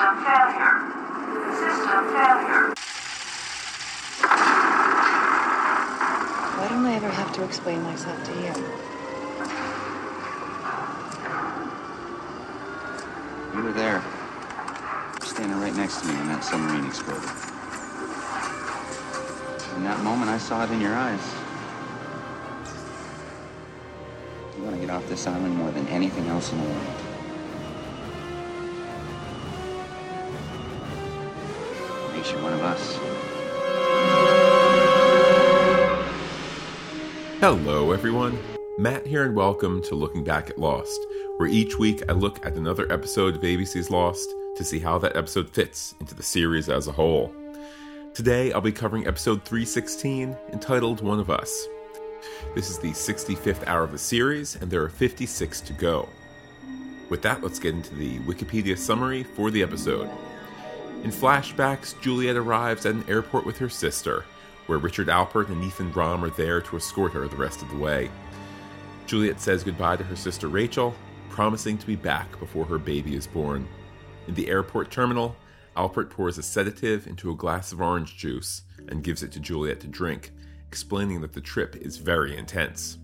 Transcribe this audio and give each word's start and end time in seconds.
System 0.00 0.24
failure. 0.24 0.80
System 1.60 2.04
failure. 2.08 2.74
Why 6.56 6.66
don't 6.70 6.86
I 6.86 6.94
ever 6.94 7.10
have 7.10 7.30
to 7.34 7.44
explain 7.44 7.82
myself 7.82 8.24
to 8.24 8.32
you? 8.32 8.54
You 13.54 13.62
were 13.62 13.72
there, 13.74 14.02
standing 15.22 15.60
right 15.60 15.76
next 15.76 16.00
to 16.00 16.06
me 16.06 16.14
when 16.14 16.28
that 16.28 16.44
submarine 16.44 16.86
exploded. 16.86 17.28
In 19.76 19.84
that 19.84 20.02
moment, 20.02 20.30
I 20.30 20.38
saw 20.38 20.64
it 20.64 20.70
in 20.70 20.80
your 20.80 20.94
eyes. 20.94 21.34
You 24.56 24.64
want 24.64 24.76
to 24.76 24.80
get 24.80 24.88
off 24.88 25.06
this 25.10 25.26
island 25.26 25.56
more 25.56 25.70
than 25.72 25.86
anything 25.88 26.26
else 26.28 26.52
in 26.52 26.58
the 26.58 26.64
world. 26.64 27.09
You 32.30 32.38
one 32.38 32.52
of 32.52 32.60
us. 32.60 32.96
Hello, 37.40 37.90
everyone. 37.90 38.38
Matt 38.78 39.04
here, 39.04 39.24
and 39.24 39.34
welcome 39.34 39.82
to 39.82 39.96
Looking 39.96 40.22
Back 40.22 40.48
at 40.48 40.56
Lost, 40.56 41.00
where 41.38 41.48
each 41.48 41.76
week 41.78 42.04
I 42.08 42.12
look 42.12 42.44
at 42.46 42.54
another 42.54 42.90
episode 42.92 43.34
of 43.34 43.42
ABC's 43.42 43.90
Lost 43.90 44.32
to 44.54 44.62
see 44.62 44.78
how 44.78 44.96
that 44.98 45.16
episode 45.16 45.50
fits 45.50 45.96
into 45.98 46.14
the 46.14 46.22
series 46.22 46.68
as 46.68 46.86
a 46.86 46.92
whole. 46.92 47.34
Today 48.14 48.52
I'll 48.52 48.60
be 48.60 48.70
covering 48.70 49.08
episode 49.08 49.42
316, 49.44 50.36
entitled 50.52 51.00
One 51.00 51.18
of 51.18 51.30
Us. 51.30 51.66
This 52.54 52.70
is 52.70 52.78
the 52.78 52.92
65th 52.92 53.66
hour 53.66 53.82
of 53.82 53.90
the 53.90 53.98
series, 53.98 54.54
and 54.54 54.70
there 54.70 54.84
are 54.84 54.88
56 54.88 55.60
to 55.62 55.72
go. 55.72 56.08
With 57.08 57.22
that, 57.22 57.42
let's 57.42 57.58
get 57.58 57.74
into 57.74 57.96
the 57.96 58.20
Wikipedia 58.20 58.78
summary 58.78 59.24
for 59.24 59.50
the 59.50 59.64
episode. 59.64 60.08
In 61.02 61.10
flashbacks, 61.10 61.98
Juliet 62.02 62.36
arrives 62.36 62.84
at 62.84 62.94
an 62.94 63.04
airport 63.08 63.46
with 63.46 63.56
her 63.56 63.70
sister, 63.70 64.24
where 64.66 64.78
Richard 64.78 65.08
Alpert 65.08 65.48
and 65.48 65.64
Ethan 65.64 65.92
Rom 65.92 66.22
are 66.22 66.30
there 66.30 66.60
to 66.60 66.76
escort 66.76 67.12
her 67.12 67.26
the 67.26 67.36
rest 67.36 67.62
of 67.62 67.70
the 67.70 67.78
way. 67.78 68.10
Juliet 69.06 69.40
says 69.40 69.64
goodbye 69.64 69.96
to 69.96 70.04
her 70.04 70.14
sister 70.14 70.48
Rachel, 70.48 70.94
promising 71.30 71.78
to 71.78 71.86
be 71.86 71.96
back 71.96 72.38
before 72.38 72.66
her 72.66 72.78
baby 72.78 73.16
is 73.16 73.26
born. 73.26 73.66
In 74.28 74.34
the 74.34 74.48
airport 74.48 74.90
terminal, 74.90 75.34
Alpert 75.74 76.10
pours 76.10 76.36
a 76.36 76.42
sedative 76.42 77.06
into 77.06 77.30
a 77.30 77.36
glass 77.36 77.72
of 77.72 77.80
orange 77.80 78.18
juice 78.18 78.62
and 78.88 79.02
gives 79.02 79.22
it 79.22 79.32
to 79.32 79.40
Juliet 79.40 79.80
to 79.80 79.86
drink, 79.86 80.32
explaining 80.68 81.22
that 81.22 81.32
the 81.32 81.40
trip 81.40 81.76
is 81.76 81.96
very 81.96 82.36
intense. 82.36 82.98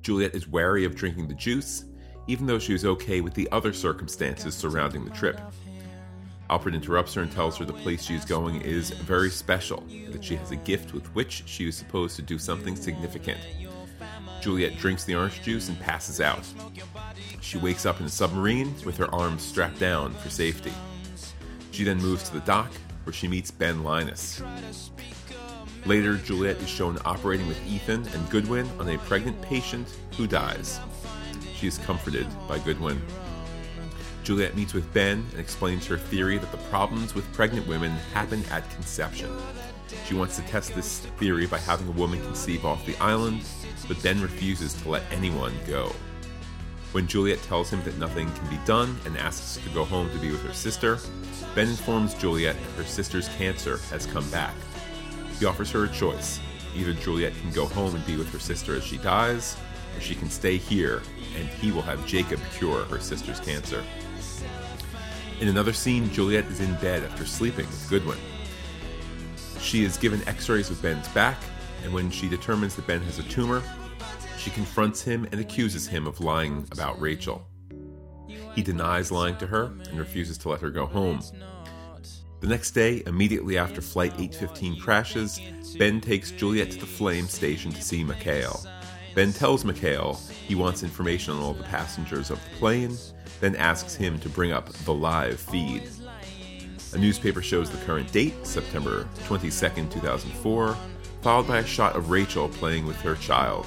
Juliet 0.00 0.34
is 0.34 0.48
wary 0.48 0.86
of 0.86 0.94
drinking 0.94 1.28
the 1.28 1.34
juice, 1.34 1.84
even 2.26 2.46
though 2.46 2.58
she 2.58 2.74
is 2.74 2.86
okay 2.86 3.20
with 3.20 3.34
the 3.34 3.48
other 3.52 3.72
circumstances 3.74 4.54
surrounding 4.54 5.04
the 5.04 5.10
trip. 5.10 5.38
Alpert 6.50 6.74
interrupts 6.74 7.14
her 7.14 7.22
and 7.22 7.32
tells 7.32 7.56
her 7.56 7.64
the 7.64 7.72
place 7.72 8.04
she 8.04 8.14
is 8.14 8.24
going 8.24 8.60
is 8.62 8.90
very 8.90 9.30
special, 9.30 9.82
that 10.10 10.24
she 10.24 10.36
has 10.36 10.50
a 10.52 10.56
gift 10.56 10.94
with 10.94 11.06
which 11.14 11.42
she 11.46 11.68
is 11.68 11.76
supposed 11.76 12.16
to 12.16 12.22
do 12.22 12.38
something 12.38 12.76
significant. 12.76 13.38
Juliet 14.40 14.78
drinks 14.78 15.04
the 15.04 15.14
orange 15.16 15.42
juice 15.42 15.68
and 15.68 15.80
passes 15.80 16.20
out. 16.20 16.44
She 17.40 17.58
wakes 17.58 17.84
up 17.84 17.98
in 18.00 18.06
a 18.06 18.10
submarine 18.10 18.74
with 18.84 18.96
her 18.98 19.12
arms 19.12 19.42
strapped 19.42 19.80
down 19.80 20.14
for 20.14 20.30
safety. 20.30 20.72
She 21.72 21.84
then 21.84 21.98
moves 21.98 22.24
to 22.24 22.34
the 22.34 22.46
dock, 22.46 22.70
where 23.04 23.12
she 23.12 23.28
meets 23.28 23.50
Ben 23.50 23.82
Linus. 23.82 24.42
Later, 25.84 26.16
Juliet 26.16 26.56
is 26.56 26.68
shown 26.68 26.98
operating 27.04 27.46
with 27.46 27.64
Ethan 27.66 28.06
and 28.08 28.30
Goodwin 28.30 28.68
on 28.80 28.88
a 28.88 28.98
pregnant 28.98 29.40
patient 29.42 29.96
who 30.16 30.26
dies. 30.26 30.80
She 31.54 31.66
is 31.66 31.78
comforted 31.78 32.26
by 32.48 32.58
Goodwin. 32.58 33.00
Juliet 34.26 34.56
meets 34.56 34.74
with 34.74 34.92
Ben 34.92 35.24
and 35.30 35.38
explains 35.38 35.86
her 35.86 35.96
theory 35.96 36.36
that 36.36 36.50
the 36.50 36.58
problems 36.68 37.14
with 37.14 37.32
pregnant 37.32 37.64
women 37.68 37.92
happen 38.12 38.42
at 38.50 38.68
conception. 38.70 39.30
She 40.04 40.14
wants 40.14 40.34
to 40.34 40.42
test 40.48 40.74
this 40.74 40.98
theory 41.18 41.46
by 41.46 41.58
having 41.58 41.86
a 41.86 41.92
woman 41.92 42.20
conceive 42.22 42.64
off 42.64 42.84
the 42.84 42.96
island, 42.96 43.44
but 43.86 44.02
Ben 44.02 44.20
refuses 44.20 44.74
to 44.82 44.88
let 44.88 45.04
anyone 45.12 45.54
go. 45.64 45.94
When 46.90 47.06
Juliet 47.06 47.40
tells 47.44 47.70
him 47.70 47.84
that 47.84 47.98
nothing 47.98 48.28
can 48.32 48.50
be 48.50 48.58
done 48.64 48.98
and 49.04 49.16
asks 49.16 49.62
to 49.62 49.70
go 49.70 49.84
home 49.84 50.10
to 50.10 50.18
be 50.18 50.32
with 50.32 50.42
her 50.42 50.52
sister, 50.52 50.98
Ben 51.54 51.68
informs 51.68 52.12
Juliet 52.14 52.56
that 52.56 52.82
her 52.82 52.84
sister's 52.84 53.28
cancer 53.38 53.76
has 53.90 54.06
come 54.06 54.28
back. 54.30 54.56
He 55.38 55.46
offers 55.46 55.70
her 55.70 55.84
a 55.84 55.88
choice. 55.88 56.40
Either 56.74 56.94
Juliet 56.94 57.32
can 57.40 57.52
go 57.52 57.66
home 57.66 57.94
and 57.94 58.04
be 58.04 58.16
with 58.16 58.32
her 58.32 58.40
sister 58.40 58.74
as 58.74 58.82
she 58.82 58.98
dies, 58.98 59.56
or 59.96 60.00
she 60.00 60.16
can 60.16 60.30
stay 60.30 60.56
here 60.56 61.00
and 61.38 61.46
he 61.48 61.70
will 61.70 61.82
have 61.82 62.04
Jacob 62.08 62.40
cure 62.58 62.84
her 62.86 62.98
sister's 62.98 63.38
cancer. 63.38 63.84
In 65.40 65.48
another 65.48 65.74
scene, 65.74 66.10
Juliet 66.10 66.46
is 66.46 66.60
in 66.60 66.74
bed 66.76 67.04
after 67.04 67.26
sleeping 67.26 67.66
with 67.66 67.86
Goodwin. 67.90 68.18
She 69.60 69.84
is 69.84 69.98
given 69.98 70.26
x 70.26 70.48
rays 70.48 70.70
of 70.70 70.80
Ben's 70.80 71.08
back, 71.08 71.38
and 71.84 71.92
when 71.92 72.10
she 72.10 72.28
determines 72.28 72.74
that 72.76 72.86
Ben 72.86 73.02
has 73.02 73.18
a 73.18 73.22
tumor, 73.24 73.62
she 74.38 74.50
confronts 74.50 75.02
him 75.02 75.26
and 75.32 75.40
accuses 75.40 75.86
him 75.86 76.06
of 76.06 76.20
lying 76.20 76.66
about 76.72 77.00
Rachel. 77.00 77.46
He 78.54 78.62
denies 78.62 79.12
lying 79.12 79.36
to 79.36 79.46
her 79.46 79.64
and 79.90 79.98
refuses 79.98 80.38
to 80.38 80.48
let 80.48 80.60
her 80.60 80.70
go 80.70 80.86
home. 80.86 81.20
The 82.40 82.46
next 82.46 82.70
day, 82.70 83.02
immediately 83.06 83.58
after 83.58 83.82
Flight 83.82 84.12
815 84.12 84.80
crashes, 84.80 85.40
Ben 85.78 86.00
takes 86.00 86.30
Juliet 86.30 86.70
to 86.70 86.78
the 86.78 86.86
Flame 86.86 87.26
station 87.26 87.72
to 87.72 87.82
see 87.82 88.04
Mikhail. 88.04 88.64
Ben 89.16 89.32
tells 89.32 89.64
Mikhail 89.64 90.20
he 90.46 90.54
wants 90.54 90.82
information 90.82 91.32
on 91.32 91.40
all 91.40 91.54
the 91.54 91.62
passengers 91.62 92.30
of 92.30 92.38
the 92.44 92.50
plane, 92.58 92.94
then 93.40 93.56
asks 93.56 93.94
him 93.94 94.18
to 94.18 94.28
bring 94.28 94.52
up 94.52 94.68
the 94.68 94.92
live 94.92 95.40
feed. 95.40 95.88
A 96.92 96.98
newspaper 96.98 97.40
shows 97.40 97.70
the 97.70 97.82
current 97.86 98.12
date, 98.12 98.34
September 98.46 99.08
22, 99.24 99.50
2004, 99.88 100.76
followed 101.22 101.48
by 101.48 101.60
a 101.60 101.64
shot 101.64 101.96
of 101.96 102.10
Rachel 102.10 102.50
playing 102.50 102.84
with 102.84 103.00
her 103.00 103.14
child. 103.14 103.64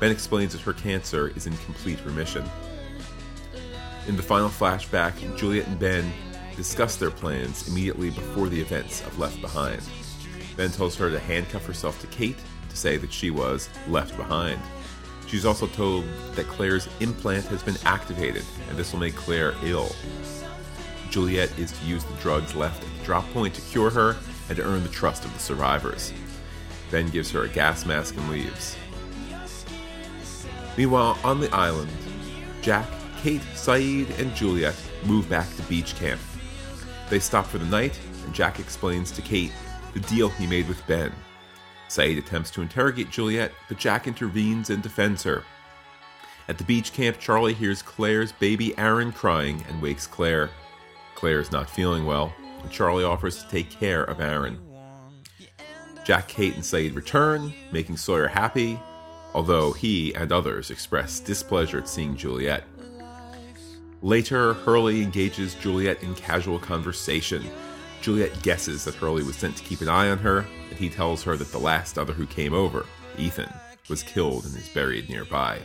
Ben 0.00 0.10
explains 0.10 0.52
that 0.52 0.62
her 0.62 0.72
cancer 0.72 1.28
is 1.36 1.46
in 1.46 1.54
complete 1.58 2.02
remission. 2.06 2.48
In 4.06 4.16
the 4.16 4.22
final 4.22 4.48
flashback, 4.48 5.12
Juliet 5.36 5.66
and 5.66 5.78
Ben 5.78 6.10
discuss 6.56 6.96
their 6.96 7.10
plans 7.10 7.68
immediately 7.68 8.08
before 8.08 8.48
the 8.48 8.58
events 8.58 9.02
of 9.02 9.18
Left 9.18 9.38
Behind. 9.42 9.82
Ben 10.56 10.70
tells 10.70 10.96
her 10.96 11.10
to 11.10 11.18
handcuff 11.18 11.66
herself 11.66 12.00
to 12.00 12.06
Kate 12.06 12.38
say 12.78 12.96
that 12.96 13.12
she 13.12 13.30
was 13.30 13.68
left 13.88 14.16
behind. 14.16 14.60
She's 15.26 15.44
also 15.44 15.66
told 15.66 16.04
that 16.34 16.46
Claire's 16.46 16.88
implant 17.00 17.44
has 17.46 17.62
been 17.62 17.76
activated, 17.84 18.44
and 18.68 18.78
this 18.78 18.92
will 18.92 19.00
make 19.00 19.14
Claire 19.14 19.54
ill. 19.62 19.90
Juliet 21.10 21.56
is 21.58 21.72
to 21.72 21.86
use 21.86 22.04
the 22.04 22.14
drugs 22.14 22.54
left 22.54 22.82
at 22.82 22.98
the 22.98 23.04
drop 23.04 23.28
point 23.32 23.54
to 23.54 23.60
cure 23.62 23.90
her 23.90 24.16
and 24.48 24.56
to 24.56 24.64
earn 24.64 24.82
the 24.82 24.88
trust 24.88 25.24
of 25.24 25.32
the 25.34 25.38
survivors. 25.38 26.12
Ben 26.90 27.08
gives 27.08 27.30
her 27.32 27.44
a 27.44 27.48
gas 27.48 27.84
mask 27.84 28.16
and 28.16 28.30
leaves. 28.30 28.76
Meanwhile, 30.76 31.18
on 31.24 31.40
the 31.40 31.54
island, 31.54 31.90
Jack, 32.62 32.86
Kate, 33.20 33.42
Sayid, 33.54 34.18
and 34.18 34.34
Juliet 34.34 34.76
move 35.04 35.28
back 35.28 35.54
to 35.56 35.62
beach 35.62 35.94
camp. 35.96 36.20
They 37.10 37.18
stop 37.18 37.46
for 37.46 37.58
the 37.58 37.66
night, 37.66 37.98
and 38.24 38.34
Jack 38.34 38.60
explains 38.60 39.10
to 39.12 39.22
Kate 39.22 39.52
the 39.92 40.00
deal 40.00 40.28
he 40.28 40.46
made 40.46 40.68
with 40.68 40.86
Ben. 40.86 41.12
Sayid 41.88 42.18
attempts 42.18 42.50
to 42.52 42.62
interrogate 42.62 43.10
Juliet, 43.10 43.52
but 43.68 43.78
Jack 43.78 44.06
intervenes 44.06 44.70
and 44.70 44.82
defends 44.82 45.22
her. 45.22 45.42
At 46.48 46.58
the 46.58 46.64
beach 46.64 46.92
camp, 46.92 47.18
Charlie 47.18 47.54
hears 47.54 47.82
Claire's 47.82 48.32
baby 48.32 48.76
Aaron 48.78 49.12
crying 49.12 49.64
and 49.68 49.82
wakes 49.82 50.06
Claire. 50.06 50.50
Claire 51.14 51.40
is 51.40 51.52
not 51.52 51.68
feeling 51.68 52.06
well, 52.06 52.32
and 52.62 52.70
Charlie 52.70 53.04
offers 53.04 53.42
to 53.42 53.48
take 53.50 53.70
care 53.70 54.04
of 54.04 54.20
Aaron. 54.20 54.58
Jack, 56.04 56.28
Kate, 56.28 56.54
and 56.54 56.62
Sayid 56.62 56.94
return, 56.94 57.52
making 57.70 57.98
Sawyer 57.98 58.28
happy, 58.28 58.80
although 59.34 59.72
he 59.72 60.14
and 60.14 60.32
others 60.32 60.70
express 60.70 61.20
displeasure 61.20 61.78
at 61.78 61.88
seeing 61.88 62.16
Juliet. 62.16 62.64
Later, 64.00 64.54
Hurley 64.54 65.02
engages 65.02 65.54
Juliet 65.54 66.02
in 66.02 66.14
casual 66.14 66.58
conversation. 66.58 67.44
Juliet 68.00 68.42
guesses 68.42 68.84
that 68.84 68.94
Hurley 68.94 69.22
was 69.22 69.36
sent 69.36 69.56
to 69.56 69.64
keep 69.64 69.80
an 69.80 69.88
eye 69.88 70.10
on 70.10 70.18
her, 70.18 70.46
and 70.70 70.78
he 70.78 70.88
tells 70.88 71.22
her 71.24 71.36
that 71.36 71.50
the 71.52 71.58
last 71.58 71.98
other 71.98 72.12
who 72.12 72.26
came 72.26 72.54
over, 72.54 72.86
Ethan, 73.16 73.52
was 73.88 74.02
killed 74.02 74.44
and 74.44 74.56
is 74.56 74.68
buried 74.68 75.08
nearby. 75.08 75.58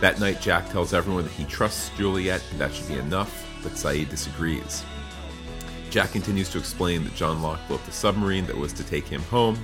That 0.00 0.18
night, 0.18 0.40
Jack 0.40 0.70
tells 0.70 0.94
everyone 0.94 1.24
that 1.24 1.32
he 1.32 1.44
trusts 1.44 1.90
Juliet 1.96 2.42
and 2.50 2.60
that 2.60 2.72
should 2.72 2.88
be 2.88 2.94
enough, 2.94 3.46
but 3.62 3.72
Sayid 3.72 4.08
disagrees. 4.08 4.82
Jack 5.90 6.12
continues 6.12 6.48
to 6.50 6.58
explain 6.58 7.04
that 7.04 7.16
John 7.16 7.42
Locke 7.42 7.60
built 7.68 7.84
the 7.84 7.92
submarine 7.92 8.46
that 8.46 8.56
was 8.56 8.72
to 8.74 8.84
take 8.84 9.06
him 9.06 9.22
home. 9.22 9.62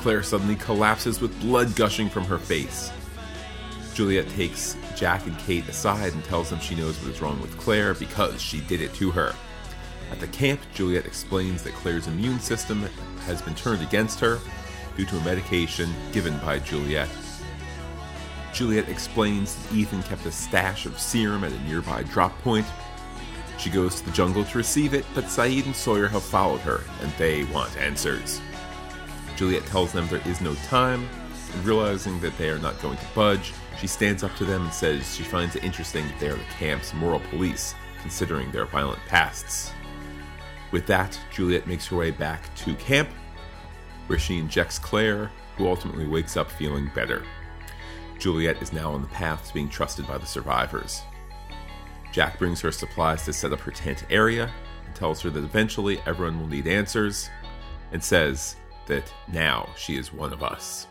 Claire 0.00 0.22
suddenly 0.22 0.56
collapses 0.56 1.20
with 1.20 1.40
blood 1.40 1.74
gushing 1.76 2.10
from 2.10 2.24
her 2.24 2.38
face. 2.38 2.90
Juliet 3.94 4.28
takes 4.30 4.76
Jack 4.96 5.26
and 5.26 5.38
Kate 5.38 5.68
aside 5.68 6.12
and 6.12 6.24
tells 6.24 6.50
them 6.50 6.60
she 6.60 6.74
knows 6.74 7.00
what 7.00 7.14
is 7.14 7.22
wrong 7.22 7.40
with 7.40 7.56
Claire 7.58 7.94
because 7.94 8.42
she 8.42 8.60
did 8.62 8.80
it 8.80 8.92
to 8.94 9.10
her. 9.10 9.34
At 10.12 10.20
the 10.20 10.26
camp, 10.26 10.60
Juliet 10.74 11.06
explains 11.06 11.62
that 11.62 11.72
Claire's 11.72 12.06
immune 12.06 12.38
system 12.38 12.82
has 13.24 13.40
been 13.40 13.54
turned 13.54 13.80
against 13.80 14.20
her 14.20 14.38
due 14.94 15.06
to 15.06 15.16
a 15.16 15.24
medication 15.24 15.90
given 16.12 16.36
by 16.40 16.58
Juliet. 16.58 17.08
Juliet 18.52 18.90
explains 18.90 19.54
that 19.54 19.74
Ethan 19.74 20.02
kept 20.02 20.26
a 20.26 20.30
stash 20.30 20.84
of 20.84 21.00
serum 21.00 21.44
at 21.44 21.52
a 21.52 21.60
nearby 21.60 22.02
drop 22.02 22.38
point. 22.42 22.66
She 23.56 23.70
goes 23.70 23.94
to 23.96 24.04
the 24.04 24.12
jungle 24.12 24.44
to 24.44 24.58
receive 24.58 24.92
it, 24.92 25.06
but 25.14 25.24
Sayid 25.24 25.64
and 25.64 25.74
Sawyer 25.74 26.08
have 26.08 26.22
followed 26.22 26.60
her, 26.60 26.82
and 27.00 27.10
they 27.12 27.44
want 27.44 27.74
answers. 27.78 28.38
Juliet 29.36 29.64
tells 29.64 29.92
them 29.92 30.06
there 30.08 30.20
is 30.26 30.42
no 30.42 30.54
time, 30.66 31.08
and 31.54 31.64
realizing 31.64 32.20
that 32.20 32.36
they 32.36 32.50
are 32.50 32.58
not 32.58 32.80
going 32.82 32.98
to 32.98 33.06
budge, 33.14 33.54
she 33.80 33.86
stands 33.86 34.22
up 34.22 34.36
to 34.36 34.44
them 34.44 34.64
and 34.64 34.74
says 34.74 35.16
she 35.16 35.22
finds 35.22 35.56
it 35.56 35.64
interesting 35.64 36.06
that 36.06 36.20
they 36.20 36.28
are 36.28 36.36
the 36.36 36.44
camp's 36.58 36.92
moral 36.92 37.20
police, 37.30 37.74
considering 38.02 38.52
their 38.52 38.66
violent 38.66 39.00
pasts. 39.08 39.72
With 40.72 40.86
that, 40.86 41.18
Juliet 41.32 41.66
makes 41.66 41.86
her 41.86 41.96
way 41.96 42.10
back 42.10 42.52
to 42.56 42.74
camp, 42.74 43.10
where 44.06 44.18
she 44.18 44.38
injects 44.38 44.78
Claire, 44.78 45.30
who 45.56 45.68
ultimately 45.68 46.06
wakes 46.06 46.36
up 46.36 46.50
feeling 46.50 46.90
better. 46.94 47.22
Juliet 48.18 48.60
is 48.62 48.72
now 48.72 48.92
on 48.92 49.02
the 49.02 49.08
path 49.08 49.46
to 49.46 49.54
being 49.54 49.68
trusted 49.68 50.06
by 50.06 50.16
the 50.16 50.26
survivors. 50.26 51.02
Jack 52.10 52.38
brings 52.38 52.60
her 52.60 52.72
supplies 52.72 53.24
to 53.24 53.32
set 53.32 53.52
up 53.52 53.60
her 53.60 53.70
tent 53.70 54.06
area 54.10 54.50
and 54.86 54.94
tells 54.94 55.20
her 55.20 55.30
that 55.30 55.44
eventually 55.44 56.00
everyone 56.06 56.40
will 56.40 56.48
need 56.48 56.66
answers, 56.66 57.28
and 57.92 58.02
says 58.02 58.56
that 58.86 59.12
now 59.28 59.68
she 59.76 59.96
is 59.96 60.12
one 60.12 60.32
of 60.32 60.42
us. 60.42 60.86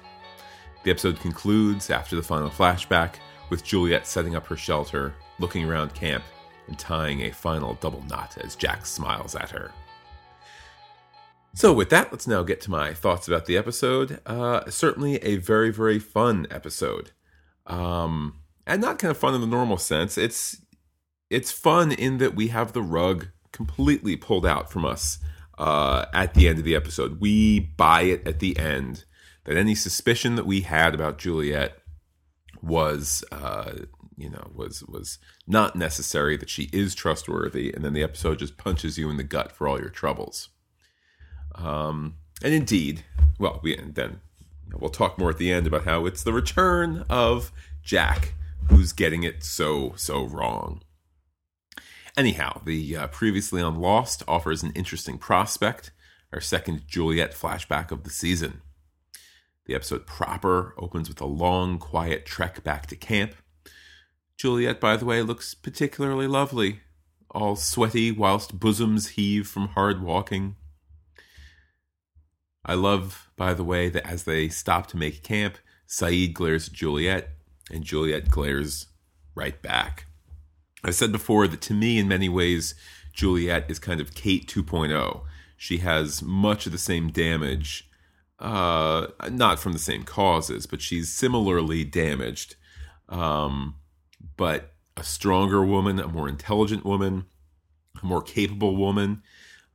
The 0.84 0.92
episode 0.92 1.20
concludes 1.20 1.90
after 1.90 2.16
the 2.16 2.24
final 2.24 2.50
flashback 2.50 3.16
with 3.50 3.64
Juliet 3.64 4.08
setting 4.08 4.36
up 4.36 4.48
her 4.48 4.58
shelter, 4.58 5.14
looking 5.40 5.68
around 5.68 5.94
camp, 5.94 6.24
and 6.72 6.80
tying 6.80 7.22
a 7.22 7.32
final 7.32 7.74
double 7.76 8.02
knot 8.04 8.38
as 8.42 8.56
Jack 8.56 8.86
smiles 8.86 9.36
at 9.36 9.50
her. 9.50 9.72
So, 11.54 11.74
with 11.74 11.90
that, 11.90 12.14
let's 12.14 12.28
now 12.28 12.44
get 12.44 12.62
to 12.62 12.72
my 12.72 12.94
thoughts 12.94 13.28
about 13.28 13.46
the 13.46 13.58
episode. 13.58 14.22
Uh, 14.26 14.70
certainly 14.70 15.18
a 15.18 15.36
very, 15.36 15.70
very 15.70 16.00
fun 16.00 16.48
episode. 16.50 17.12
Um, 17.68 18.36
and 18.66 18.82
not 18.82 19.00
kind 19.00 19.12
of 19.12 19.18
fun 19.18 19.36
in 19.36 19.42
the 19.42 19.48
normal 19.48 19.78
sense. 19.78 20.18
It's 20.18 20.62
it's 21.30 21.52
fun 21.52 21.92
in 21.92 22.20
that 22.20 22.36
we 22.36 22.48
have 22.48 22.72
the 22.72 22.82
rug 22.82 23.28
completely 23.52 24.16
pulled 24.16 24.46
out 24.46 24.72
from 24.72 24.86
us 24.86 25.20
uh, 25.58 26.06
at 26.14 26.34
the 26.36 26.48
end 26.48 26.58
of 26.58 26.64
the 26.64 26.76
episode. 26.76 27.20
We 27.20 27.60
buy 27.60 28.04
it 28.04 28.26
at 28.26 28.40
the 28.40 28.58
end 28.58 29.04
that 29.44 29.58
any 29.58 29.76
suspicion 29.76 30.36
that 30.36 30.46
we 30.46 30.62
had 30.62 30.96
about 30.96 31.18
Juliet 31.18 31.78
was 32.62 33.26
uh, 33.30 33.74
you 34.18 34.30
know 34.30 34.52
was 34.54 34.84
was 34.84 35.18
not 35.48 35.76
necessary 35.76 36.38
that 36.38 36.50
she 36.50 36.70
is 36.74 36.96
trustworthy 36.96 37.74
and 37.74 37.84
then 37.84 37.94
the 37.94 38.04
episode 38.04 38.40
just 38.40 38.58
punches 38.58 38.98
you 38.98 39.10
in 39.10 39.18
the 39.18 39.24
gut 39.24 39.52
for 39.52 39.68
all 39.68 39.80
your 39.80 39.90
troubles. 39.90 40.50
Um, 41.56 42.16
and 42.44 42.54
indeed 42.54 43.04
well 43.40 43.60
we 43.64 43.76
and 43.78 43.96
then 43.96 44.22
we'll 44.78 44.90
talk 44.90 45.18
more 45.18 45.32
at 45.32 45.38
the 45.38 45.52
end 45.52 45.68
about 45.68 45.86
how 45.86 46.06
it's 46.06 46.24
the 46.24 46.34
return 46.34 47.06
of 47.10 47.52
jack 47.84 48.34
who's 48.70 48.94
getting 48.94 49.24
it 49.24 49.44
so 49.44 49.94
so 49.96 50.24
wrong. 50.26 50.82
Anyhow 52.18 52.62
the 52.66 52.98
uh, 52.98 53.08
previously 53.08 53.62
on 53.62 53.80
lost 53.80 54.24
offers 54.28 54.64
an 54.64 54.72
interesting 54.76 55.18
prospect 55.18 55.92
our 56.34 56.42
second 56.42 56.88
juliet 56.88 57.34
flashback 57.34 57.92
of 57.92 58.04
the 58.04 58.10
season. 58.10 58.62
The 59.66 59.76
episode 59.76 60.06
proper 60.08 60.74
opens 60.78 61.10
with 61.10 61.22
a 61.22 61.26
long, 61.26 61.78
quiet 61.78 62.26
trek 62.26 62.64
back 62.64 62.88
to 62.88 62.96
camp. 62.96 63.36
Juliet, 64.42 64.80
by 64.80 64.98
the 64.98 65.06
way, 65.06 65.22
looks 65.22 65.54
particularly 65.54 66.26
lovely, 66.26 66.80
all 67.30 67.56
sweaty 67.56 68.12
whilst 68.12 68.60
bosoms 68.60 69.10
heave 69.10 69.48
from 69.48 69.68
hard 69.68 70.02
walking. 70.02 70.56
I 72.66 72.74
love, 72.74 73.30
by 73.38 73.54
the 73.54 73.64
way, 73.64 73.88
that 73.90 74.04
as 74.04 74.24
they 74.24 74.50
stop 74.50 74.88
to 74.88 74.98
make 74.98 75.22
camp, 75.22 75.60
Sayid 75.88 76.34
glares 76.34 76.70
at 76.70 76.74
Juliet, 76.74 77.30
and 77.70 77.84
Juliet 77.84 78.32
glares 78.32 78.88
right 79.36 79.62
back. 79.62 80.08
I've 80.84 80.96
said 80.96 81.12
before 81.12 81.48
that 81.48 81.62
to 81.62 81.76
me, 81.76 82.00
in 82.00 82.08
many 82.08 82.28
ways, 82.28 82.74
Juliet 83.14 83.70
is 83.70 83.78
kind 83.78 84.02
of 84.02 84.16
Kate 84.16 84.48
2.0. 84.48 85.22
She 85.56 85.78
has 85.78 86.24
much 86.24 86.66
of 86.66 86.72
the 86.72 86.80
same 86.80 87.12
damage 87.12 87.88
uh, 88.40 89.06
not 89.30 89.60
from 89.60 89.74
the 89.74 89.78
same 89.78 90.02
causes, 90.02 90.66
but 90.66 90.82
she's 90.82 91.14
similarly 91.14 91.84
damaged. 91.84 92.56
Um, 93.08 93.76
but 94.38 94.74
a 94.98 95.04
stronger 95.04 95.64
woman, 95.64 96.00
a 96.00 96.08
more 96.08 96.28
intelligent 96.28 96.86
woman, 96.86 97.26
a 98.02 98.06
more 98.06 98.22
capable 98.22 98.76
woman, 98.76 99.22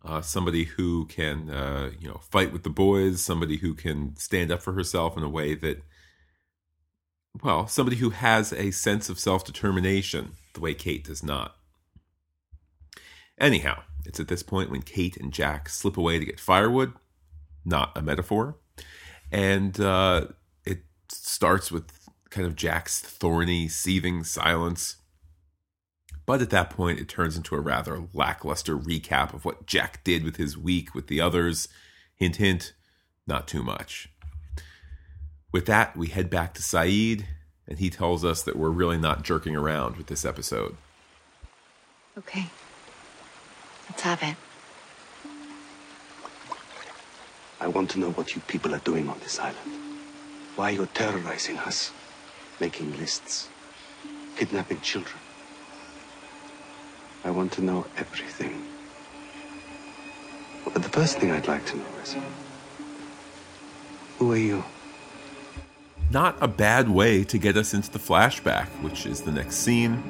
uh, 0.04 0.20
somebody 0.20 0.64
who 0.64 1.06
can, 1.06 1.50
uh, 1.50 1.90
you 1.98 2.08
know, 2.08 2.20
fight 2.30 2.52
with 2.52 2.62
the 2.62 2.70
boys, 2.70 3.20
somebody 3.22 3.56
who 3.56 3.74
can 3.74 4.16
stand 4.16 4.50
up 4.50 4.62
for 4.62 4.72
herself 4.72 5.16
in 5.16 5.22
a 5.22 5.28
way 5.28 5.54
that, 5.54 5.82
well, 7.42 7.66
somebody 7.66 7.96
who 7.96 8.10
has 8.10 8.52
a 8.52 8.70
sense 8.70 9.08
of 9.08 9.18
self 9.18 9.44
determination, 9.44 10.32
the 10.54 10.60
way 10.60 10.74
Kate 10.74 11.04
does 11.04 11.22
not. 11.22 11.56
Anyhow, 13.38 13.82
it's 14.04 14.20
at 14.20 14.28
this 14.28 14.42
point 14.42 14.70
when 14.70 14.82
Kate 14.82 15.16
and 15.16 15.32
Jack 15.32 15.68
slip 15.68 15.96
away 15.96 16.18
to 16.18 16.24
get 16.24 16.40
firewood 16.40 16.92
not 17.66 17.92
a 17.96 18.00
metaphor. 18.00 18.56
And 19.30 19.78
uh, 19.80 20.28
it 20.64 20.84
starts 21.10 21.70
with 21.70 21.90
kind 22.30 22.46
of 22.46 22.56
Jack's 22.56 23.00
thorny, 23.00 23.68
seething 23.68 24.24
silence. 24.24 24.96
But 26.26 26.42
at 26.42 26.50
that 26.50 26.70
point, 26.70 26.98
it 26.98 27.08
turns 27.08 27.36
into 27.36 27.54
a 27.54 27.60
rather 27.60 28.08
lackluster 28.12 28.76
recap 28.76 29.32
of 29.32 29.44
what 29.44 29.66
Jack 29.66 30.02
did 30.02 30.24
with 30.24 30.36
his 30.36 30.58
week 30.58 30.94
with 30.94 31.06
the 31.06 31.20
others. 31.20 31.68
Hint, 32.16 32.36
hint, 32.36 32.72
not 33.26 33.46
too 33.46 33.62
much. 33.62 34.08
With 35.52 35.66
that, 35.66 35.96
we 35.96 36.08
head 36.08 36.28
back 36.28 36.54
to 36.54 36.62
Sayid, 36.62 37.24
and 37.68 37.78
he 37.78 37.90
tells 37.90 38.24
us 38.24 38.42
that 38.42 38.56
we're 38.56 38.70
really 38.70 38.98
not 38.98 39.22
jerking 39.22 39.54
around 39.54 39.96
with 39.96 40.08
this 40.08 40.24
episode. 40.24 40.76
Okay. 42.18 42.46
Let's 43.88 44.02
have 44.02 44.22
it. 44.22 44.36
I 47.60 47.68
want 47.68 47.90
to 47.90 48.00
know 48.00 48.10
what 48.10 48.34
you 48.34 48.42
people 48.42 48.74
are 48.74 48.80
doing 48.80 49.08
on 49.08 49.18
this 49.20 49.38
island. 49.38 49.72
Why 50.56 50.70
you're 50.70 50.86
terrorizing 50.86 51.58
us, 51.58 51.92
making 52.60 52.96
lists, 52.98 53.48
kidnapping 54.36 54.80
children. 54.80 55.18
I 57.24 57.30
want 57.30 57.52
to 57.52 57.62
know 57.62 57.86
everything. 57.96 58.62
But 60.64 60.82
the 60.82 60.88
first 60.88 61.18
thing 61.18 61.30
I'd 61.30 61.48
like 61.48 61.64
to 61.66 61.76
know 61.76 61.84
is 62.02 62.16
who 64.18 64.32
are 64.32 64.36
you? 64.36 64.64
Not 66.10 66.36
a 66.40 66.48
bad 66.48 66.88
way 66.88 67.24
to 67.24 67.38
get 67.38 67.56
us 67.56 67.74
into 67.74 67.90
the 67.90 67.98
flashback, 67.98 68.68
which 68.82 69.06
is 69.06 69.22
the 69.22 69.32
next 69.32 69.56
scene. 69.56 70.02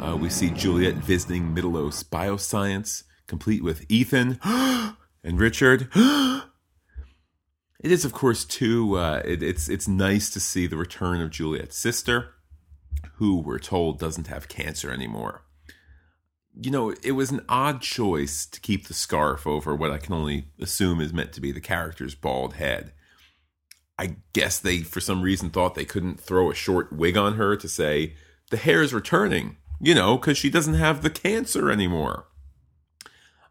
Uh, 0.00 0.16
we 0.16 0.28
see 0.28 0.50
Juliet 0.50 0.94
visiting 0.94 1.52
Middle 1.52 1.72
Mittelos 1.72 2.04
Bioscience, 2.04 3.04
complete 3.26 3.62
with 3.62 3.84
Ethan 3.88 4.38
and 4.44 5.40
Richard. 5.40 5.88
It 7.80 7.90
is, 7.90 8.04
of 8.04 8.12
course, 8.12 8.44
too. 8.44 8.98
Uh, 8.98 9.22
it, 9.24 9.42
it's 9.42 9.68
it's 9.68 9.88
nice 9.88 10.28
to 10.30 10.40
see 10.40 10.66
the 10.66 10.76
return 10.76 11.22
of 11.22 11.30
Juliet's 11.30 11.76
sister, 11.76 12.34
who 13.14 13.40
we're 13.40 13.58
told 13.58 13.98
doesn't 13.98 14.26
have 14.26 14.48
cancer 14.48 14.90
anymore. 14.90 15.44
You 16.54 16.70
know, 16.70 16.94
it 17.02 17.12
was 17.12 17.30
an 17.30 17.44
odd 17.48 17.80
choice 17.80 18.44
to 18.44 18.60
keep 18.60 18.86
the 18.86 18.94
scarf 18.94 19.46
over 19.46 19.74
what 19.74 19.92
I 19.92 19.98
can 19.98 20.12
only 20.12 20.48
assume 20.60 21.00
is 21.00 21.12
meant 21.12 21.32
to 21.32 21.40
be 21.40 21.52
the 21.52 21.60
character's 21.60 22.14
bald 22.14 22.54
head. 22.54 22.92
I 23.98 24.16
guess 24.34 24.58
they, 24.58 24.80
for 24.80 25.00
some 25.00 25.22
reason, 25.22 25.50
thought 25.50 25.74
they 25.74 25.84
couldn't 25.84 26.20
throw 26.20 26.50
a 26.50 26.54
short 26.54 26.92
wig 26.92 27.16
on 27.16 27.34
her 27.34 27.56
to 27.56 27.68
say 27.68 28.14
the 28.50 28.56
hair 28.56 28.82
is 28.82 28.92
returning. 28.92 29.56
You 29.82 29.94
know, 29.94 30.18
because 30.18 30.36
she 30.36 30.50
doesn't 30.50 30.74
have 30.74 31.00
the 31.00 31.08
cancer 31.08 31.70
anymore. 31.70 32.26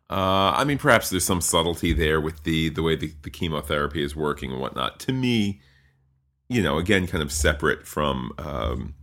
Uh, 0.09 0.53
I 0.55 0.63
mean, 0.63 0.79
perhaps 0.79 1.09
there's 1.09 1.23
some 1.23 1.41
subtlety 1.41 1.93
there 1.93 2.19
with 2.19 2.43
the 2.43 2.69
the 2.69 2.81
way 2.81 2.95
the, 2.95 3.13
the 3.21 3.29
chemotherapy 3.29 4.03
is 4.03 4.15
working 4.15 4.51
and 4.51 4.59
whatnot. 4.59 4.99
To 5.01 5.13
me, 5.13 5.61
you 6.47 6.63
know, 6.63 6.79
again, 6.79 7.05
kind 7.05 7.21
of 7.21 7.31
separate 7.31 7.85
from 7.85 8.31
um, 8.39 8.95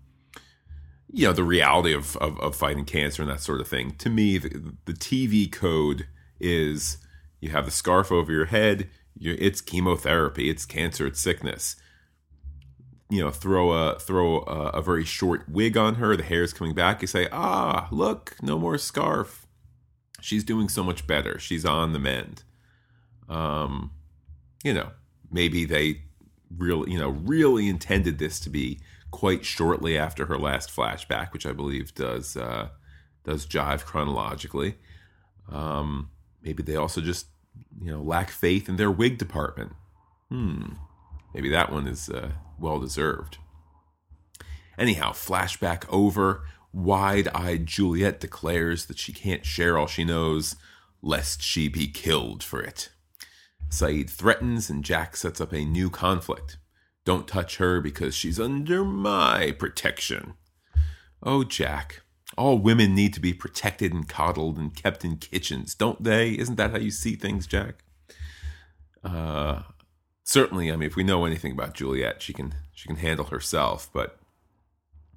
you 1.13 1.27
know 1.27 1.33
the 1.33 1.45
reality 1.45 1.95
of, 1.95 2.17
of, 2.17 2.39
of 2.41 2.57
fighting 2.57 2.85
cancer 2.85 3.23
and 3.23 3.31
that 3.31 3.41
sort 3.41 3.61
of 3.61 3.69
thing. 3.69 3.93
To 3.99 4.11
me, 4.11 4.39
the, 4.39 4.75
the 4.85 4.95
TV 4.95 5.51
code 5.51 6.09
is 6.41 6.99
you 7.41 7.51
have 7.51 7.67
the 7.67 7.71
scarf 7.71 8.11
over 8.11 8.33
your 8.33 8.47
head. 8.47 8.89
it's 9.21 9.61
chemotherapy. 9.61 10.51
It's 10.51 10.67
cancer. 10.67 11.07
It's 11.07 11.21
sickness. 11.21 11.77
You 13.09 13.23
know, 13.23 13.31
throw 13.31 13.71
a 13.71 14.01
throw 14.01 14.41
a, 14.41 14.71
a 14.71 14.83
very 14.83 15.05
short 15.05 15.49
wig 15.49 15.77
on 15.77 15.95
her. 15.97 16.17
The 16.17 16.25
hair 16.25 16.43
is 16.43 16.53
coming 16.53 16.75
back. 16.75 17.01
You 17.01 17.07
say, 17.07 17.29
ah, 17.31 17.87
look, 17.93 18.35
no 18.43 18.59
more 18.59 18.77
scarf 18.77 19.46
she's 20.27 20.43
doing 20.43 20.69
so 20.69 20.83
much 20.83 21.07
better. 21.07 21.39
She's 21.39 21.65
on 21.65 21.93
the 21.93 22.01
mend. 22.01 22.43
Um, 23.29 23.93
you 24.65 24.75
know, 24.75 24.91
maybe 25.31 25.65
they 25.65 26.03
really, 26.57 26.93
you 26.93 26.99
know, 26.99 27.11
really 27.11 27.69
intended 27.69 28.19
this 28.19 28.41
to 28.41 28.51
be 28.51 28.81
quite 29.13 29.45
shortly 29.45 29.97
after 29.97 30.27
her 30.27 30.37
last 30.37 30.75
flashback, 30.75 31.33
which 31.33 31.47
I 31.47 31.53
believe 31.53 31.95
does 31.95 32.37
uh, 32.37 32.71
does 33.25 33.47
jive 33.47 33.85
chronologically. 33.85 34.75
Um, 35.49 36.11
maybe 36.43 36.65
they 36.65 36.75
also 36.75 37.01
just, 37.01 37.27
you 37.81 37.93
know, 37.93 38.03
lack 38.03 38.31
faith 38.31 38.69
in 38.69 38.77
their 38.77 38.91
wig 38.91 39.19
department. 39.19 39.75
Hmm. 40.29 40.73
Maybe 41.35 41.49
that 41.51 41.71
one 41.71 41.87
is 41.87 42.09
uh, 42.09 42.33
well 42.59 42.81
deserved. 42.81 43.39
Anyhow, 44.77 45.13
flashback 45.13 45.85
over. 45.89 46.43
Wide 46.73 47.29
eyed 47.29 47.67
Juliet 47.67 48.21
declares 48.21 48.87
that 48.87 48.99
she 48.99 49.13
can't 49.13 49.47
share 49.47 49.79
all 49.79 49.87
she 49.87 50.05
knows, 50.05 50.57
lest 51.03 51.43
she 51.43 51.69
be 51.69 51.89
killed 51.89 52.43
for 52.43 52.61
it. 52.61 52.91
Sayid 53.69 54.11
threatens, 54.11 54.71
and 54.71 54.85
Jack 54.85 55.17
sets 55.17 55.41
up 55.41 55.53
a 55.53 55.65
new 55.65 55.91
conflict. 55.91 56.59
Don't 57.05 57.29
touch 57.29 57.57
her 57.57 57.81
because 57.81 58.15
she's 58.15 58.41
under 58.41 58.85
my 58.85 59.53
protection. 59.53 60.35
Oh, 61.23 61.45
Jack, 61.45 62.03
all 62.37 62.59
women 62.59 62.95
need 62.95 63.15
to 63.15 63.21
be 63.21 63.33
protected 63.33 63.93
and 63.93 64.09
coddled 64.09 64.59
and 64.59 64.75
kept 64.75 65.05
in 65.05 65.17
kitchens, 65.17 65.75
don't 65.75 66.03
they? 66.03 66.33
Isn't 66.33 66.57
that 66.57 66.73
how 66.73 66.79
you 66.79 66.91
see 66.91 67.15
things, 67.15 67.47
Jack? 67.47 67.85
Uh, 69.03 69.63
certainly, 70.25 70.71
I 70.71 70.77
mean, 70.77 70.89
if 70.89 70.97
we 70.97 71.05
know 71.05 71.25
anything 71.25 71.53
about 71.53 71.75
Juliet, 71.75 72.21
she 72.23 72.33
can 72.33 72.55
she 72.75 72.89
can 72.89 72.97
handle 72.97 73.27
herself. 73.27 73.89
But 73.93 74.19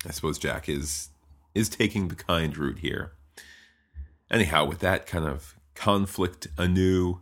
I 0.06 0.12
suppose 0.12 0.38
Jack 0.38 0.70
is 0.70 1.10
is 1.54 1.70
taking 1.70 2.08
the 2.08 2.16
kind 2.16 2.56
route 2.58 2.80
here. 2.80 3.14
Anyhow, 4.32 4.66
with 4.66 4.80
that 4.80 5.08
kind 5.08 5.26
of 5.26 5.56
conflict 5.76 6.48
anew, 6.58 7.22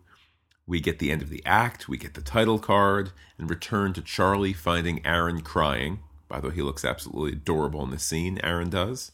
we 0.66 0.82
get 0.82 1.00
the 1.00 1.12
end 1.12 1.22
of 1.22 1.30
the 1.30 1.42
act, 1.46 1.88
we 1.88 1.98
get 1.98 2.14
the 2.14 2.22
title 2.22 2.60
card, 2.60 3.12
and 3.38 3.50
return 3.50 3.94
to 3.94 4.02
Charlie 4.02 4.54
finding 4.54 5.06
Aaron 5.06 5.42
crying. 5.42 6.00
By 6.28 6.42
the 6.42 6.50
way, 6.50 6.56
he 6.56 6.62
looks 6.62 6.84
absolutely 6.84 7.32
adorable 7.32 7.84
in 7.84 7.92
the 7.92 8.00
scene, 8.00 8.40
Aaron 8.44 8.70
does. 8.70 9.14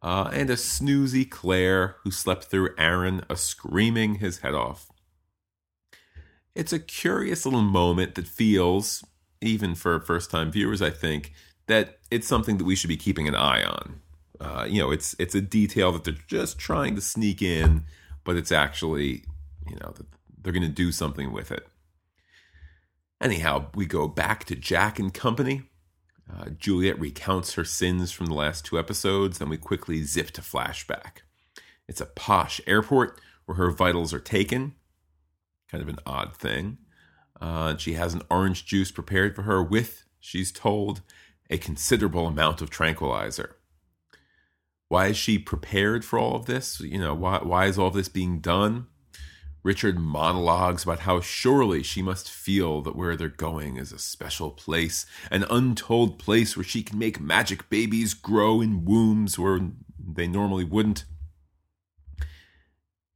Uh, 0.00 0.30
and 0.32 0.50
a 0.50 0.54
snoozy 0.54 1.28
Claire 1.28 1.96
who 2.04 2.10
slept 2.10 2.44
through 2.44 2.74
Aaron 2.78 3.24
a 3.28 3.36
screaming 3.36 4.16
his 4.16 4.38
head 4.38 4.54
off. 4.54 4.92
It's 6.54 6.72
a 6.72 6.78
curious 6.78 7.44
little 7.44 7.62
moment 7.62 8.14
that 8.14 8.28
feels, 8.28 9.02
even 9.40 9.74
for 9.74 9.98
first 9.98 10.30
time 10.30 10.52
viewers, 10.52 10.80
I 10.80 10.90
think, 10.90 11.32
that 11.66 11.98
it's 12.10 12.28
something 12.28 12.58
that 12.58 12.64
we 12.64 12.76
should 12.76 12.88
be 12.88 12.96
keeping 12.96 13.26
an 13.26 13.34
eye 13.34 13.64
on. 13.64 14.00
Uh, 14.44 14.64
you 14.64 14.78
know, 14.78 14.90
it's 14.90 15.16
it's 15.18 15.34
a 15.34 15.40
detail 15.40 15.90
that 15.92 16.04
they're 16.04 16.14
just 16.26 16.58
trying 16.58 16.94
to 16.94 17.00
sneak 17.00 17.40
in, 17.40 17.84
but 18.24 18.36
it's 18.36 18.52
actually, 18.52 19.24
you 19.68 19.76
know, 19.80 19.94
they're 20.42 20.52
going 20.52 20.62
to 20.62 20.68
do 20.68 20.92
something 20.92 21.32
with 21.32 21.50
it. 21.50 21.66
Anyhow, 23.20 23.66
we 23.74 23.86
go 23.86 24.06
back 24.06 24.44
to 24.44 24.54
Jack 24.54 24.98
and 24.98 25.14
company. 25.14 25.62
Uh, 26.30 26.50
Juliet 26.58 27.00
recounts 27.00 27.54
her 27.54 27.64
sins 27.64 28.12
from 28.12 28.26
the 28.26 28.34
last 28.34 28.64
two 28.64 28.78
episodes, 28.78 29.38
then 29.38 29.48
we 29.48 29.56
quickly 29.56 30.02
zip 30.02 30.30
to 30.32 30.42
flashback. 30.42 31.22
It's 31.88 32.00
a 32.00 32.06
posh 32.06 32.60
airport 32.66 33.20
where 33.46 33.56
her 33.56 33.70
vitals 33.70 34.12
are 34.12 34.20
taken. 34.20 34.74
Kind 35.70 35.82
of 35.82 35.88
an 35.88 35.98
odd 36.06 36.36
thing. 36.36 36.78
Uh, 37.40 37.76
she 37.76 37.94
has 37.94 38.14
an 38.14 38.22
orange 38.30 38.64
juice 38.64 38.90
prepared 38.90 39.34
for 39.34 39.42
her 39.42 39.62
with, 39.62 40.04
she's 40.20 40.52
told, 40.52 41.02
a 41.50 41.58
considerable 41.58 42.26
amount 42.26 42.62
of 42.62 42.70
tranquilizer. 42.70 43.56
Why 44.94 45.08
is 45.08 45.16
she 45.16 45.40
prepared 45.40 46.04
for 46.04 46.20
all 46.20 46.36
of 46.36 46.46
this? 46.46 46.78
You 46.78 47.00
know, 47.00 47.14
why, 47.14 47.38
why 47.38 47.66
is 47.66 47.80
all 47.80 47.90
this 47.90 48.08
being 48.08 48.38
done? 48.38 48.86
Richard 49.64 49.98
monologues 49.98 50.84
about 50.84 51.00
how 51.00 51.20
surely 51.20 51.82
she 51.82 52.00
must 52.00 52.30
feel 52.30 52.80
that 52.82 52.94
where 52.94 53.16
they're 53.16 53.28
going 53.28 53.76
is 53.76 53.90
a 53.90 53.98
special 53.98 54.52
place, 54.52 55.04
an 55.32 55.46
untold 55.50 56.20
place 56.20 56.56
where 56.56 56.62
she 56.62 56.84
can 56.84 56.96
make 56.96 57.20
magic 57.20 57.68
babies 57.68 58.14
grow 58.14 58.60
in 58.60 58.84
wombs 58.84 59.36
where 59.36 59.58
they 59.98 60.28
normally 60.28 60.62
wouldn't. 60.62 61.04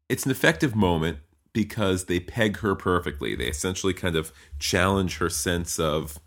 It's 0.08 0.24
an 0.24 0.32
effective 0.32 0.74
moment 0.74 1.18
because 1.52 2.06
they 2.06 2.18
peg 2.18 2.56
her 2.56 2.74
perfectly. 2.74 3.36
They 3.36 3.46
essentially 3.46 3.94
kind 3.94 4.16
of 4.16 4.32
challenge 4.58 5.18
her 5.18 5.30
sense 5.30 5.78
of, 5.78 6.18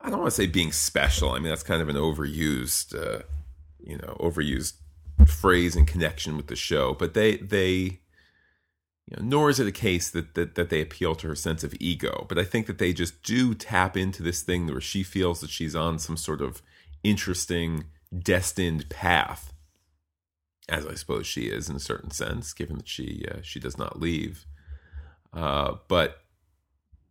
I 0.00 0.10
don't 0.10 0.18
want 0.18 0.32
to 0.32 0.36
say 0.36 0.48
being 0.48 0.72
special. 0.72 1.30
I 1.30 1.38
mean, 1.38 1.50
that's 1.50 1.62
kind 1.62 1.80
of 1.80 1.88
an 1.88 1.94
overused, 1.94 2.92
uh, 3.00 3.22
you 3.84 3.96
know, 3.98 4.16
overused 4.20 4.74
phrase 5.26 5.76
in 5.76 5.86
connection 5.86 6.36
with 6.36 6.46
the 6.46 6.56
show, 6.56 6.94
but 6.94 7.14
they, 7.14 7.36
they, 7.36 8.00
you 9.06 9.16
know, 9.16 9.22
nor 9.22 9.50
is 9.50 9.60
it 9.60 9.66
a 9.66 9.72
case 9.72 10.10
that, 10.10 10.34
that 10.34 10.54
that 10.54 10.70
they 10.70 10.80
appeal 10.80 11.14
to 11.16 11.28
her 11.28 11.34
sense 11.34 11.64
of 11.64 11.74
ego, 11.80 12.26
but 12.28 12.38
I 12.38 12.44
think 12.44 12.66
that 12.66 12.78
they 12.78 12.92
just 12.92 13.22
do 13.22 13.54
tap 13.54 13.96
into 13.96 14.22
this 14.22 14.42
thing 14.42 14.66
where 14.66 14.80
she 14.80 15.02
feels 15.02 15.40
that 15.40 15.50
she's 15.50 15.76
on 15.76 15.98
some 15.98 16.16
sort 16.16 16.40
of 16.40 16.62
interesting, 17.02 17.84
destined 18.16 18.88
path, 18.88 19.52
as 20.68 20.86
I 20.86 20.94
suppose 20.94 21.26
she 21.26 21.42
is 21.42 21.68
in 21.68 21.76
a 21.76 21.80
certain 21.80 22.10
sense, 22.10 22.52
given 22.52 22.76
that 22.76 22.88
she 22.88 23.26
uh, 23.30 23.38
she 23.42 23.60
does 23.60 23.76
not 23.76 24.00
leave. 24.00 24.46
Uh, 25.32 25.76
but 25.88 26.18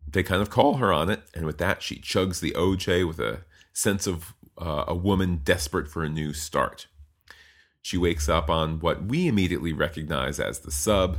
they 0.08 0.22
kind 0.22 0.42
of 0.42 0.50
call 0.50 0.76
her 0.76 0.92
on 0.92 1.10
it, 1.10 1.22
and 1.34 1.44
with 1.44 1.58
that, 1.58 1.82
she 1.82 1.96
chugs 1.96 2.40
the 2.40 2.52
OJ 2.52 3.06
with 3.06 3.18
a 3.18 3.40
sense 3.72 4.06
of 4.06 4.34
uh, 4.58 4.84
a 4.88 4.94
woman 4.94 5.40
desperate 5.44 5.88
for 5.88 6.04
a 6.04 6.08
new 6.08 6.32
start. 6.32 6.86
She 7.80 7.96
wakes 7.96 8.28
up 8.28 8.48
on 8.48 8.80
what 8.80 9.04
we 9.04 9.26
immediately 9.26 9.72
recognize 9.72 10.38
as 10.38 10.60
the 10.60 10.70
sub 10.70 11.18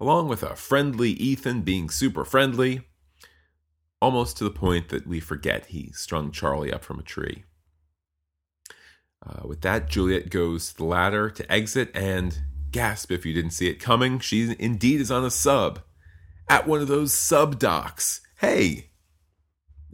along 0.00 0.28
with 0.28 0.42
a 0.42 0.56
friendly 0.56 1.10
Ethan 1.10 1.62
being 1.62 1.88
super 1.88 2.24
friendly, 2.24 2.82
almost 4.00 4.36
to 4.36 4.44
the 4.44 4.50
point 4.50 4.88
that 4.88 5.06
we 5.06 5.20
forget 5.20 5.66
he 5.66 5.90
strung 5.92 6.30
Charlie 6.30 6.72
up 6.72 6.84
from 6.84 6.98
a 6.98 7.04
tree. 7.04 7.44
Uh, 9.26 9.46
with 9.46 9.62
that, 9.62 9.88
Juliet 9.88 10.30
goes 10.30 10.70
to 10.70 10.76
the 10.76 10.84
ladder 10.84 11.30
to 11.30 11.50
exit 11.50 11.90
and 11.94 12.38
gasp 12.70 13.10
if 13.10 13.24
you 13.24 13.32
didn't 13.32 13.52
see 13.52 13.68
it 13.68 13.80
coming. 13.80 14.20
She 14.20 14.54
indeed 14.58 15.00
is 15.00 15.10
on 15.10 15.24
a 15.24 15.30
sub 15.30 15.80
at 16.48 16.66
one 16.66 16.80
of 16.80 16.88
those 16.88 17.12
sub 17.12 17.58
docks. 17.58 18.20
Hey, 18.38 18.90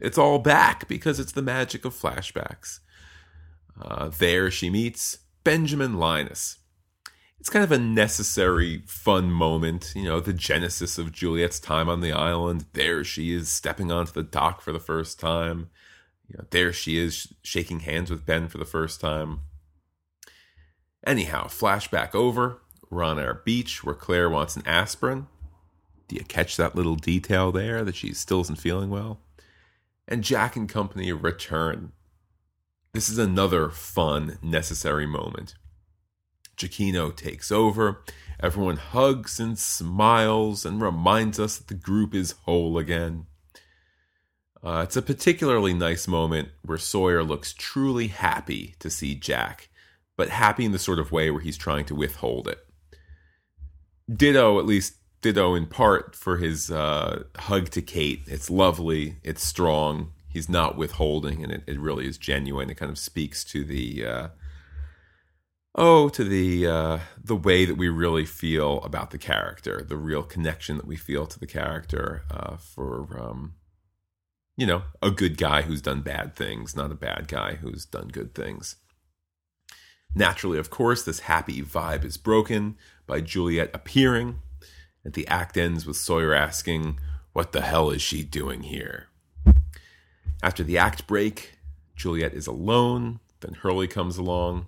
it's 0.02 0.18
all 0.18 0.38
back 0.38 0.87
because 0.87 1.18
it's 1.18 1.32
the 1.32 1.40
magic 1.40 1.87
of 1.87 1.94
flashbacks. 1.94 2.80
Uh, 3.80 4.09
there 4.09 4.50
she 4.50 4.68
meets 4.68 5.18
Benjamin 5.44 5.94
Linus, 5.94 6.59
it's 7.42 7.50
kind 7.50 7.64
of 7.64 7.73
a 7.73 7.78
necessary 7.78 8.85
fun 8.87 9.32
moment 9.32 9.94
you 9.97 10.04
know 10.04 10.21
the 10.21 10.32
genesis 10.32 10.97
of 10.97 11.11
juliet's 11.11 11.59
time 11.59 11.88
on 11.88 12.00
the 12.00 12.12
island. 12.12 12.66
There 12.73 13.02
she 13.02 13.35
is 13.35 13.49
stepping 13.49 13.90
onto 13.90 14.12
the 14.12 14.23
dock 14.23 14.61
for 14.61 14.71
the 14.71 14.78
first 14.78 15.18
time. 15.18 15.68
You 16.28 16.37
know, 16.38 16.44
there 16.50 16.73
she 16.73 16.99
is 16.99 17.35
shaking 17.42 17.80
hands 17.80 18.12
with 18.12 18.25
ben 18.25 18.47
for 18.47 18.59
the 18.59 18.64
first 18.64 19.00
time. 19.00 19.40
Anyhow 21.04 21.49
flashback 21.49 22.14
over. 22.14 22.62
We're 22.88 23.02
on 23.02 23.18
our 23.18 23.35
beach 23.35 23.82
where 23.82 23.97
claire 23.97 24.30
wants 24.30 24.54
an 24.54 24.62
aspirin. 24.64 25.26
Do 26.06 26.14
you 26.14 26.25
catch 26.25 26.56
that 26.59 26.76
little 26.76 26.94
detail 26.94 27.50
there 27.50 27.82
that 27.82 27.97
she 27.97 28.14
still 28.14 28.42
isn't 28.42 28.61
feeling 28.61 28.88
well 28.88 29.18
and 30.09 30.25
jack 30.25 30.56
and 30.56 30.68
company 30.68 31.12
return 31.12 31.92
this 32.92 33.09
is 33.09 33.18
another 33.18 33.71
fun 33.71 34.38
necessary 34.42 35.06
moment 35.06 35.54
Giacchino 36.56 37.14
takes 37.14 37.50
over. 37.50 38.02
Everyone 38.40 38.76
hugs 38.76 39.40
and 39.40 39.59
smiles 39.59 40.64
and 40.64 40.80
reminds 40.80 41.38
us 41.38 41.59
that 41.59 41.68
the 41.68 41.75
group 41.75 42.14
is 42.14 42.32
whole 42.44 42.78
again. 42.78 43.26
Uh, 44.62 44.82
it's 44.85 44.97
a 44.97 45.02
particularly 45.02 45.75
nice 45.75 46.06
moment 46.06 46.50
where 46.64 46.78
Sawyer 46.78 47.25
looks 47.25 47.52
truly 47.52 48.09
happy 48.09 48.76
to 48.78 48.90
see 48.90 49.14
Jack, 49.14 49.71
but 50.16 50.28
happy 50.28 50.64
in 50.64 50.73
the 50.73 50.78
sort 50.78 51.00
of 51.00 51.11
way 51.11 51.30
where 51.30 51.40
he's 51.40 51.56
trying 51.56 51.85
to 51.87 51.97
withhold 51.97 52.47
it. 52.47 52.64
Ditto, 54.12 54.59
at 54.59 54.66
least 54.66 54.94
ditto 55.23 55.55
in 55.55 55.67
part, 55.67 56.14
for 56.14 56.37
his 56.37 56.71
uh, 56.71 57.25
hug 57.37 57.71
to 57.71 57.81
Kate. 57.81 58.23
It's 58.26 58.50
lovely, 58.50 59.17
it's 59.23 59.47
strong, 59.47 60.12
he's 60.29 60.49
not 60.49 60.76
withholding, 60.76 61.43
and 61.43 61.52
it, 61.52 61.62
it 61.67 61.81
really 61.81 62.07
is 62.07 62.19
genuine. 62.19 62.69
It 62.69 62.76
kind 62.76 62.91
of 62.91 62.99
speaks 62.99 63.45
to 63.45 63.64
the. 63.64 64.05
Uh, 64.05 64.29
oh 65.75 66.09
to 66.11 66.25
the 66.25 66.67
uh, 66.67 66.99
the 67.23 67.37
way 67.37 67.64
that 67.64 67.76
we 67.76 67.88
really 67.88 68.26
feel 68.26 68.81
about 68.83 69.11
the 69.11 69.19
character 69.19 69.83
the 69.87 69.97
real 69.97 70.23
connection 70.23 70.76
that 70.76 70.87
we 70.87 70.97
feel 70.97 71.26
to 71.26 71.38
the 71.38 71.47
character 71.47 72.23
uh, 72.31 72.57
for 72.57 73.19
um, 73.19 73.55
you 74.57 74.67
know 74.67 74.83
a 75.00 75.11
good 75.11 75.37
guy 75.37 75.62
who's 75.62 75.83
done 75.83 76.02
bad 76.02 76.37
things 76.37 76.76
not 76.76 76.93
a 76.93 76.97
bad 76.97 77.26
guy 77.29 77.55
who's 77.55 77.85
done 77.87 78.09
good 78.09 78.35
things 78.35 78.76
naturally 80.14 80.59
of 80.59 80.69
course 80.69 81.02
this 81.02 81.21
happy 81.21 81.62
vibe 81.62 82.05
is 82.05 82.19
broken 82.19 82.76
by 83.07 83.21
juliet 83.21 83.71
appearing 83.73 84.41
and 85.04 85.14
the 85.14 85.26
act 85.28 85.56
ends 85.56 85.87
with 85.87 85.97
sawyer 85.97 86.35
asking 86.35 86.99
what 87.32 87.52
the 87.52 87.62
hell 87.62 87.90
is 87.90 88.02
she 88.02 88.23
doing 88.23 88.62
here 88.62 89.09
after 90.42 90.62
the 90.62 90.78
act 90.78 91.06
break 91.06 91.59
juliet 91.97 92.32
is 92.32 92.47
alone 92.47 93.21
then 93.40 93.54
hurley 93.54 93.88
comes 93.88 94.18
along 94.18 94.66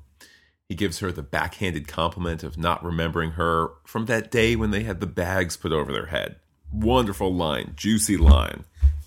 he 0.68 0.74
gives 0.74 1.00
her 1.00 1.12
the 1.12 1.22
backhanded 1.22 1.86
compliment 1.86 2.42
of 2.42 2.56
not 2.56 2.84
remembering 2.84 3.32
her 3.32 3.70
from 3.84 4.06
that 4.06 4.30
day 4.30 4.56
when 4.56 4.70
they 4.70 4.82
had 4.82 5.00
the 5.00 5.06
bags 5.06 5.56
put 5.56 5.72
over 5.72 5.92
their 5.92 6.06
head. 6.06 6.36
Wonderful 6.72 7.34
line, 7.34 7.74
juicy 7.76 8.16
line. 8.16 8.64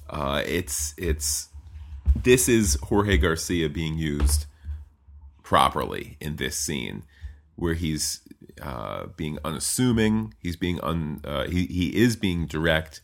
Uh, 0.09 0.43
it's 0.45 0.93
it's 0.97 1.49
this 2.15 2.47
is 2.47 2.77
Jorge 2.83 3.17
Garcia 3.17 3.69
being 3.69 3.97
used 3.97 4.45
properly 5.43 6.15
in 6.19 6.35
this 6.35 6.55
scene, 6.55 7.03
where 7.55 7.73
he's 7.73 8.21
uh, 8.61 9.07
being 9.15 9.37
unassuming. 9.43 10.33
He's 10.39 10.55
being 10.55 10.79
un. 10.81 11.21
Uh, 11.23 11.45
he 11.45 11.65
he 11.65 11.95
is 11.95 12.15
being 12.15 12.45
direct. 12.45 13.01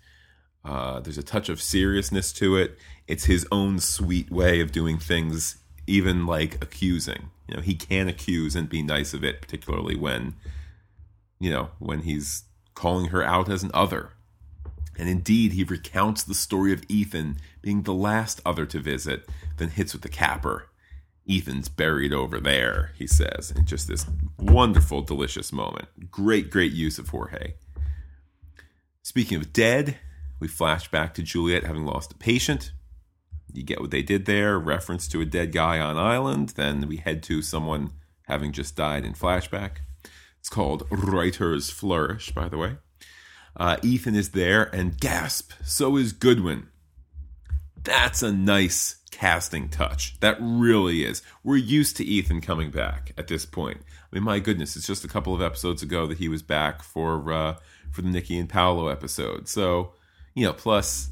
Uh, 0.66 1.00
there's 1.00 1.18
a 1.18 1.24
touch 1.24 1.50
of 1.50 1.62
seriousness 1.62 2.32
to 2.34 2.56
it. 2.56 2.78
It's 3.08 3.26
his 3.26 3.46
own 3.52 3.80
sweet 3.80 4.32
way 4.32 4.62
of 4.62 4.72
doing 4.72 4.98
things 4.98 5.58
even 5.88 6.26
like 6.26 6.64
accusing. 6.64 7.30
You 7.48 7.56
know, 7.56 7.62
he 7.62 7.76
can 7.76 8.08
accuse 8.08 8.56
and 8.56 8.70
be 8.70 8.82
nice 8.82 9.14
of 9.14 9.24
it, 9.24 9.42
particularly 9.42 9.96
when, 9.96 10.36
you 11.40 11.50
know, 11.50 11.70
when 11.80 12.02
he's 12.02 12.44
calling 12.74 13.08
her 13.08 13.22
out 13.24 13.50
as 13.50 13.64
an 13.64 13.72
other. 13.74 14.12
And 14.98 15.10
indeed, 15.10 15.54
he 15.54 15.64
recounts 15.64 16.24
the 16.24 16.36
story 16.36 16.72
of 16.72 16.84
Ethan 16.88 17.38
being 17.62 17.84
the 17.84 17.94
last 17.94 18.40
other 18.46 18.66
to 18.68 18.80
visit, 18.80 19.28
then 19.58 19.70
hits 19.70 19.94
with 19.94 20.04
the 20.04 20.10
capper. 20.10 20.70
Ethan's 21.30 21.70
buried 21.70 22.14
over 22.14 22.40
there, 22.40 22.92
he 22.98 23.08
says, 23.08 23.52
in 23.56 23.66
just 23.66 23.88
this 23.88 24.06
wonderful, 24.38 25.02
delicious 25.02 25.54
moment. 25.54 26.12
Great, 26.12 26.50
great 26.50 26.74
use 26.74 27.00
of 27.00 27.10
Jorge. 27.10 27.54
Speaking 29.02 29.38
of 29.38 29.54
dead, 29.54 29.98
we 30.40 30.48
flash 30.48 30.92
back 30.92 31.14
to 31.14 31.24
Juliet 31.24 31.64
having 31.64 31.86
lost 31.86 32.12
a 32.12 32.16
patient. 32.16 32.74
You 33.54 33.64
get 33.64 33.80
what 33.80 33.92
they 33.92 34.02
did 34.02 34.26
there, 34.26 34.60
reference 34.60 35.08
to 35.10 35.22
a 35.22 35.26
dead 35.26 35.52
guy 35.52 35.80
on 35.80 35.98
island. 35.98 36.50
Then 36.50 36.88
we 36.88 36.98
head 36.98 37.24
to 37.24 37.42
someone 37.42 37.92
having 38.28 38.52
just 38.52 38.76
died 38.76 39.06
in 39.06 39.14
flashback. 39.14 39.78
It's 40.40 40.50
called 40.50 40.88
Writer's 40.90 41.70
Flourish, 41.70 42.32
by 42.32 42.50
the 42.50 42.58
way. 42.58 42.78
Uh, 43.56 43.78
Ethan 43.84 44.16
is 44.16 44.32
there, 44.32 44.64
and 44.76 45.00
gasp, 45.00 45.52
so 45.64 45.96
is 45.96 46.12
Goodwin. 46.12 46.68
That's 47.82 48.24
a 48.24 48.32
nice 48.32 48.98
casting 49.14 49.70
touch. 49.70 50.20
That 50.22 50.38
really 50.40 51.04
is. 51.04 51.22
We're 51.44 51.58
used 51.58 51.96
to 51.98 52.04
Ethan 52.04 52.42
coming 52.42 52.72
back 52.72 53.14
at 53.16 53.28
this 53.28 53.46
point. 53.46 53.78
I 53.82 54.16
mean, 54.16 54.24
my 54.24 54.40
goodness, 54.40 54.76
it's 54.76 54.88
just 54.88 55.06
a 55.06 55.08
couple 55.08 55.36
of 55.36 55.42
episodes 55.42 55.84
ago 55.84 56.08
that 56.08 56.18
he 56.18 56.28
was 56.28 56.42
back 56.42 56.82
for 56.82 57.32
uh, 57.32 57.56
for 57.92 58.02
the 58.02 58.10
Nikki 58.10 58.38
and 58.40 58.50
Paolo 58.50 58.88
episode. 58.88 59.48
So, 59.48 59.94
you 60.34 60.46
know, 60.46 60.54
plus, 60.54 61.12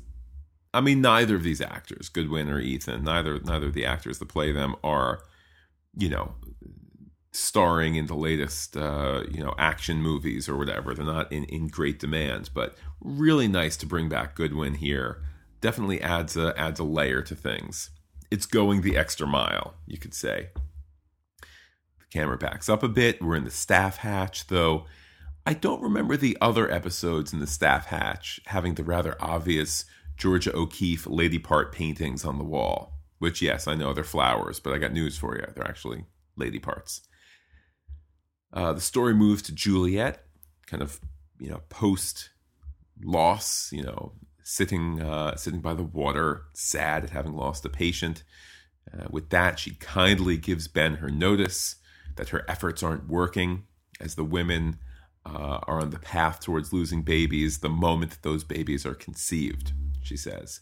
I 0.73 0.81
mean, 0.81 0.99
neither 0.99 1.35
of 1.35 1.43
these 1.43 1.61
actors, 1.61 2.09
Goodwin 2.09 2.49
or 2.49 2.59
Ethan, 2.59 3.03
neither 3.03 3.39
neither 3.39 3.67
of 3.67 3.73
the 3.73 3.85
actors 3.85 4.17
that 4.17 4.27
play 4.27 4.51
them 4.51 4.75
are, 4.83 5.21
you 5.95 6.09
know, 6.09 6.33
starring 7.33 7.95
in 7.95 8.07
the 8.07 8.15
latest 8.15 8.75
uh, 8.75 9.23
you 9.29 9.43
know 9.43 9.53
action 9.59 10.01
movies 10.01 10.49
or 10.49 10.57
whatever. 10.57 10.95
They're 10.95 11.05
not 11.05 11.31
in, 11.31 11.43
in 11.45 11.67
great 11.67 11.99
demand, 11.99 12.49
but 12.53 12.75
really 12.99 13.47
nice 13.47 13.77
to 13.77 13.85
bring 13.85 14.09
back 14.09 14.35
Goodwin 14.35 14.75
here. 14.75 15.21
Definitely 15.61 16.01
adds 16.01 16.35
a 16.35 16.57
adds 16.57 16.79
a 16.79 16.83
layer 16.83 17.21
to 17.21 17.35
things. 17.35 17.91
It's 18.29 18.45
going 18.45 18.81
the 18.81 18.97
extra 18.97 19.27
mile, 19.27 19.75
you 19.85 19.97
could 19.97 20.13
say. 20.13 20.49
The 21.41 22.05
camera 22.11 22.37
backs 22.37 22.69
up 22.69 22.81
a 22.81 22.87
bit. 22.87 23.21
We're 23.21 23.35
in 23.35 23.43
the 23.43 23.51
staff 23.51 23.97
hatch, 23.97 24.47
though. 24.47 24.85
I 25.45 25.53
don't 25.53 25.81
remember 25.81 26.17
the 26.17 26.37
other 26.39 26.71
episodes 26.71 27.33
in 27.33 27.39
the 27.39 27.47
staff 27.47 27.87
hatch 27.87 28.39
having 28.47 28.75
the 28.75 28.83
rather 28.83 29.15
obvious 29.19 29.85
Georgia 30.17 30.55
O'Keeffe 30.55 31.07
lady 31.07 31.39
part 31.39 31.71
paintings 31.71 32.25
on 32.25 32.37
the 32.37 32.43
wall. 32.43 32.99
Which, 33.19 33.41
yes, 33.41 33.67
I 33.67 33.75
know 33.75 33.93
they're 33.93 34.03
flowers, 34.03 34.59
but 34.59 34.73
I 34.73 34.79
got 34.79 34.93
news 34.93 35.17
for 35.17 35.35
you. 35.35 35.45
They're 35.53 35.67
actually 35.67 36.05
lady 36.37 36.57
parts. 36.59 37.01
Uh, 38.51 38.73
the 38.73 38.81
story 38.81 39.13
moves 39.13 39.43
to 39.43 39.53
Juliet, 39.53 40.25
kind 40.65 40.81
of, 40.81 40.99
you 41.39 41.49
know, 41.49 41.61
post 41.69 42.31
loss, 43.03 43.71
you 43.71 43.83
know, 43.83 44.13
sitting 44.43 45.01
uh, 45.01 45.35
sitting 45.35 45.61
by 45.61 45.73
the 45.73 45.83
water, 45.83 46.43
sad 46.53 47.03
at 47.03 47.09
having 47.11 47.33
lost 47.33 47.65
a 47.65 47.69
patient. 47.69 48.23
Uh, 48.91 49.05
with 49.09 49.29
that, 49.29 49.59
she 49.59 49.71
kindly 49.71 50.37
gives 50.37 50.67
Ben 50.67 50.95
her 50.95 51.09
notice 51.09 51.75
that 52.15 52.29
her 52.29 52.43
efforts 52.49 52.83
aren't 52.83 53.07
working, 53.07 53.63
as 53.99 54.15
the 54.15 54.23
women 54.23 54.77
uh, 55.25 55.59
are 55.67 55.79
on 55.79 55.91
the 55.91 55.99
path 55.99 56.39
towards 56.39 56.73
losing 56.73 57.03
babies 57.03 57.59
the 57.59 57.69
moment 57.69 58.11
that 58.11 58.23
those 58.23 58.43
babies 58.43 58.85
are 58.85 58.95
conceived. 58.95 59.73
She 60.01 60.17
says. 60.17 60.61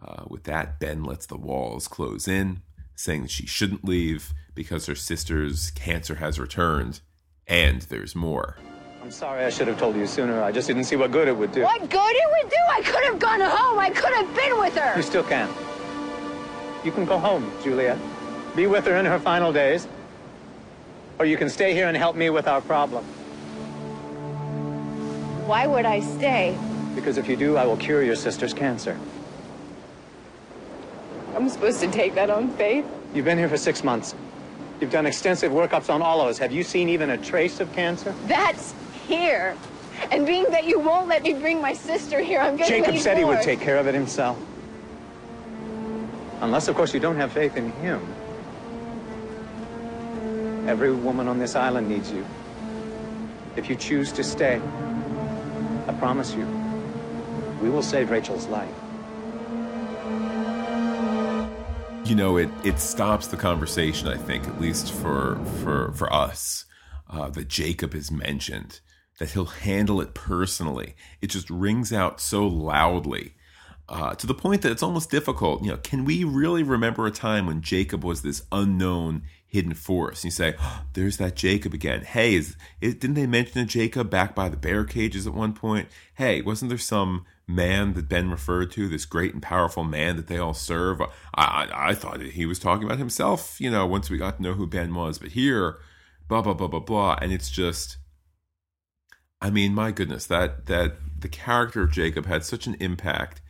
Uh, 0.00 0.24
with 0.28 0.44
that, 0.44 0.78
Ben 0.78 1.02
lets 1.02 1.26
the 1.26 1.36
walls 1.36 1.88
close 1.88 2.28
in, 2.28 2.62
saying 2.94 3.22
that 3.22 3.30
she 3.30 3.46
shouldn't 3.46 3.84
leave 3.84 4.32
because 4.54 4.86
her 4.86 4.94
sister's 4.94 5.72
cancer 5.72 6.16
has 6.16 6.38
returned, 6.38 7.00
and 7.46 7.82
there's 7.82 8.14
more. 8.14 8.56
I'm 9.08 9.12
sorry 9.12 9.42
I 9.42 9.48
should 9.48 9.68
have 9.68 9.78
told 9.78 9.96
you 9.96 10.06
sooner. 10.06 10.42
I 10.42 10.52
just 10.52 10.68
didn't 10.68 10.84
see 10.84 10.94
what 10.94 11.10
good 11.12 11.28
it 11.28 11.32
would 11.34 11.50
do. 11.50 11.62
What 11.62 11.80
good 11.88 12.14
it 12.14 12.28
would 12.30 12.50
do? 12.50 12.56
I 12.70 12.82
could 12.82 13.04
have 13.04 13.18
gone 13.18 13.40
home. 13.40 13.78
I 13.78 13.88
could 13.88 14.12
have 14.12 14.36
been 14.36 14.58
with 14.58 14.76
her. 14.76 14.94
You 14.94 15.02
still 15.02 15.22
can. 15.24 15.48
You 16.84 16.92
can 16.92 17.06
go 17.06 17.18
home, 17.18 17.50
Juliet. 17.64 17.96
Be 18.54 18.66
with 18.66 18.84
her 18.84 18.96
in 18.96 19.06
her 19.06 19.18
final 19.18 19.50
days. 19.50 19.88
Or 21.18 21.24
you 21.24 21.38
can 21.38 21.48
stay 21.48 21.72
here 21.72 21.88
and 21.88 21.96
help 21.96 22.16
me 22.16 22.28
with 22.28 22.46
our 22.46 22.60
problem. 22.60 23.02
Why 25.46 25.66
would 25.66 25.86
I 25.86 26.00
stay? 26.00 26.54
Because 26.94 27.16
if 27.16 27.30
you 27.30 27.36
do, 27.38 27.56
I 27.56 27.64
will 27.64 27.78
cure 27.78 28.02
your 28.02 28.14
sister's 28.14 28.52
cancer. 28.52 28.94
I'm 31.34 31.48
supposed 31.48 31.80
to 31.80 31.90
take 31.90 32.14
that 32.14 32.28
on 32.28 32.50
faith? 32.58 32.84
You've 33.14 33.24
been 33.24 33.38
here 33.38 33.48
for 33.48 33.56
six 33.56 33.82
months. 33.82 34.14
You've 34.82 34.92
done 34.92 35.06
extensive 35.06 35.50
workups 35.50 35.88
on 35.92 36.02
all 36.02 36.20
of 36.20 36.28
us. 36.28 36.36
Have 36.36 36.52
you 36.52 36.62
seen 36.62 36.90
even 36.90 37.08
a 37.08 37.16
trace 37.16 37.58
of 37.58 37.72
cancer? 37.72 38.14
That's 38.26 38.74
here. 39.08 39.56
And 40.12 40.24
being 40.26 40.44
that 40.50 40.64
you 40.64 40.78
won't 40.78 41.08
let 41.08 41.24
me 41.24 41.34
bring 41.34 41.60
my 41.60 41.72
sister 41.72 42.20
here, 42.20 42.38
I'm 42.38 42.56
getting 42.56 42.74
Jacob 42.74 42.86
ready 42.88 42.98
said 43.00 43.18
he 43.18 43.24
would 43.24 43.42
take 43.42 43.60
care 43.60 43.78
of 43.78 43.88
it 43.88 43.94
himself. 43.94 44.38
Unless, 46.40 46.68
of 46.68 46.76
course, 46.76 46.94
you 46.94 47.00
don't 47.00 47.16
have 47.16 47.32
faith 47.32 47.56
in 47.56 47.72
him. 47.72 48.00
Every 50.68 50.92
woman 50.92 51.26
on 51.26 51.38
this 51.38 51.56
island 51.56 51.88
needs 51.88 52.12
you. 52.12 52.24
If 53.56 53.68
you 53.68 53.74
choose 53.74 54.12
to 54.12 54.22
stay, 54.22 54.60
I 55.88 55.92
promise 55.94 56.34
you, 56.34 56.46
we 57.60 57.70
will 57.70 57.82
save 57.82 58.10
Rachel's 58.10 58.46
life. 58.46 58.72
you 62.08 62.14
know 62.14 62.38
it 62.38 62.48
it 62.64 62.80
stops 62.80 63.26
the 63.26 63.36
conversation 63.36 64.08
i 64.08 64.16
think 64.16 64.48
at 64.48 64.58
least 64.58 64.92
for 64.92 65.38
for 65.60 65.92
for 65.92 66.10
us 66.10 66.64
uh, 67.10 67.28
that 67.28 67.48
jacob 67.48 67.94
is 67.94 68.10
mentioned 68.10 68.80
that 69.18 69.30
he'll 69.30 69.46
handle 69.46 70.00
it 70.00 70.14
personally 70.14 70.94
it 71.20 71.28
just 71.28 71.48
rings 71.50 71.92
out 71.92 72.20
so 72.20 72.46
loudly 72.46 73.34
uh, 73.88 74.14
to 74.14 74.26
the 74.26 74.34
point 74.34 74.60
that 74.62 74.72
it's 74.72 74.82
almost 74.82 75.10
difficult 75.10 75.62
you 75.62 75.70
know 75.70 75.76
can 75.78 76.04
we 76.04 76.24
really 76.24 76.62
remember 76.62 77.06
a 77.06 77.10
time 77.10 77.46
when 77.46 77.60
jacob 77.60 78.04
was 78.04 78.22
this 78.22 78.42
unknown 78.52 79.22
hidden 79.46 79.74
force 79.74 80.18
and 80.18 80.26
you 80.26 80.30
say 80.30 80.54
oh, 80.60 80.82
there's 80.92 81.16
that 81.16 81.34
jacob 81.34 81.72
again 81.72 82.02
hey 82.02 82.34
is, 82.34 82.56
is, 82.80 82.94
didn't 82.94 83.14
they 83.14 83.26
mention 83.26 83.60
a 83.60 83.64
jacob 83.64 84.10
back 84.10 84.34
by 84.34 84.48
the 84.48 84.56
bear 84.56 84.84
cages 84.84 85.26
at 85.26 85.34
one 85.34 85.52
point 85.52 85.88
hey 86.14 86.42
wasn't 86.42 86.68
there 86.68 86.78
some 86.78 87.24
man 87.48 87.94
that 87.94 88.08
Ben 88.08 88.30
referred 88.30 88.70
to, 88.72 88.88
this 88.88 89.06
great 89.06 89.32
and 89.32 89.42
powerful 89.42 89.82
man 89.82 90.16
that 90.16 90.26
they 90.26 90.36
all 90.36 90.54
serve. 90.54 91.00
I, 91.00 91.06
I, 91.34 91.88
I 91.90 91.94
thought 91.94 92.20
he 92.20 92.44
was 92.44 92.58
talking 92.58 92.84
about 92.84 92.98
himself, 92.98 93.58
you 93.60 93.70
know, 93.70 93.86
once 93.86 94.10
we 94.10 94.18
got 94.18 94.36
to 94.36 94.42
know 94.42 94.52
who 94.52 94.66
Ben 94.66 94.94
was. 94.94 95.18
But 95.18 95.30
here, 95.30 95.78
blah, 96.28 96.42
blah, 96.42 96.52
blah, 96.52 96.68
blah, 96.68 96.80
blah. 96.80 97.18
And 97.20 97.32
it's 97.32 97.50
just, 97.50 97.96
I 99.40 99.50
mean, 99.50 99.74
my 99.74 99.92
goodness, 99.92 100.26
that, 100.26 100.66
that 100.66 100.96
the 101.20 101.28
character 101.28 101.82
of 101.82 101.92
Jacob 101.92 102.26
had 102.26 102.44
such 102.44 102.66
an 102.66 102.76
impact 102.80 103.40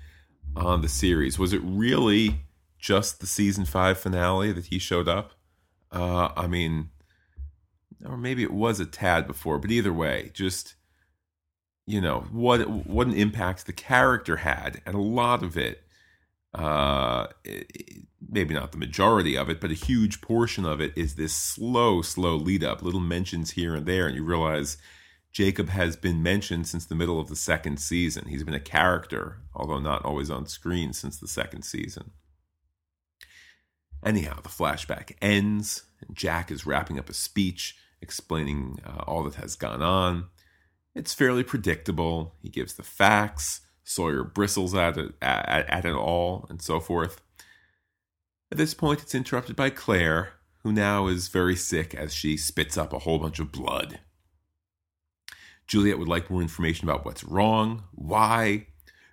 on 0.54 0.82
the 0.82 0.88
series. 0.88 1.38
Was 1.38 1.52
it 1.52 1.60
really 1.64 2.40
just 2.78 3.20
the 3.20 3.26
season 3.26 3.64
five 3.64 3.98
finale 3.98 4.52
that 4.52 4.66
he 4.66 4.78
showed 4.78 5.08
up? 5.08 5.32
Uh, 5.90 6.28
I 6.36 6.46
mean, 6.46 6.90
or 8.04 8.16
maybe 8.16 8.42
it 8.42 8.52
was 8.52 8.80
a 8.80 8.86
tad 8.86 9.26
before, 9.26 9.58
but 9.58 9.70
either 9.70 9.92
way, 9.92 10.30
just 10.34 10.74
you 11.88 12.02
know 12.02 12.26
what 12.30 12.68
what 12.86 13.06
an 13.06 13.14
impact 13.14 13.64
the 13.64 13.72
character 13.72 14.36
had 14.36 14.82
and 14.84 14.94
a 14.94 15.00
lot 15.00 15.42
of 15.42 15.56
it 15.56 15.84
uh 16.52 17.26
maybe 18.28 18.52
not 18.52 18.72
the 18.72 18.78
majority 18.78 19.38
of 19.38 19.48
it 19.48 19.58
but 19.58 19.70
a 19.70 19.74
huge 19.74 20.20
portion 20.20 20.66
of 20.66 20.82
it 20.82 20.92
is 20.96 21.14
this 21.14 21.32
slow 21.32 22.02
slow 22.02 22.36
lead 22.36 22.62
up 22.62 22.82
little 22.82 23.00
mentions 23.00 23.52
here 23.52 23.74
and 23.74 23.86
there 23.86 24.06
and 24.06 24.14
you 24.14 24.22
realize 24.22 24.76
jacob 25.32 25.68
has 25.68 25.96
been 25.96 26.22
mentioned 26.22 26.66
since 26.66 26.84
the 26.86 26.94
middle 26.94 27.20
of 27.20 27.28
the 27.28 27.36
second 27.36 27.78
season 27.78 28.26
he's 28.28 28.44
been 28.44 28.54
a 28.54 28.60
character 28.60 29.38
although 29.54 29.80
not 29.80 30.04
always 30.04 30.30
on 30.30 30.46
screen 30.46 30.92
since 30.92 31.18
the 31.18 31.28
second 31.28 31.62
season 31.62 32.10
anyhow 34.04 34.38
the 34.42 34.48
flashback 34.48 35.12
ends 35.20 35.84
and 36.06 36.16
jack 36.16 36.50
is 36.50 36.66
wrapping 36.66 36.98
up 36.98 37.08
a 37.08 37.14
speech 37.14 37.76
explaining 38.00 38.78
uh, 38.86 39.02
all 39.06 39.24
that 39.24 39.34
has 39.34 39.56
gone 39.56 39.82
on 39.82 40.26
it's 40.98 41.14
fairly 41.14 41.44
predictable. 41.44 42.34
He 42.42 42.48
gives 42.48 42.74
the 42.74 42.82
facts. 42.82 43.60
Sawyer 43.84 44.24
bristles 44.24 44.74
at 44.74 44.98
it, 44.98 45.14
at, 45.22 45.70
at 45.70 45.84
it 45.84 45.94
all, 45.94 46.44
and 46.50 46.60
so 46.60 46.80
forth. 46.80 47.22
At 48.50 48.58
this 48.58 48.74
point, 48.74 49.02
it's 49.02 49.14
interrupted 49.14 49.54
by 49.54 49.70
Claire, 49.70 50.32
who 50.64 50.72
now 50.72 51.06
is 51.06 51.28
very 51.28 51.54
sick 51.54 51.94
as 51.94 52.12
she 52.12 52.36
spits 52.36 52.76
up 52.76 52.92
a 52.92 52.98
whole 52.98 53.20
bunch 53.20 53.38
of 53.38 53.52
blood. 53.52 54.00
Juliet 55.68 55.98
would 55.98 56.08
like 56.08 56.30
more 56.30 56.42
information 56.42 56.88
about 56.88 57.04
what's 57.04 57.22
wrong. 57.22 57.84
Why? 57.92 58.66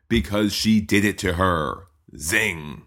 Because 0.08 0.54
she 0.54 0.82
did 0.82 1.04
it 1.06 1.18
to 1.20 1.34
her. 1.34 1.88
Zing! 2.18 2.84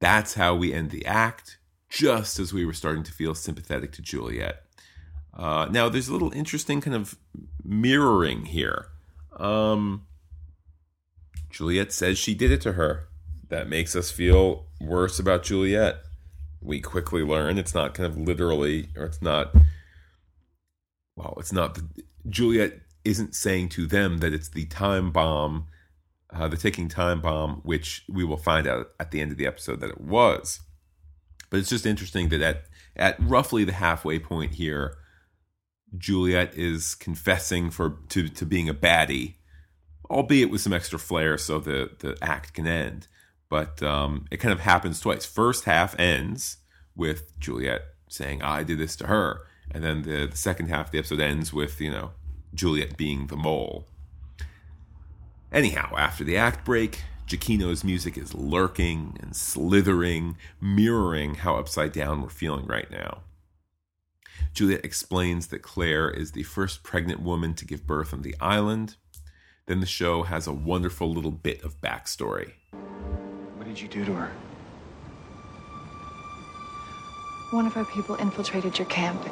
That's 0.00 0.34
how 0.34 0.54
we 0.54 0.72
end 0.72 0.90
the 0.90 1.06
act, 1.06 1.58
just 1.88 2.38
as 2.38 2.52
we 2.52 2.66
were 2.66 2.74
starting 2.74 3.02
to 3.04 3.12
feel 3.12 3.34
sympathetic 3.34 3.92
to 3.92 4.02
Juliet. 4.02 4.64
Uh, 5.32 5.66
now, 5.70 5.88
there's 5.88 6.08
a 6.08 6.12
little 6.12 6.32
interesting 6.32 6.82
kind 6.82 6.94
of 6.94 7.16
mirroring 7.64 8.44
here. 8.44 8.88
Um, 9.36 10.06
Juliet 11.50 11.90
says 11.90 12.18
she 12.18 12.34
did 12.34 12.50
it 12.50 12.60
to 12.62 12.72
her. 12.72 13.08
That 13.48 13.68
makes 13.68 13.96
us 13.96 14.10
feel 14.10 14.66
worse 14.80 15.18
about 15.18 15.42
Juliet. 15.42 15.96
we 16.60 16.80
quickly 16.80 17.22
learn 17.22 17.58
it's 17.58 17.74
not 17.74 17.94
kind 17.94 18.06
of 18.06 18.16
literally, 18.16 18.88
or 18.96 19.04
it's 19.04 19.22
not. 19.22 19.54
Well, 21.16 21.34
it's 21.38 21.52
not. 21.52 21.74
The, 21.74 22.04
Juliet 22.28 22.80
isn't 23.04 23.34
saying 23.34 23.68
to 23.70 23.86
them 23.86 24.18
that 24.18 24.32
it's 24.32 24.48
the 24.48 24.64
time 24.66 25.12
bomb, 25.12 25.66
uh, 26.32 26.48
the 26.48 26.56
ticking 26.56 26.88
time 26.88 27.20
bomb, 27.20 27.60
which 27.64 28.04
we 28.08 28.24
will 28.24 28.36
find 28.36 28.66
out 28.66 28.88
at 28.98 29.10
the 29.10 29.20
end 29.20 29.30
of 29.30 29.38
the 29.38 29.46
episode 29.46 29.80
that 29.80 29.90
it 29.90 30.00
was. 30.00 30.60
But 31.50 31.60
it's 31.60 31.68
just 31.68 31.86
interesting 31.86 32.30
that 32.30 32.40
at 32.40 32.64
at 32.96 33.16
roughly 33.20 33.64
the 33.64 33.72
halfway 33.72 34.18
point 34.18 34.54
here, 34.54 34.96
Juliet 35.96 36.54
is 36.54 36.94
confessing 36.94 37.70
for 37.70 37.98
to 38.08 38.28
to 38.28 38.46
being 38.46 38.68
a 38.68 38.74
baddie, 38.74 39.34
albeit 40.10 40.50
with 40.50 40.60
some 40.60 40.72
extra 40.72 40.98
flair, 40.98 41.38
so 41.38 41.58
the 41.58 41.90
the 42.00 42.16
act 42.22 42.54
can 42.54 42.66
end. 42.66 43.06
But 43.48 43.82
um, 43.82 44.24
it 44.30 44.38
kind 44.38 44.52
of 44.52 44.60
happens 44.60 44.98
twice. 45.00 45.24
First 45.24 45.64
half 45.64 45.98
ends 45.98 46.56
with 46.96 47.38
Juliet 47.38 47.82
saying, 48.08 48.42
"I 48.42 48.64
did 48.64 48.78
this 48.78 48.96
to 48.96 49.06
her," 49.06 49.42
and 49.70 49.82
then 49.82 50.02
the, 50.02 50.26
the 50.26 50.36
second 50.36 50.68
half 50.68 50.86
of 50.86 50.92
the 50.92 50.98
episode 50.98 51.20
ends 51.20 51.52
with 51.52 51.80
you 51.80 51.90
know 51.90 52.12
Juliet 52.54 52.96
being 52.96 53.26
the 53.26 53.36
mole. 53.36 53.86
Anyhow, 55.52 55.94
after 55.96 56.24
the 56.24 56.36
act 56.36 56.64
break, 56.64 57.02
Giacchino's 57.28 57.84
music 57.84 58.18
is 58.18 58.34
lurking 58.34 59.16
and 59.20 59.34
slithering, 59.34 60.36
mirroring 60.60 61.36
how 61.36 61.56
upside 61.56 61.92
down 61.92 62.22
we're 62.22 62.28
feeling 62.28 62.66
right 62.66 62.90
now. 62.90 63.20
Juliet 64.52 64.84
explains 64.84 65.48
that 65.48 65.62
Claire 65.62 66.10
is 66.10 66.32
the 66.32 66.42
first 66.42 66.82
pregnant 66.82 67.20
woman 67.20 67.54
to 67.54 67.64
give 67.64 67.86
birth 67.86 68.12
on 68.12 68.22
the 68.22 68.34
island. 68.40 68.96
Then 69.66 69.80
the 69.80 69.86
show 69.86 70.24
has 70.24 70.46
a 70.46 70.52
wonderful 70.52 71.12
little 71.12 71.30
bit 71.30 71.62
of 71.64 71.80
backstory. 71.80 72.52
What 73.56 73.66
did 73.66 73.80
you 73.80 73.88
do 73.88 74.04
to 74.04 74.12
her? 74.12 74.32
One 77.50 77.66
of 77.66 77.76
our 77.76 77.84
people 77.84 78.16
infiltrated 78.16 78.78
your 78.78 78.86
camp 78.88 79.24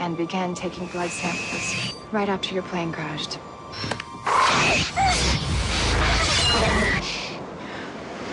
and 0.00 0.16
began 0.16 0.54
taking 0.54 0.86
blood 0.86 1.10
samples 1.10 1.94
right 2.10 2.28
after 2.28 2.54
your 2.54 2.62
plane 2.64 2.90
crashed. 2.90 3.38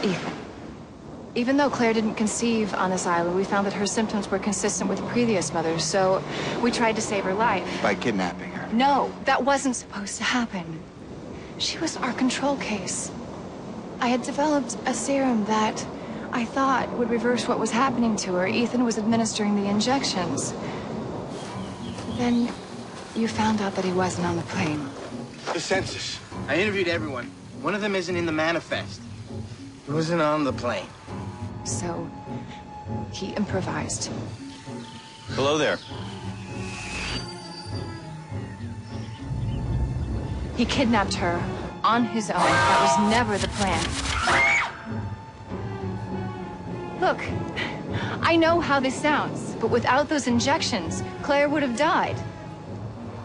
Ethan. 0.03 0.33
Even 1.35 1.57
though 1.57 1.69
Claire 1.69 1.93
didn't 1.93 2.15
conceive 2.15 2.73
on 2.73 2.89
this 2.89 3.05
island, 3.05 3.35
we 3.35 3.43
found 3.43 3.67
that 3.67 3.73
her 3.73 3.85
symptoms 3.85 4.31
were 4.31 4.39
consistent 4.39 4.89
with 4.89 4.99
previous 5.09 5.53
mothers, 5.53 5.83
so 5.83 6.23
we 6.63 6.71
tried 6.71 6.95
to 6.95 7.01
save 7.01 7.23
her 7.25 7.33
life. 7.33 7.67
By 7.83 7.93
kidnapping 7.93 8.49
her. 8.51 8.73
No, 8.73 9.13
that 9.25 9.43
wasn't 9.43 9.75
supposed 9.75 10.17
to 10.17 10.23
happen. 10.23 10.79
She 11.59 11.77
was 11.77 11.97
our 11.97 12.13
control 12.13 12.55
case. 12.57 13.11
I 13.99 14.07
had 14.07 14.23
developed 14.23 14.77
a 14.85 14.93
serum 14.93 15.45
that 15.45 15.85
I 16.31 16.45
thought 16.45 16.89
would 16.97 17.09
reverse 17.09 17.47
what 17.47 17.59
was 17.59 17.71
happening 17.71 18.15
to 18.17 18.33
her. 18.33 18.47
Ethan 18.47 18.83
was 18.83 18.97
administering 18.97 19.55
the 19.55 19.69
injections. 19.69 20.53
Then 22.17 22.51
you 23.15 23.27
found 23.27 23.61
out 23.61 23.75
that 23.75 23.85
he 23.85 23.91
wasn't 23.91 24.25
on 24.25 24.35
the 24.37 24.41
plane. 24.43 24.89
The 25.53 25.59
census. 25.59 26.19
I 26.47 26.55
interviewed 26.55 26.87
everyone. 26.87 27.31
One 27.61 27.75
of 27.75 27.81
them 27.81 27.95
isn't 27.95 28.15
in 28.15 28.25
the 28.25 28.31
manifest. 28.31 29.01
He 29.85 29.91
wasn't 29.91 30.21
on 30.21 30.43
the 30.43 30.53
plane. 30.53 30.87
So 31.63 32.09
he 33.11 33.33
improvised. 33.33 34.09
Hello 35.29 35.59
there. 35.59 35.77
He 40.55 40.65
kidnapped 40.65 41.13
her 41.13 41.43
on 41.83 42.05
his 42.05 42.31
own. 42.31 42.39
That 42.39 42.99
was 42.99 43.11
never 43.11 43.37
the 43.37 43.47
plan. 43.49 43.83
Look, 46.99 47.21
I 48.27 48.35
know 48.35 48.59
how 48.59 48.81
this 48.81 48.93
sounds, 48.93 49.55
but 49.55 49.69
without 49.69 50.09
those 50.09 50.27
injections, 50.27 51.01
Claire 51.21 51.47
would 51.47 51.63
have 51.63 51.77
died. 51.77 52.17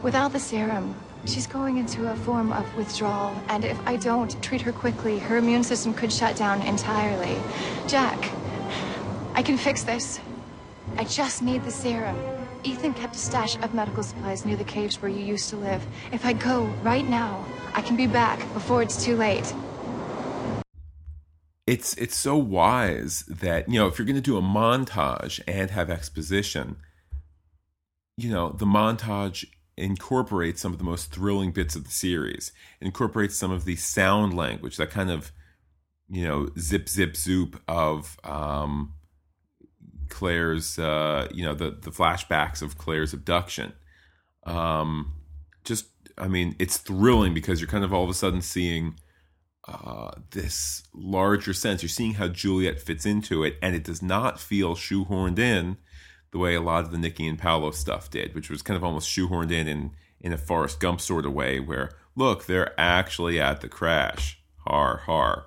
Without 0.01 0.33
the 0.33 0.39
serum, 0.39 0.95
she's 1.25 1.49
going 1.49 1.79
into 1.79 2.09
a 2.09 2.15
form 2.15 2.53
of 2.53 2.77
withdrawal, 2.77 3.35
and 3.49 3.65
if 3.65 3.77
I 3.85 3.97
don't 3.97 4.41
treat 4.45 4.61
her 4.61 4.71
quickly, 4.71 5.19
her 5.19 5.39
immune 5.39 5.65
system 5.65 5.93
could 5.93 6.13
shut 6.13 6.37
down 6.37 6.63
entirely. 6.63 7.37
Jack, 7.89 8.31
I 9.35 9.43
can 9.43 9.59
fix 9.59 9.83
this. 9.83 10.21
I 10.97 11.03
just 11.03 11.43
need 11.43 11.65
the 11.65 11.73
serum. 11.73 12.17
Ethan 12.63 12.95
kept 12.95 13.17
a 13.17 13.19
stash 13.19 13.57
of 13.57 13.75
medical 13.75 14.05
supplies 14.05 14.45
near 14.45 14.55
the 14.55 14.63
caves 14.63 15.03
where 15.03 15.11
you 15.11 15.25
used 15.25 15.51
to 15.51 15.57
live. 15.57 15.85
If 16.13 16.25
I 16.25 16.33
go 16.33 16.67
right 16.85 17.09
now, 17.09 17.45
I 17.75 17.83
can 17.83 17.97
be 17.97 18.07
back 18.07 18.39
before 18.55 18.83
it's 18.83 19.05
too 19.05 19.17
late. 19.17 19.53
It's 21.73 21.95
it's 21.95 22.15
so 22.17 22.37
wise 22.37 23.21
that 23.23 23.67
you 23.67 23.79
know 23.79 23.87
if 23.87 23.99
you're 23.99 24.05
going 24.05 24.15
to 24.15 24.21
do 24.21 24.37
a 24.37 24.43
montage 24.43 25.41
and 25.49 25.71
have 25.71 25.89
exposition, 25.89 26.77
you 28.19 28.29
know 28.31 28.51
the 28.51 28.67
montage 28.67 29.47
incorporates 29.79 30.61
some 30.61 30.73
of 30.73 30.77
the 30.77 30.85
most 30.85 31.11
thrilling 31.11 31.51
bits 31.51 31.75
of 31.75 31.85
the 31.85 31.91
series. 31.91 32.53
Incorporates 32.83 33.37
some 33.37 33.51
of 33.51 33.65
the 33.65 33.77
sound 33.77 34.35
language, 34.37 34.77
that 34.77 34.91
kind 34.91 35.11
of 35.11 35.33
you 36.11 36.29
know 36.29 36.51
zip 36.59 36.91
zip 36.91 37.17
zoop 37.17 37.59
of 37.67 38.19
um, 38.23 38.93
Claire's 40.11 40.79
uh, 40.79 41.27
you 41.33 41.43
know 41.43 41.55
the 41.55 41.71
the 41.71 41.91
flashbacks 41.91 42.61
of 42.61 42.77
Claire's 42.77 43.15
abduction. 43.15 43.73
Um, 44.45 45.15
just 45.65 45.87
I 46.19 46.29
mean, 46.29 46.55
it's 46.59 46.77
thrilling 46.77 47.33
because 47.33 47.63
you're 47.63 47.71
kind 47.71 47.83
of 47.83 47.95
all 47.95 48.05
of 48.05 48.11
a 48.11 48.15
sudden 48.15 48.43
seeing 48.43 48.97
uh, 49.67 50.13
this 50.31 50.83
larger 50.93 51.53
sense. 51.53 51.83
You're 51.83 51.89
seeing 51.89 52.15
how 52.15 52.29
Juliet 52.29 52.81
fits 52.81 53.07
into 53.07 53.45
it, 53.45 53.57
and 53.63 53.75
it 53.75 53.85
does 53.85 54.03
not 54.03 54.41
feel 54.41 54.75
shoehorned 54.75 55.39
in 55.39 55.77
the 56.33 56.39
way 56.39 56.55
a 56.55 56.61
lot 56.61 56.85
of 56.85 56.91
the 56.91 56.99
Nikki 56.99 57.27
and 57.27 57.39
Paolo 57.39 57.71
stuff 57.71 58.11
did, 58.11 58.35
which 58.35 58.51
was 58.51 58.63
kind 58.63 58.77
of 58.77 58.85
almost 58.85 59.09
shoehorned 59.09 59.53
in 59.53 59.69
in, 59.69 59.93
in 60.21 60.33
a 60.33 60.39
Forrest 60.39 60.81
Gump 60.81 61.01
sort 61.01 61.27
of 61.27 61.33
way, 61.33 61.61
where 61.61 61.91
look, 62.17 62.47
they're 62.47 62.79
actually 62.79 63.41
at 63.41 63.61
the 63.61 63.69
crash. 63.69 64.43
Har 64.67 64.99
har. 65.07 65.47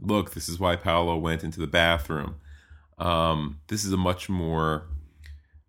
Look, 0.00 0.34
this 0.34 0.48
is 0.48 0.58
why 0.58 0.76
Paolo 0.76 1.16
went 1.16 1.44
into 1.44 1.60
the 1.60 1.66
bathroom. 1.66 2.36
Um, 2.98 3.60
this 3.68 3.84
is 3.84 3.92
a 3.92 3.96
much 3.96 4.28
more 4.28 4.88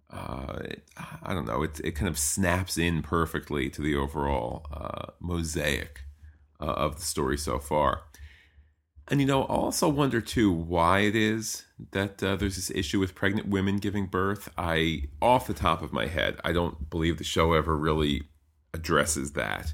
uh, 0.09 0.59
it, 0.65 0.83
I 1.23 1.33
don't 1.33 1.45
know. 1.45 1.63
It 1.63 1.81
it 1.83 1.91
kind 1.91 2.07
of 2.07 2.19
snaps 2.19 2.77
in 2.77 3.01
perfectly 3.01 3.69
to 3.71 3.81
the 3.81 3.95
overall 3.95 4.65
uh, 4.71 5.11
mosaic 5.19 6.01
uh, 6.59 6.65
of 6.65 6.95
the 6.95 7.01
story 7.01 7.37
so 7.37 7.59
far. 7.59 8.03
And 9.09 9.19
you 9.19 9.27
know, 9.27 9.43
I 9.43 9.47
also 9.47 9.89
wonder 9.89 10.21
too 10.21 10.51
why 10.51 10.99
it 10.99 11.15
is 11.15 11.65
that 11.91 12.23
uh, 12.23 12.35
there's 12.37 12.55
this 12.55 12.71
issue 12.71 12.99
with 12.99 13.15
pregnant 13.15 13.49
women 13.49 13.77
giving 13.77 14.05
birth. 14.05 14.49
I, 14.57 15.03
off 15.21 15.47
the 15.47 15.53
top 15.53 15.81
of 15.81 15.91
my 15.91 16.07
head, 16.07 16.39
I 16.43 16.53
don't 16.53 16.89
believe 16.89 17.17
the 17.17 17.25
show 17.25 17.53
ever 17.53 17.75
really 17.75 18.23
addresses 18.73 19.33
that. 19.33 19.73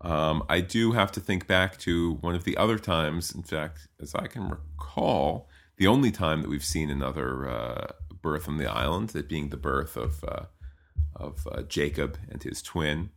Um, 0.00 0.44
I 0.48 0.60
do 0.60 0.92
have 0.92 1.12
to 1.12 1.20
think 1.20 1.46
back 1.46 1.78
to 1.78 2.14
one 2.14 2.34
of 2.34 2.44
the 2.44 2.56
other 2.56 2.78
times, 2.78 3.32
in 3.32 3.42
fact, 3.42 3.88
as 4.00 4.14
I 4.14 4.26
can 4.26 4.50
recall, 4.50 5.48
the 5.76 5.86
only 5.86 6.10
time 6.10 6.42
that 6.42 6.50
we've 6.50 6.64
seen 6.64 6.90
another 6.90 7.48
uh, 7.48 7.86
birth 8.20 8.48
on 8.48 8.58
the 8.58 8.70
island, 8.70 9.10
that 9.10 9.28
being 9.28 9.48
the 9.48 9.56
birth 9.56 9.96
of 9.96 10.22
uh, 10.24 10.44
of 11.16 11.46
uh, 11.50 11.62
Jacob 11.62 12.18
and 12.28 12.42
his 12.42 12.60
twin. 12.60 13.10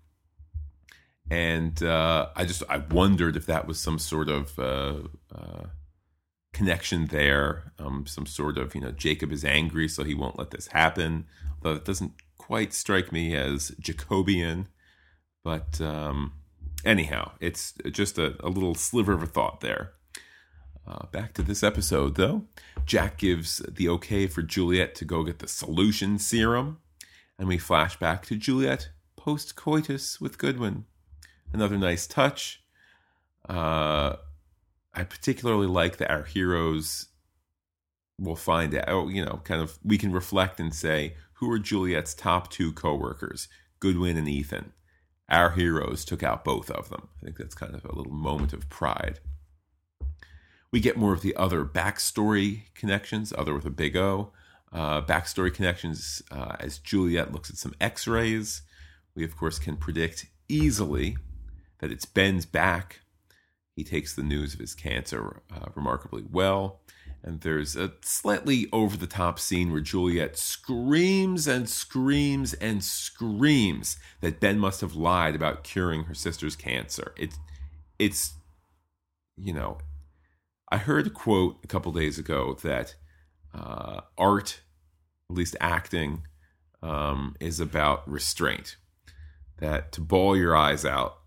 And 1.30 1.82
uh, 1.84 2.30
I 2.36 2.46
just 2.46 2.64
I 2.70 2.78
wondered 2.78 3.36
if 3.36 3.46
that 3.48 3.68
was 3.68 3.80
some 3.80 4.00
sort 4.00 4.30
of 4.30 4.58
uh, 4.58 4.96
uh, 5.34 5.66
connection 6.54 7.08
there, 7.08 7.74
um, 7.80 8.06
some 8.08 8.26
sort 8.26 8.58
of 8.58 8.74
you 8.74 8.82
know 8.82 8.92
Jacob 8.92 9.32
is 9.32 9.44
angry 9.44 9.88
so 9.88 10.04
he 10.04 10.14
won't 10.14 10.40
let 10.40 10.52
this 10.52 10.68
happen. 10.68 11.26
Though 11.62 11.74
it 11.74 11.86
doesn't 11.86 12.14
quite 12.38 12.74
strike 12.74 13.12
me 13.12 13.36
as 13.36 13.72
Jacobian, 13.82 14.68
but 15.44 15.82
um, 15.82 16.34
anyhow, 16.86 17.32
it's 17.42 17.74
just 17.92 18.18
a, 18.18 18.36
a 18.46 18.50
little 18.50 18.76
sliver 18.76 19.14
of 19.14 19.24
a 19.24 19.28
thought 19.28 19.60
there. 19.62 19.94
Uh, 20.88 21.06
back 21.12 21.34
to 21.34 21.42
this 21.42 21.64
episode, 21.64 22.16
though. 22.16 22.46
Jack 22.86 23.18
gives 23.18 23.58
the 23.58 23.90
okay 23.90 24.26
for 24.28 24.42
Juliet 24.42 24.96
to 24.96 25.04
go 25.04 25.26
get 25.26 25.40
the 25.40 25.48
solution 25.48 26.18
serum, 26.18 26.78
and 27.38 27.50
we 27.50 27.58
flash 27.58 28.00
back 28.00 28.26
to 28.28 28.38
Juliet 28.38 28.90
post 29.18 29.58
coitus 29.58 30.22
with 30.22 30.38
Goodwin. 30.38 30.86
Another 31.54 31.78
nice 31.78 32.08
touch. 32.08 32.64
Uh, 33.48 34.18
I 34.94 35.04
particularly 35.04 35.68
like 35.68 35.98
that 35.98 36.12
our 36.12 36.24
heroes 36.24 37.08
will 38.20 38.36
find 38.36 38.76
out, 38.88 39.10
you 39.10 39.24
know, 39.24 39.42
kind 39.44 39.62
of, 39.62 39.78
we 39.84 39.98
can 39.98 40.12
reflect 40.12 40.60
and 40.60 40.74
say, 40.74 41.16
who 41.34 41.52
are 41.52 41.60
Juliet's 41.60 42.14
top 42.14 42.50
two 42.50 42.74
coworkers, 42.74 43.48
Goodwin 43.80 44.18
and 44.18 44.28
Ethan? 44.28 44.74
Our 45.30 45.52
heroes 45.52 46.04
took 46.04 46.24
out 46.24 46.44
both 46.44 46.72
of 46.72 46.90
them. 46.90 47.10
I 47.22 47.26
think 47.26 47.38
that's 47.38 47.54
kind 47.54 47.76
of 47.76 47.86
a 47.86 47.96
little 47.96 48.14
moment 48.14 48.54
of 48.54 48.70
pride. 48.70 49.20
We 50.72 50.80
get 50.80 50.98
more 50.98 51.14
of 51.14 51.22
the 51.22 51.36
other 51.36 51.64
backstory 51.64 52.74
connections, 52.74 53.34
other 53.38 53.54
with 53.54 53.66
a 53.66 53.70
big 53.72 53.96
O. 53.96 54.32
Uh, 54.72 55.02
backstory 55.02 55.54
connections 55.54 56.22
uh, 56.32 56.56
as 56.60 56.78
Juliet 56.78 57.32
looks 57.32 57.50
at 57.50 57.58
some 57.58 57.74
x 57.80 58.08
rays. 58.08 58.64
We, 59.16 59.24
of 59.24 59.38
course, 59.38 59.60
can 59.60 59.78
predict 59.78 60.26
easily 60.50 61.18
that 61.80 61.92
it's 61.92 62.06
Ben's 62.06 62.46
back. 62.46 63.02
He 63.76 63.84
takes 63.84 64.16
the 64.16 64.24
news 64.24 64.54
of 64.54 64.60
his 64.60 64.74
cancer 64.74 65.42
uh, 65.54 65.70
remarkably 65.76 66.24
well. 66.30 66.82
And 67.24 67.42
there's 67.42 67.76
a 67.76 67.94
slightly 68.02 68.68
over 68.72 68.96
the 68.96 69.08
top 69.08 69.40
scene 69.40 69.72
where 69.72 69.82
Juliet 69.82 70.38
screams 70.38 71.48
and 71.48 71.68
screams 71.68 72.54
and 72.54 72.84
screams 72.84 73.98
that 74.22 74.40
Ben 74.40 74.60
must 74.60 74.82
have 74.82 74.96
lied 74.96 75.36
about 75.36 75.64
curing 75.64 76.06
her 76.06 76.14
sister's 76.14 76.56
cancer. 76.56 77.14
It's, 77.18 77.38
it's, 78.00 78.34
you 79.36 79.54
know, 79.54 79.80
I 80.72 80.78
heard 80.78 81.08
a 81.08 81.12
quote 81.12 81.58
a 81.64 81.68
couple 81.68 81.92
days 81.92 82.18
ago 82.18 82.58
that 82.64 82.96
uh, 83.54 84.02
art, 84.18 84.62
at 85.30 85.36
least 85.36 85.56
acting, 85.60 86.24
um, 86.82 87.36
is 87.40 87.60
about 87.60 88.10
restraint. 88.10 88.78
That 89.60 89.92
to 89.94 90.02
bawl 90.02 90.38
your 90.38 90.56
eyes 90.56 90.86
out 90.86 91.18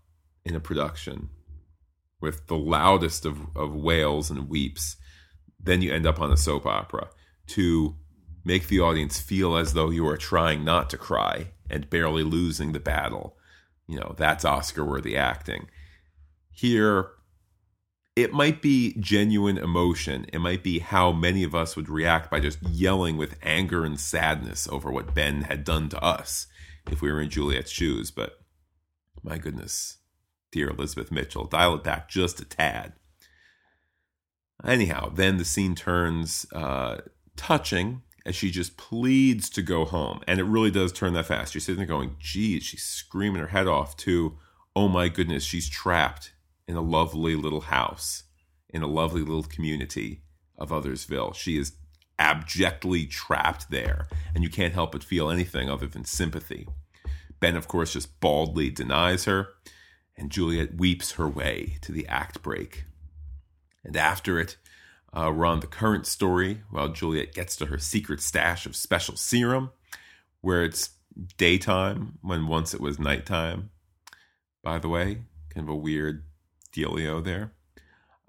in 0.45 0.55
a 0.55 0.59
production 0.59 1.29
with 2.19 2.47
the 2.47 2.57
loudest 2.57 3.25
of, 3.25 3.55
of 3.55 3.75
wails 3.75 4.29
and 4.29 4.49
weeps, 4.49 4.95
then 5.59 5.81
you 5.81 5.93
end 5.93 6.05
up 6.05 6.19
on 6.19 6.31
a 6.31 6.37
soap 6.37 6.65
opera. 6.65 7.09
To 7.47 7.97
make 8.43 8.67
the 8.67 8.79
audience 8.79 9.19
feel 9.19 9.55
as 9.57 9.73
though 9.73 9.89
you 9.89 10.07
are 10.07 10.17
trying 10.17 10.63
not 10.63 10.89
to 10.91 10.97
cry 10.97 11.51
and 11.69 11.89
barely 11.89 12.23
losing 12.23 12.71
the 12.71 12.79
battle, 12.79 13.37
you 13.87 13.99
know, 13.99 14.15
that's 14.17 14.45
Oscar 14.45 14.85
worthy 14.85 15.17
acting. 15.17 15.67
Here, 16.51 17.09
it 18.15 18.33
might 18.33 18.61
be 18.61 18.95
genuine 18.99 19.57
emotion. 19.57 20.25
It 20.31 20.39
might 20.39 20.63
be 20.63 20.79
how 20.79 21.11
many 21.11 21.43
of 21.43 21.55
us 21.55 21.75
would 21.75 21.89
react 21.89 22.29
by 22.29 22.39
just 22.39 22.61
yelling 22.61 23.17
with 23.17 23.37
anger 23.41 23.85
and 23.85 23.99
sadness 23.99 24.67
over 24.69 24.91
what 24.91 25.13
Ben 25.13 25.43
had 25.43 25.63
done 25.63 25.89
to 25.89 26.03
us 26.03 26.47
if 26.91 27.01
we 27.01 27.11
were 27.11 27.21
in 27.21 27.29
Juliet's 27.29 27.71
shoes. 27.71 28.11
But 28.11 28.39
my 29.23 29.37
goodness, 29.37 29.97
dear 30.51 30.69
Elizabeth 30.69 31.11
Mitchell, 31.11 31.45
dial 31.45 31.75
it 31.75 31.83
back 31.83 32.09
just 32.09 32.39
a 32.39 32.45
tad. 32.45 32.93
Anyhow, 34.63 35.11
then 35.13 35.37
the 35.37 35.45
scene 35.45 35.75
turns 35.75 36.45
uh, 36.53 36.97
touching 37.35 38.03
as 38.25 38.35
she 38.35 38.51
just 38.51 38.77
pleads 38.77 39.49
to 39.49 39.61
go 39.61 39.85
home. 39.85 40.21
And 40.27 40.39
it 40.39 40.43
really 40.43 40.71
does 40.71 40.91
turn 40.91 41.13
that 41.13 41.25
fast. 41.25 41.55
You're 41.55 41.61
sitting 41.61 41.79
there 41.79 41.87
going, 41.87 42.15
geez, 42.19 42.63
she's 42.63 42.83
screaming 42.83 43.41
her 43.41 43.47
head 43.47 43.67
off 43.67 43.97
to, 43.97 44.37
oh 44.75 44.87
my 44.87 45.09
goodness, 45.09 45.43
she's 45.43 45.67
trapped 45.67 46.33
in 46.67 46.75
a 46.75 46.81
lovely 46.81 47.35
little 47.35 47.61
house, 47.61 48.23
in 48.69 48.83
a 48.83 48.87
lovely 48.87 49.21
little 49.21 49.43
community 49.43 50.21
of 50.57 50.69
Othersville. 50.69 51.33
She 51.33 51.57
is 51.57 51.73
abjectly 52.19 53.07
trapped 53.07 53.71
there, 53.71 54.07
and 54.35 54.43
you 54.43 54.49
can't 54.49 54.73
help 54.73 54.91
but 54.91 55.03
feel 55.03 55.31
anything 55.31 55.69
other 55.69 55.87
than 55.87 56.05
sympathy. 56.05 56.67
Ben, 57.39 57.55
of 57.55 57.67
course, 57.67 57.93
just 57.93 58.19
baldly 58.19 58.69
denies 58.69 59.25
her, 59.25 59.47
and 60.17 60.31
Juliet 60.31 60.75
weeps 60.75 61.13
her 61.13 61.27
way 61.27 61.77
to 61.81 61.91
the 61.91 62.07
act 62.07 62.41
break. 62.41 62.85
And 63.83 63.95
after 63.97 64.39
it, 64.39 64.57
uh, 65.13 65.31
we're 65.35 65.45
on 65.45 65.59
the 65.59 65.67
current 65.67 66.05
story 66.05 66.61
while 66.69 66.89
Juliet 66.89 67.33
gets 67.33 67.55
to 67.57 67.65
her 67.65 67.77
secret 67.77 68.21
stash 68.21 68.65
of 68.65 68.75
special 68.75 69.17
serum, 69.17 69.71
where 70.41 70.63
it's 70.63 70.91
daytime 71.37 72.17
when 72.21 72.47
once 72.47 72.73
it 72.73 72.81
was 72.81 72.99
nighttime. 72.99 73.69
By 74.63 74.79
the 74.79 74.89
way, 74.89 75.23
kind 75.49 75.67
of 75.67 75.73
a 75.73 75.75
weird 75.75 76.23
dealio 76.73 77.23
there. 77.23 77.51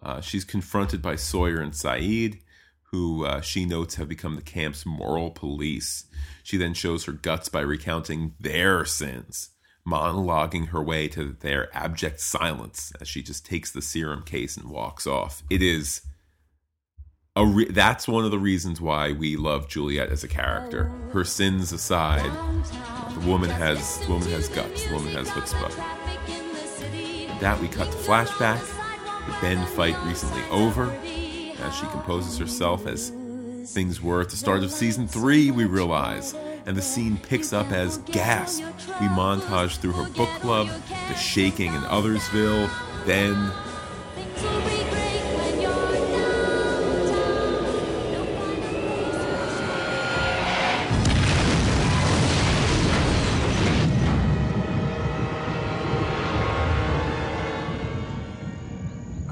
Uh, 0.03 0.21
she's 0.21 0.45
confronted 0.45 1.01
by 1.01 1.15
Sawyer 1.15 1.61
and 1.61 1.73
Sayid, 1.73 2.41
who 2.91 3.25
uh, 3.25 3.41
she 3.41 3.65
notes 3.65 3.95
have 3.95 4.09
become 4.09 4.35
the 4.35 4.43
camp's 4.43 4.85
moral 4.85 5.31
police. 5.31 6.07
She 6.43 6.57
then 6.57 6.75
shows 6.75 7.05
her 7.05 7.13
guts 7.13 7.49
by 7.49 7.61
recounting 7.61 8.35
their 8.41 8.85
sins, 8.85 9.51
monologuing 9.87 10.69
her 10.69 10.83
way 10.83 11.09
to 11.09 11.37
their 11.41 11.75
abject 11.77 12.21
silence 12.21 12.93
as 13.01 13.09
she 13.09 13.23
just 13.23 13.45
takes 13.45 13.71
the 13.71 13.83
serum 13.83 14.23
case 14.23 14.57
and 14.57 14.71
walks 14.71 15.07
off. 15.07 15.43
It 15.51 15.63
is 15.63 16.03
a 17.35 17.47
re- 17.47 17.71
that's 17.71 18.07
one 18.07 18.25
of 18.25 18.31
the 18.31 18.39
reasons 18.39 18.81
why 18.81 19.13
we 19.13 19.37
love 19.37 19.69
Juliet 19.69 20.11
as 20.11 20.23
a 20.23 20.29
character. 20.29 20.93
Her 21.13 21.25
sins 21.25 21.73
aside, 21.73 22.31
the 23.15 23.27
woman 23.27 23.51
has 23.51 23.99
the 24.01 24.13
woman 24.13 24.29
has 24.31 24.49
guts. 24.49 24.85
The 24.87 24.95
woman 24.95 25.15
has 25.15 25.29
chutzpah. 25.31 25.75
That 27.41 27.61
we 27.61 27.69
cut 27.69 27.91
to 27.91 27.99
flashback. 27.99 28.61
The 29.27 29.37
Ben 29.41 29.67
fight 29.69 29.97
recently 30.05 30.43
over. 30.51 30.91
As 31.61 31.75
she 31.75 31.87
composes 31.87 32.39
herself 32.39 32.87
as 32.87 33.11
things 33.67 34.03
were 34.03 34.21
at 34.21 34.29
the 34.29 34.37
start 34.37 34.63
of 34.63 34.71
season 34.71 35.09
three, 35.09 35.51
we 35.51 35.65
realize. 35.65 36.35
And 36.65 36.77
the 36.77 36.83
scene 36.83 37.17
picks 37.17 37.53
up 37.53 37.73
as 37.73 37.99
gasp. 37.99 38.63
We 39.01 39.09
montage 39.09 39.79
through 39.79 39.93
her 39.93 40.09
book 40.11 40.29
club, 40.41 40.69
the 41.09 41.15
shaking 41.15 41.75
in 41.75 41.81
Othersville, 41.83 42.71
then 43.05 43.53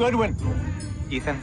Goodwin! 0.00 0.34
Ethan, 1.10 1.38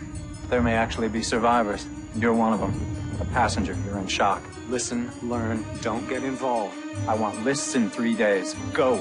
there 0.50 0.64
may 0.64 0.74
actually 0.74 1.10
be 1.10 1.22
survivors. 1.22 1.86
You're 2.16 2.34
one 2.34 2.54
of 2.54 2.60
them. 2.60 3.07
A 3.20 3.26
passenger, 3.26 3.76
you're 3.86 3.98
in 3.98 4.08
shock. 4.08 4.44
Listen, 4.70 5.12
learn, 5.24 5.66
don't 5.82 6.08
get 6.08 6.24
involved. 6.24 6.76
I 7.08 7.16
want 7.16 7.44
lists 7.44 7.74
in 7.74 7.90
three 7.90 8.16
days. 8.16 8.56
Go! 8.74 8.98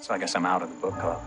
So 0.00 0.14
I 0.14 0.18
guess 0.18 0.34
I'm 0.34 0.46
out 0.46 0.62
of 0.62 0.70
the 0.70 0.74
book 0.76 0.98
club. 0.98 1.22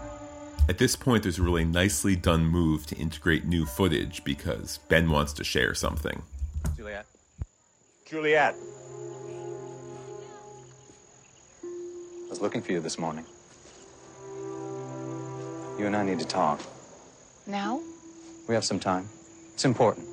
At 0.67 0.77
this 0.79 0.95
point, 0.95 1.23
there's 1.23 1.39
a 1.39 1.43
really 1.43 1.65
nicely 1.65 2.15
done 2.15 2.45
move 2.45 2.85
to 2.87 2.95
integrate 2.95 3.45
new 3.45 3.65
footage 3.65 4.23
because 4.23 4.79
Ben 4.89 5.09
wants 5.09 5.33
to 5.33 5.43
share 5.43 5.73
something. 5.73 6.23
Juliet. 6.75 7.05
Juliet! 8.05 8.55
I 11.63 12.29
was 12.29 12.41
looking 12.41 12.61
for 12.61 12.71
you 12.73 12.79
this 12.79 12.97
morning. 12.97 13.25
You 15.79 15.87
and 15.87 15.95
I 15.95 16.03
need 16.03 16.19
to 16.19 16.25
talk. 16.25 16.59
Now? 17.51 17.81
We 18.47 18.55
have 18.55 18.63
some 18.63 18.79
time. 18.79 19.09
It's 19.53 19.65
important. 19.65 20.07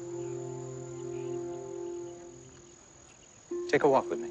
Take 3.68 3.84
a 3.84 3.88
walk 3.88 4.10
with 4.10 4.18
me. 4.18 4.30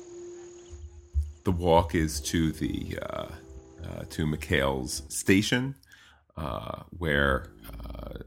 The 1.46 1.52
walk 1.52 1.96
is 1.96 2.20
to 2.22 2.52
the 2.52 3.00
uh, 3.02 3.28
uh, 3.88 4.04
to 4.10 4.28
Mikhail's 4.28 5.04
station, 5.08 5.76
uh, 6.36 6.84
where 6.98 7.50
uh, 7.80 8.24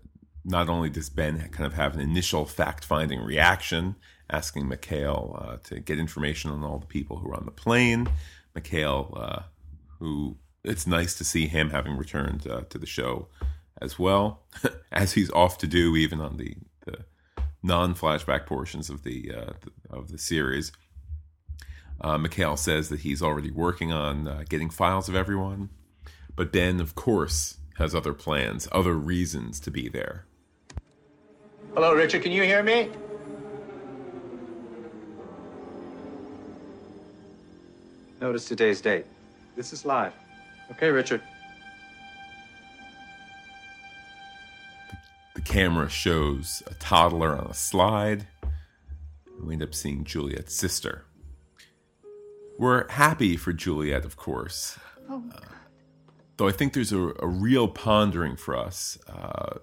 not 0.47 0.71
only 0.71 0.89
does 0.89 1.11
Ben 1.11 1.39
kind 1.51 1.67
of 1.67 1.75
have 1.75 1.95
an 1.95 2.01
initial 2.01 2.47
fact-finding 2.47 3.21
reaction, 3.21 3.97
asking 4.31 4.67
Mikhail 4.67 5.39
uh, 5.39 5.57
to 5.65 5.81
get 5.81 5.99
information 5.99 6.51
on 6.51 6.65
all 6.65 6.79
the 6.79 6.87
people 6.87 7.19
who 7.19 7.29
are 7.29 7.37
on 7.37 7.45
the 7.45 7.51
plane. 7.51 8.09
Mikhail, 8.55 9.13
uh, 9.15 9.43
who 9.99 10.39
it's 10.65 10.87
nice 10.87 11.19
to 11.19 11.25
see 11.25 11.49
him 11.49 11.69
having 11.69 11.99
returned 11.99 12.47
uh, 12.47 12.63
to 12.71 12.79
the 12.79 12.87
show 12.87 13.29
as 13.81 13.99
well, 13.99 14.43
as 14.93 15.13
he's 15.13 15.31
off 15.31 15.59
to 15.59 15.67
do 15.67 15.97
even 15.97 16.21
on 16.21 16.37
the, 16.37 16.57
the 16.85 17.05
non-flashback 17.63 18.47
portions 18.47 18.91
of 18.91 19.03
the, 19.03 19.33
uh, 19.35 19.53
the 19.61 19.71
of 19.91 20.11
the 20.11 20.19
series. 20.19 20.73
Uh, 22.01 22.17
Mikhail 22.17 22.57
says 22.57 22.89
that 22.89 23.01
he's 23.01 23.23
already 23.23 23.51
working 23.51 23.93
on 23.93 24.27
uh, 24.27 24.45
getting 24.49 24.71
files 24.71 25.09
of 25.09 25.15
everyone, 25.15 25.69
but 26.35 26.53
Ben, 26.53 26.81
of 26.81 26.95
course, 26.95 27.59
has 27.77 27.95
other 27.95 28.15
plans, 28.15 28.69
other 28.73 28.95
reasons 28.95 29.61
to 29.61 29.71
be 29.71 29.89
there. 29.89 30.25
Hello, 31.75 31.95
Richard. 31.95 32.23
Can 32.23 32.33
you 32.33 32.43
hear 32.43 32.63
me? 32.63 32.91
Notice 38.21 38.47
today's 38.47 38.81
date. 38.81 39.07
This 39.57 39.73
is 39.73 39.85
live. 39.85 40.13
Okay, 40.71 40.89
Richard. 40.89 41.23
The 45.35 45.41
camera 45.43 45.89
shows 45.89 46.63
a 46.67 46.75
toddler 46.75 47.37
on 47.37 47.47
a 47.47 47.55
slide. 47.55 48.27
We 49.43 49.55
end 49.55 49.63
up 49.63 49.75
seeing 49.75 50.05
Juliet's 50.05 50.55
sister. 50.55 51.05
We're 52.59 52.89
happy 52.91 53.37
for 53.37 53.53
Juliet, 53.53 54.05
of 54.05 54.17
course. 54.17 54.79
Oh, 55.09 55.23
Uh, 55.35 55.41
though 56.37 56.49
I 56.49 56.53
think 56.53 56.73
there's 56.75 56.93
a, 56.93 57.13
a 57.21 57.27
real 57.27 57.69
pondering 57.69 58.37
for 58.37 58.57
us 58.57 58.99
uh, 59.09 59.59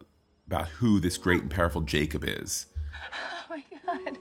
about 0.48 0.68
who 0.70 1.00
this 1.00 1.18
great 1.18 1.42
and 1.42 1.52
powerful 1.52 1.82
Jacob 1.82 2.24
is. 2.26 2.66
oh 3.14 3.44
my 3.50 3.64
god. 3.86 4.18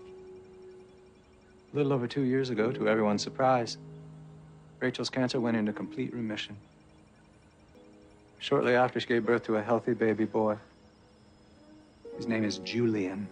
A 1.73 1.77
little 1.77 1.93
over 1.93 2.07
two 2.07 2.23
years 2.23 2.51
ago, 2.51 2.71
to 2.73 2.89
everyone's 2.89 3.23
surprise, 3.23 3.79
Rachel's 4.81 5.11
cancer 5.11 5.41
went 5.41 5.57
into 5.57 5.73
complete 5.73 6.13
remission. 6.13 6.57
Shortly 8.39 8.75
after, 8.75 9.01
she 9.01 9.07
gave 9.07 9.25
birth 9.25 9.45
to 9.45 9.57
a 9.57 9.63
healthy 9.63 9.95
baby 9.95 10.27
boy. 10.27 10.57
His 12.17 12.27
name 12.27 12.45
is 12.45 12.59
Julian. 12.59 13.29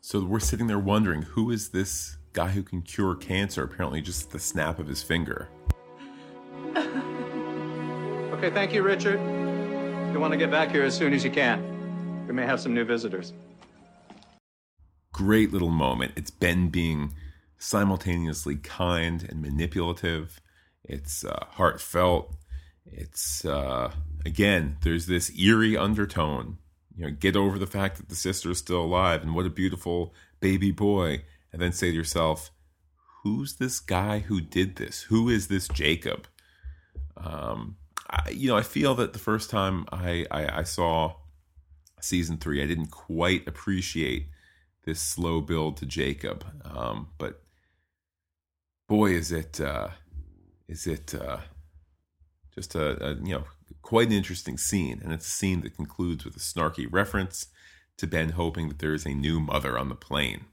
So 0.00 0.24
we're 0.24 0.40
sitting 0.40 0.66
there 0.66 0.78
wondering 0.78 1.22
who 1.22 1.50
is 1.50 1.70
this 1.70 2.16
guy 2.32 2.48
who 2.48 2.62
can 2.62 2.82
cure 2.82 3.14
cancer? 3.14 3.64
Apparently, 3.64 4.00
just 4.00 4.30
the 4.30 4.38
snap 4.38 4.78
of 4.78 4.86
his 4.86 5.02
finger. 5.02 5.48
Okay, 6.76 8.50
thank 8.50 8.74
you, 8.74 8.82
Richard. 8.82 9.20
You'll 10.12 10.20
want 10.20 10.32
to 10.32 10.38
get 10.38 10.50
back 10.50 10.70
here 10.70 10.82
as 10.82 10.94
soon 10.94 11.14
as 11.14 11.24
you 11.24 11.30
can. 11.30 12.26
We 12.26 12.34
may 12.34 12.44
have 12.44 12.60
some 12.60 12.74
new 12.74 12.84
visitors. 12.84 13.32
Great 15.12 15.52
little 15.52 15.70
moment. 15.70 16.12
It's 16.16 16.30
Ben 16.30 16.68
being 16.68 17.14
simultaneously 17.58 18.56
kind 18.56 19.26
and 19.28 19.40
manipulative. 19.40 20.40
It's 20.82 21.24
uh, 21.24 21.46
heartfelt. 21.52 22.34
It's 22.84 23.44
uh, 23.44 23.92
again, 24.26 24.76
there's 24.82 25.06
this 25.06 25.30
eerie 25.38 25.76
undertone. 25.76 26.58
You 26.96 27.06
know, 27.06 27.10
get 27.10 27.36
over 27.36 27.58
the 27.58 27.66
fact 27.66 27.96
that 27.96 28.08
the 28.08 28.14
sister 28.14 28.50
is 28.50 28.58
still 28.58 28.84
alive 28.84 29.22
and 29.22 29.34
what 29.34 29.46
a 29.46 29.50
beautiful 29.50 30.14
baby 30.40 30.70
boy, 30.70 31.24
and 31.52 31.60
then 31.60 31.72
say 31.72 31.90
to 31.90 31.96
yourself, 31.96 32.50
"Who's 33.22 33.56
this 33.56 33.80
guy 33.80 34.20
who 34.20 34.40
did 34.40 34.76
this? 34.76 35.02
Who 35.02 35.28
is 35.28 35.48
this 35.48 35.68
Jacob?" 35.68 36.26
Um, 37.16 37.76
I, 38.10 38.30
you 38.30 38.48
know, 38.48 38.56
I 38.56 38.62
feel 38.62 38.94
that 38.96 39.12
the 39.12 39.18
first 39.18 39.50
time 39.50 39.86
I, 39.90 40.26
I, 40.30 40.60
I 40.60 40.62
saw 40.62 41.14
season 42.00 42.36
three, 42.36 42.62
I 42.62 42.66
didn't 42.66 42.90
quite 42.90 43.46
appreciate 43.48 44.28
this 44.84 45.00
slow 45.00 45.40
build 45.40 45.78
to 45.78 45.86
Jacob. 45.86 46.44
Um, 46.64 47.08
but 47.18 47.42
boy, 48.88 49.12
is 49.12 49.32
it 49.32 49.60
uh, 49.60 49.88
is 50.68 50.86
it 50.86 51.14
uh, 51.14 51.38
just 52.54 52.74
a, 52.74 53.02
a, 53.04 53.14
you 53.14 53.34
know 53.34 53.44
quite 53.84 54.06
an 54.06 54.14
interesting 54.14 54.56
scene, 54.56 54.98
and 55.04 55.12
it's 55.12 55.26
a 55.26 55.30
scene 55.30 55.60
that 55.60 55.76
concludes 55.76 56.24
with 56.24 56.34
a 56.34 56.40
snarky 56.40 56.88
reference 56.90 57.48
to 57.98 58.06
Ben 58.06 58.30
hoping 58.30 58.68
that 58.68 58.78
there 58.78 58.94
is 58.94 59.04
a 59.04 59.10
new 59.10 59.38
mother 59.38 59.78
on 59.78 59.90
the 59.90 59.94
plane, 59.94 60.46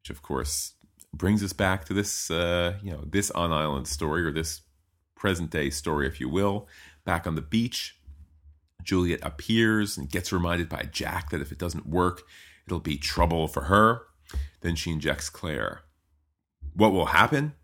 which 0.00 0.10
of 0.10 0.20
course 0.20 0.72
brings 1.14 1.44
us 1.44 1.52
back 1.52 1.84
to 1.84 1.94
this 1.94 2.32
uh, 2.32 2.74
you 2.82 2.90
know 2.90 3.04
this 3.06 3.30
on 3.30 3.52
island 3.52 3.86
story 3.86 4.24
or 4.24 4.32
this 4.32 4.62
present 5.16 5.50
day 5.50 5.70
story, 5.70 6.08
if 6.08 6.20
you 6.20 6.28
will. 6.28 6.66
Back 7.04 7.24
on 7.26 7.36
the 7.36 7.40
beach, 7.40 8.00
Juliet 8.82 9.20
appears 9.22 9.96
and 9.96 10.10
gets 10.10 10.32
reminded 10.32 10.68
by 10.68 10.88
Jack 10.90 11.30
that 11.30 11.40
if 11.40 11.52
it 11.52 11.58
doesn't 11.58 11.86
work, 11.86 12.24
it'll 12.66 12.80
be 12.80 12.98
trouble 12.98 13.46
for 13.46 13.64
her. 13.64 14.02
Then 14.60 14.74
she 14.74 14.90
injects 14.90 15.30
Claire. 15.30 15.82
What 16.74 16.92
will 16.92 17.06
happen? 17.06 17.54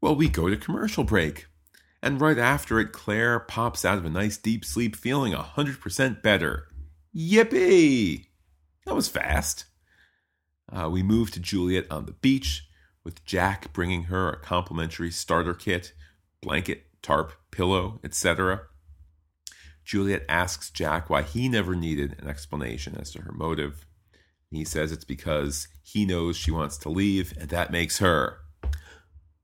Well, 0.00 0.16
we 0.16 0.30
go 0.30 0.48
to 0.48 0.56
commercial 0.56 1.04
break. 1.04 1.46
And 2.02 2.20
right 2.20 2.38
after 2.38 2.78
it, 2.78 2.92
Claire 2.92 3.40
pops 3.40 3.84
out 3.84 3.98
of 3.98 4.04
a 4.04 4.10
nice 4.10 4.36
deep 4.36 4.64
sleep 4.64 4.94
feeling 4.94 5.32
100% 5.32 6.22
better. 6.22 6.68
Yippee! 7.14 8.26
That 8.86 8.94
was 8.94 9.08
fast. 9.08 9.64
Uh, 10.70 10.88
we 10.90 11.02
move 11.02 11.30
to 11.32 11.40
Juliet 11.40 11.86
on 11.90 12.06
the 12.06 12.12
beach, 12.12 12.68
with 13.04 13.24
Jack 13.24 13.72
bringing 13.72 14.04
her 14.04 14.28
a 14.30 14.38
complimentary 14.38 15.10
starter 15.10 15.54
kit 15.54 15.92
blanket, 16.40 16.86
tarp, 17.02 17.32
pillow, 17.50 17.98
etc. 18.04 18.62
Juliet 19.84 20.24
asks 20.28 20.70
Jack 20.70 21.10
why 21.10 21.22
he 21.22 21.48
never 21.48 21.74
needed 21.74 22.14
an 22.20 22.28
explanation 22.28 22.96
as 22.96 23.10
to 23.12 23.22
her 23.22 23.32
motive. 23.32 23.86
He 24.50 24.64
says 24.64 24.92
it's 24.92 25.04
because 25.04 25.68
he 25.82 26.04
knows 26.04 26.36
she 26.36 26.50
wants 26.50 26.76
to 26.78 26.88
leave, 26.88 27.34
and 27.38 27.48
that 27.48 27.72
makes 27.72 27.98
her 27.98 28.38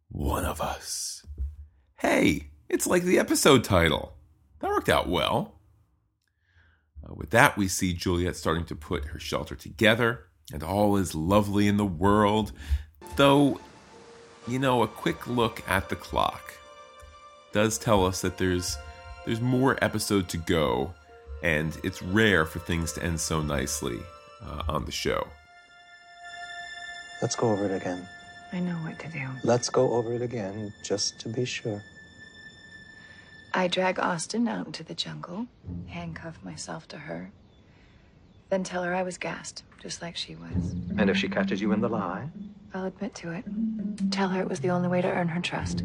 one 0.09 0.45
of 0.45 0.61
us. 0.61 1.25
Hey, 1.99 2.49
it's 2.69 2.87
like 2.87 3.05
the 3.05 3.19
episode 3.19 3.65
title. 3.65 4.15
That 4.61 4.71
worked 4.71 4.89
out 4.89 5.09
well. 5.09 5.55
Uh, 7.05 7.15
with 7.15 7.31
that, 7.31 7.57
we 7.57 7.69
see 7.69 7.93
Juliet 7.93 8.37
starting 8.37 8.65
to 8.67 8.75
put 8.77 9.07
her 9.07 9.19
shelter 9.19 9.55
together, 9.55 10.27
and 10.53 10.63
all 10.63 10.97
is 10.97 11.15
lovely 11.15 11.69
in 11.69 11.77
the 11.77 11.85
world. 11.85 12.53
Though, 13.17 13.61
you 14.49 14.59
know, 14.59 14.83
a 14.83 14.89
quick 14.89 15.27
look 15.27 15.63
at 15.69 15.89
the 15.89 15.97
clock 15.97 16.55
does 17.53 17.79
tell 17.79 18.05
us 18.05 18.21
that 18.23 18.39
there's 18.39 18.77
there's 19.25 19.41
more 19.41 19.79
episode 19.83 20.29
to 20.31 20.37
go, 20.37 20.93
and 21.43 21.79
it's 21.85 22.03
rare 22.03 22.45
for 22.45 22.59
things 22.59 22.93
to 22.95 23.03
end 23.03 23.21
so 23.21 23.41
nicely 23.41 24.01
uh, 24.45 24.63
on 24.69 24.85
the 24.85 24.93
show. 24.93 25.29
Let's 27.23 27.37
go 27.37 27.51
over 27.51 27.65
it 27.67 27.75
again. 27.81 28.07
I 28.55 28.61
know 28.61 28.77
what 28.77 29.01
to 29.01 29.09
do. 29.09 29.27
Let's 29.43 29.69
go 29.69 29.95
over 29.95 30.13
it 30.15 30.23
again, 30.23 30.73
just 30.85 31.19
to 31.21 31.29
be 31.29 31.45
sure. 31.45 31.83
I 33.53 33.67
drag 33.67 33.99
Austen 33.99 34.47
out 34.47 34.67
into 34.67 34.85
the 34.85 34.95
jungle, 34.95 35.47
handcuff 35.89 36.39
myself 36.45 36.87
to 36.89 36.99
her, 36.99 37.33
then 38.51 38.63
tell 38.63 38.85
her 38.85 38.95
I 38.95 39.03
was 39.03 39.19
gassed, 39.19 39.65
just 39.83 40.01
like 40.01 40.17
she 40.17 40.37
was. 40.37 40.77
And 40.97 41.11
if 41.11 41.17
she 41.17 41.29
catches 41.29 41.61
you 41.61 41.73
in 41.73 41.81
the 41.81 41.89
lie? 41.89 42.29
I'll 42.73 42.85
admit 42.85 43.17
to 43.17 43.33
it. 43.33 43.45
Tell 44.13 44.29
her 44.29 44.41
it 44.41 44.49
was 44.49 44.61
the 44.61 44.71
only 44.71 44.87
way 44.87 45.03
to 45.03 45.09
earn 45.09 45.29
her 45.29 45.41
trust. 45.41 45.83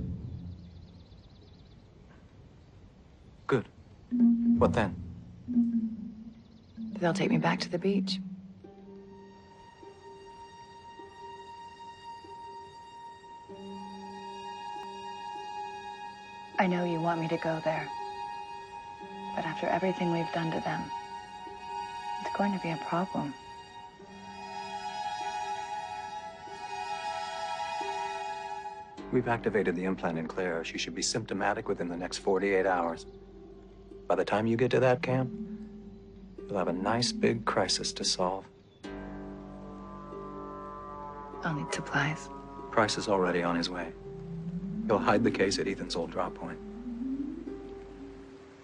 Good. 3.48 3.68
What 4.60 4.74
then? 4.74 4.96
They'll 7.00 7.14
take 7.14 7.32
me 7.32 7.40
back 7.40 7.62
to 7.62 7.70
the 7.70 7.80
beach. 7.80 8.20
I 16.62 16.68
know 16.68 16.84
you 16.84 17.00
want 17.00 17.22
me 17.22 17.30
to 17.30 17.38
go 17.38 17.62
there. 17.64 17.88
But 19.34 19.46
after 19.46 19.68
everything 19.68 20.12
we've 20.12 20.30
done 20.34 20.52
to 20.52 20.60
them, 20.60 20.82
it's 22.20 22.36
going 22.36 22.52
to 22.52 22.60
be 22.60 22.72
a 22.72 22.80
problem. 22.90 23.34
We've 29.14 29.30
activated 29.30 29.78
the 29.78 29.86
implant 29.86 30.18
in 30.18 30.28
Claire. 30.28 30.66
She 30.66 30.78
should 30.78 30.94
be 30.94 31.02
symptomatic 31.02 31.70
within 31.70 31.88
the 31.88 31.96
next 31.96 32.18
48 32.18 32.66
hours. 32.66 33.06
By 34.08 34.16
the 34.16 34.26
time 34.26 34.46
you 34.46 34.58
get 34.58 34.70
to 34.72 34.82
that 34.82 35.02
camp, 35.02 35.32
you'll 36.46 36.58
have 36.58 36.68
a 36.68 36.74
nice 36.74 37.14
big 37.14 37.46
crisis 37.46 37.94
to 37.94 38.04
solve. 38.04 38.44
I'll 41.46 41.56
need 41.56 41.74
supplies. 41.74 42.28
Price 42.70 42.98
is 42.98 43.08
already 43.08 43.44
on 43.44 43.56
his 43.56 43.70
way. 43.70 43.94
He'll 44.90 44.98
hide 44.98 45.24
the 45.24 45.30
case 45.30 45.60
at 45.60 45.68
Ethan's 45.68 45.96
old 45.96 46.10
drop 46.10 46.34
point. 46.34 46.58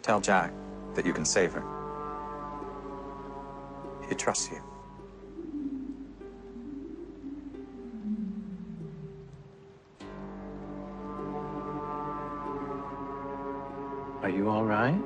Tell 0.02 0.20
Jack 0.20 0.52
that 0.96 1.06
you 1.06 1.14
can 1.14 1.24
save 1.24 1.54
her. 1.54 1.64
He 4.10 4.16
trusts 4.16 4.50
you. 4.50 4.60
Are 14.24 14.30
you 14.30 14.50
all 14.50 14.66
right? 14.66 15.00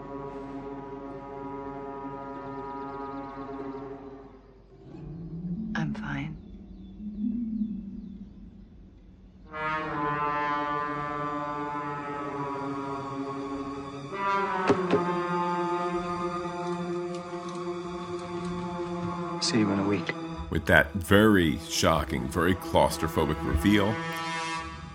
See 19.50 19.58
you 19.58 19.72
in 19.72 19.80
a 19.80 19.88
week. 19.88 20.14
With 20.52 20.68
that 20.68 20.94
very 20.94 21.58
shocking, 21.68 22.28
very 22.28 22.54
claustrophobic 22.54 23.44
reveal, 23.44 23.96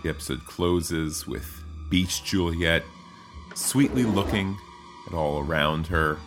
the 0.04 0.10
episode 0.10 0.44
closes 0.44 1.26
with 1.26 1.64
Beach 1.90 2.22
Juliet 2.22 2.84
sweetly 3.56 4.04
looking 4.04 4.56
at 5.08 5.12
all 5.12 5.40
around 5.40 5.88
her, 5.88 6.18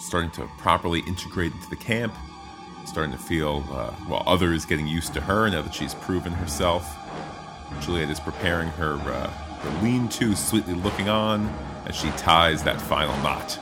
starting 0.00 0.30
to 0.30 0.48
properly 0.56 1.00
integrate 1.00 1.52
into 1.52 1.68
the 1.68 1.76
camp, 1.76 2.14
starting 2.86 3.12
to 3.12 3.18
feel, 3.18 3.62
uh, 3.72 3.94
well, 4.08 4.22
others 4.24 4.64
getting 4.64 4.86
used 4.86 5.12
to 5.12 5.20
her 5.20 5.50
now 5.50 5.60
that 5.60 5.74
she's 5.74 5.92
proven 5.96 6.32
herself. 6.32 6.96
Juliet 7.82 8.08
is 8.08 8.20
preparing 8.20 8.68
her, 8.68 8.94
uh, 8.94 9.28
her 9.28 9.82
lean 9.84 10.08
to, 10.08 10.34
sweetly 10.34 10.72
looking 10.72 11.10
on 11.10 11.46
as 11.84 11.94
she 11.94 12.08
ties 12.12 12.62
that 12.62 12.80
final 12.80 13.14
knot. 13.18 13.58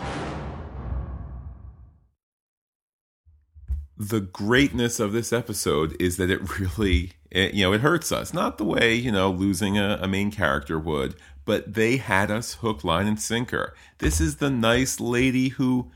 The 4.09 4.21
greatness 4.21 5.01
of 5.01 5.13
this 5.13 5.33
episode 5.33 5.97
is 6.01 6.17
that 6.17 6.31
it 6.31 6.59
really 6.59 7.13
it, 7.31 7.55
you 7.55 7.65
know 7.65 7.73
it 7.73 7.81
hurts 7.81 8.13
us. 8.13 8.33
Not 8.33 8.59
the 8.59 8.65
way 8.65 8.95
you 8.95 9.13
know 9.13 9.31
losing 9.31 9.79
a, 9.79 9.99
a, 10.01 10.09
main 10.09 10.31
character 10.31 10.79
would 10.79 11.17
but 11.47 11.75
they 11.75 11.97
had 11.97 12.31
us 12.31 12.55
hook 12.55 12.85
line 12.85 13.07
and 13.07 13.19
sinker. 13.19 13.75
This 13.99 14.21
is 14.21 14.37
the 14.37 14.51
nice 14.51 15.01
lady 15.01 15.49
who 15.49 15.91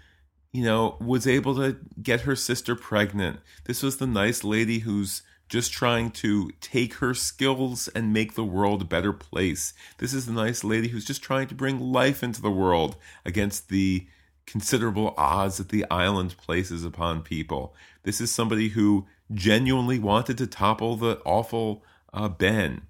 you 0.53 0.65
know 0.65 0.97
was 0.99 1.27
able 1.27 1.55
to 1.57 1.77
get 2.03 2.23
her 2.23 2.37
sister 2.37 2.75
pregnant. 2.75 3.41
This 3.67 3.83
was 3.83 3.99
the 3.99 4.07
nice 4.07 4.43
lady 4.43 4.79
who's 4.79 5.23
just 5.51 5.73
trying 5.73 6.13
to 6.13 6.49
take 6.61 6.95
her 6.95 7.13
skills 7.13 7.89
and 7.89 8.13
make 8.13 8.35
the 8.35 8.45
world 8.45 8.83
a 8.83 8.85
better 8.85 9.13
place. 9.13 9.75
This 9.99 10.15
is 10.15 10.27
the 10.27 10.33
nice 10.33 10.63
lady 10.63 10.89
who's 10.89 11.05
just 11.05 11.23
trying 11.23 11.49
to 11.49 11.57
bring 11.57 11.81
life 11.81 12.23
into 12.23 12.41
the 12.41 12.53
world 12.53 12.97
against 13.25 13.69
the 13.69 14.07
considerable 14.47 15.13
odds 15.19 15.59
that 15.59 15.71
the 15.71 15.85
island 15.91 16.37
places 16.37 16.85
upon 16.85 17.23
people. 17.23 17.75
This 18.03 18.21
is 18.21 18.31
somebody 18.31 18.69
who 18.69 19.07
genuinely 19.33 19.99
wanted 19.99 20.39
to 20.39 20.47
topple 20.47 20.97
the 20.97 21.21
awful 21.25 21.85
uh, 22.13 22.29
Ben. 22.29 22.83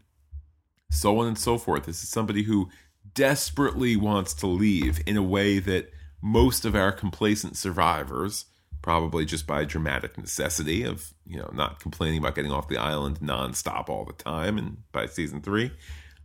So 0.91 1.19
on 1.19 1.29
and 1.29 1.39
so 1.39 1.59
forth. 1.59 1.87
This 1.87 2.03
is 2.03 2.09
somebody 2.09 2.45
who 2.45 2.69
desperately 3.15 3.97
wants 3.97 4.35
to 4.35 4.47
leave 4.47 5.01
in 5.07 5.17
a 5.17 5.23
way 5.23 5.59
that 5.59 5.91
most 6.23 6.65
of 6.65 6.75
our 6.75 6.93
complacent 6.93 7.57
survivors, 7.57 8.47
probably 8.83 9.25
just 9.25 9.47
by 9.47 9.65
dramatic 9.65 10.17
necessity 10.19 10.83
of 10.83 11.13
you 11.27 11.39
know 11.39 11.51
not 11.53 11.81
complaining 11.81 12.19
about 12.19 12.35
getting 12.35 12.53
off 12.53 12.69
the 12.69 12.77
island 12.77 13.21
nonstop 13.21 13.89
all 13.89 14.05
the 14.05 14.13
time, 14.13 14.59
and 14.59 14.79
by 14.93 15.07
season 15.07 15.41
three, 15.41 15.71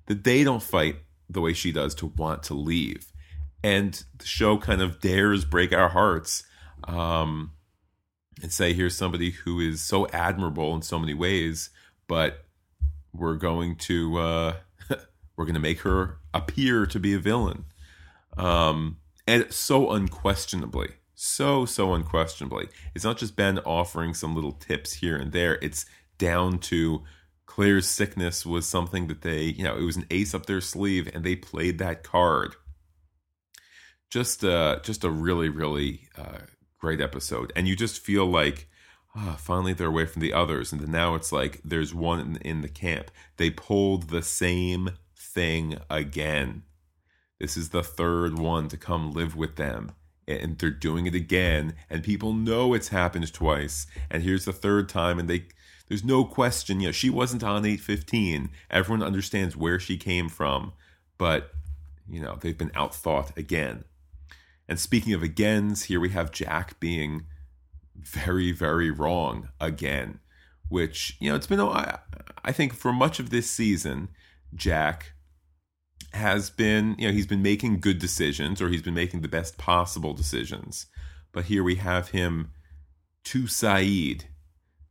that 0.07 0.23
they 0.23 0.43
don't 0.43 0.63
fight 0.63 0.97
the 1.29 1.41
way 1.41 1.53
she 1.53 1.71
does 1.71 1.95
to 1.95 2.07
want 2.07 2.43
to 2.43 2.53
leave, 2.53 3.11
and 3.63 4.03
the 4.17 4.25
show 4.25 4.57
kind 4.57 4.81
of 4.81 4.99
dares 4.99 5.45
break 5.45 5.73
our 5.73 5.89
hearts. 5.89 6.43
Um, 6.83 7.51
and 8.41 8.51
say 8.51 8.73
here's 8.73 8.95
somebody 8.95 9.31
who 9.31 9.59
is 9.59 9.81
so 9.81 10.07
admirable 10.07 10.75
in 10.75 10.81
so 10.81 10.99
many 10.99 11.13
ways, 11.13 11.69
but 12.07 12.45
we're 13.13 13.35
going 13.35 13.75
to 13.77 14.17
uh, 14.17 14.53
we're 15.35 15.45
going 15.45 15.55
to 15.55 15.59
make 15.59 15.81
her 15.81 16.17
appear 16.33 16.85
to 16.85 16.99
be 16.99 17.13
a 17.13 17.19
villain, 17.19 17.65
um, 18.37 18.97
and 19.27 19.51
so 19.51 19.91
unquestionably, 19.91 20.89
so 21.13 21.65
so 21.65 21.93
unquestionably, 21.93 22.67
it's 22.93 23.05
not 23.05 23.17
just 23.17 23.35
Ben 23.35 23.59
offering 23.59 24.13
some 24.13 24.35
little 24.35 24.53
tips 24.53 24.93
here 24.93 25.15
and 25.15 25.31
there. 25.31 25.57
It's 25.61 25.85
down 26.17 26.59
to 26.59 27.03
Claire's 27.45 27.87
sickness 27.87 28.45
was 28.45 28.67
something 28.67 29.07
that 29.07 29.21
they, 29.21 29.43
you 29.43 29.63
know, 29.63 29.77
it 29.77 29.83
was 29.83 29.97
an 29.97 30.05
ace 30.11 30.33
up 30.33 30.45
their 30.45 30.59
sleeve, 30.59 31.09
and 31.13 31.23
they 31.23 31.37
played 31.37 31.77
that 31.77 32.03
card. 32.03 32.55
Just, 34.09 34.43
uh, 34.43 34.79
just 34.83 35.03
a 35.03 35.09
really, 35.09 35.47
really 35.47 36.09
uh, 36.17 36.39
great 36.85 37.01
episode, 37.01 37.51
and 37.55 37.67
you 37.67 37.75
just 37.75 37.99
feel 37.99 38.27
like 38.27 38.67
oh, 39.17 39.37
finally 39.39 39.73
they're 39.73 39.87
away 39.87 40.05
from 40.05 40.21
the 40.21 40.31
others, 40.33 40.71
and 40.71 40.87
now 40.87 41.15
it's 41.15 41.31
like 41.31 41.59
there's 41.65 41.95
one 41.95 42.19
in, 42.19 42.37
in 42.37 42.61
the 42.61 42.69
camp. 42.69 43.09
They 43.37 43.49
pulled 43.49 44.09
the 44.09 44.21
same 44.21 44.91
thing 45.15 45.79
again. 45.89 46.61
This 47.39 47.57
is 47.57 47.69
the 47.69 47.81
third 47.81 48.37
one 48.37 48.67
to 48.67 48.77
come 48.77 49.13
live 49.13 49.35
with 49.35 49.55
them. 49.55 49.93
And 50.27 50.59
they're 50.59 50.69
doing 50.69 51.07
it 51.07 51.15
again, 51.15 51.73
and 51.89 52.03
people 52.03 52.33
know 52.33 52.75
it's 52.75 52.89
happened 52.89 53.33
twice. 53.33 53.87
And 54.11 54.21
here's 54.21 54.45
the 54.45 54.53
third 54.53 54.87
time, 54.87 55.17
and 55.17 55.27
they 55.27 55.45
there's 55.87 56.03
no 56.03 56.23
question, 56.23 56.79
you 56.79 56.87
know, 56.87 56.91
she 56.91 57.09
wasn't 57.09 57.43
on 57.43 57.65
815. 57.65 58.49
Everyone 58.69 59.03
understands 59.03 59.57
where 59.57 59.79
she 59.79 59.97
came 59.97 60.29
from, 60.29 60.73
but 61.17 61.51
you 62.07 62.21
know, 62.21 62.37
they've 62.39 62.57
been 62.57 62.69
outthought 62.71 63.35
again. 63.37 63.85
And 64.67 64.79
speaking 64.79 65.13
of 65.13 65.23
agains, 65.23 65.83
here 65.83 65.99
we 65.99 66.09
have 66.09 66.31
Jack 66.31 66.79
being 66.79 67.25
very, 67.95 68.51
very 68.51 68.91
wrong 68.91 69.49
again, 69.59 70.19
which, 70.69 71.17
you 71.19 71.29
know, 71.29 71.35
it's 71.35 71.47
been, 71.47 71.59
I, 71.59 71.99
I 72.43 72.51
think 72.51 72.73
for 72.73 72.91
much 72.91 73.19
of 73.19 73.29
this 73.29 73.49
season, 73.49 74.09
Jack 74.53 75.13
has 76.13 76.49
been, 76.49 76.95
you 76.97 77.07
know, 77.07 77.13
he's 77.13 77.27
been 77.27 77.41
making 77.41 77.79
good 77.79 77.99
decisions 77.99 78.61
or 78.61 78.69
he's 78.69 78.81
been 78.81 78.93
making 78.93 79.21
the 79.21 79.27
best 79.27 79.57
possible 79.57 80.13
decisions. 80.13 80.87
But 81.31 81.45
here 81.45 81.63
we 81.63 81.75
have 81.75 82.09
him 82.09 82.51
to 83.25 83.43
Sayid, 83.43 84.23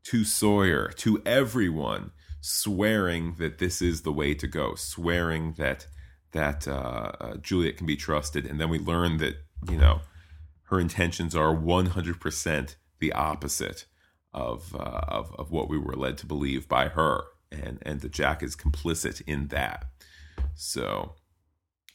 to 0.04 0.24
Sawyer, 0.24 0.88
to 0.96 1.22
everyone, 1.24 2.12
swearing 2.40 3.36
that 3.38 3.58
this 3.58 3.80
is 3.80 4.02
the 4.02 4.12
way 4.12 4.34
to 4.34 4.46
go, 4.46 4.74
swearing 4.74 5.54
that 5.56 5.86
that 6.32 6.66
uh, 6.66 7.12
uh, 7.20 7.36
Juliet 7.36 7.76
can 7.76 7.86
be 7.86 7.96
trusted, 7.96 8.44
and 8.44 8.60
then 8.60 8.68
we 8.68 8.78
learn 8.78 9.18
that 9.18 9.36
you 9.70 9.76
know 9.76 10.00
her 10.64 10.80
intentions 10.80 11.34
are 11.34 11.54
one 11.54 11.86
hundred 11.86 12.20
percent 12.20 12.76
the 12.98 13.12
opposite 13.12 13.86
of, 14.32 14.74
uh, 14.74 15.00
of 15.08 15.32
of 15.38 15.50
what 15.50 15.68
we 15.68 15.78
were 15.78 15.94
led 15.94 16.18
to 16.18 16.26
believe 16.26 16.68
by 16.68 16.88
her, 16.88 17.24
and 17.52 17.78
and 17.82 18.00
that 18.00 18.12
Jack 18.12 18.42
is 18.42 18.56
complicit 18.56 19.22
in 19.26 19.48
that. 19.48 19.86
So, 20.54 21.14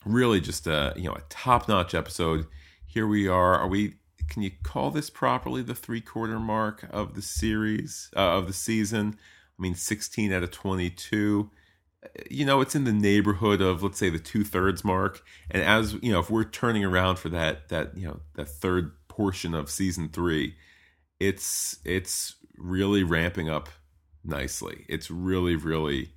really, 0.05 0.39
just 0.39 0.67
a 0.67 0.93
you 0.95 1.03
know 1.03 1.15
a 1.15 1.23
top 1.29 1.67
notch 1.67 1.93
episode. 1.93 2.45
Here 2.85 3.07
we 3.07 3.27
are. 3.27 3.55
Are 3.55 3.67
we? 3.67 3.95
Can 4.29 4.43
you 4.43 4.51
call 4.63 4.91
this 4.91 5.09
properly 5.09 5.63
the 5.63 5.75
three 5.75 6.01
quarter 6.01 6.39
mark 6.39 6.85
of 6.91 7.15
the 7.15 7.21
series 7.21 8.09
uh, 8.15 8.37
of 8.37 8.47
the 8.47 8.53
season? 8.53 9.17
I 9.57 9.61
mean, 9.61 9.75
sixteen 9.75 10.31
out 10.31 10.43
of 10.43 10.51
twenty 10.51 10.89
two 10.89 11.51
you 12.29 12.45
know, 12.45 12.61
it's 12.61 12.75
in 12.75 12.85
the 12.85 12.93
neighborhood 12.93 13.61
of 13.61 13.83
let's 13.83 13.97
say 13.97 14.09
the 14.09 14.19
two 14.19 14.43
thirds 14.43 14.83
mark. 14.83 15.23
And 15.51 15.61
as 15.61 15.93
you 16.01 16.11
know, 16.11 16.19
if 16.19 16.29
we're 16.29 16.43
turning 16.43 16.85
around 16.85 17.17
for 17.17 17.29
that 17.29 17.69
that 17.69 17.97
you 17.97 18.07
know 18.07 18.19
that 18.35 18.49
third 18.49 18.91
portion 19.07 19.53
of 19.53 19.69
season 19.69 20.09
three, 20.09 20.55
it's 21.19 21.79
it's 21.83 22.35
really 22.57 23.03
ramping 23.03 23.49
up 23.49 23.69
nicely. 24.23 24.85
It's 24.87 25.11
really 25.11 25.55
really 25.55 26.13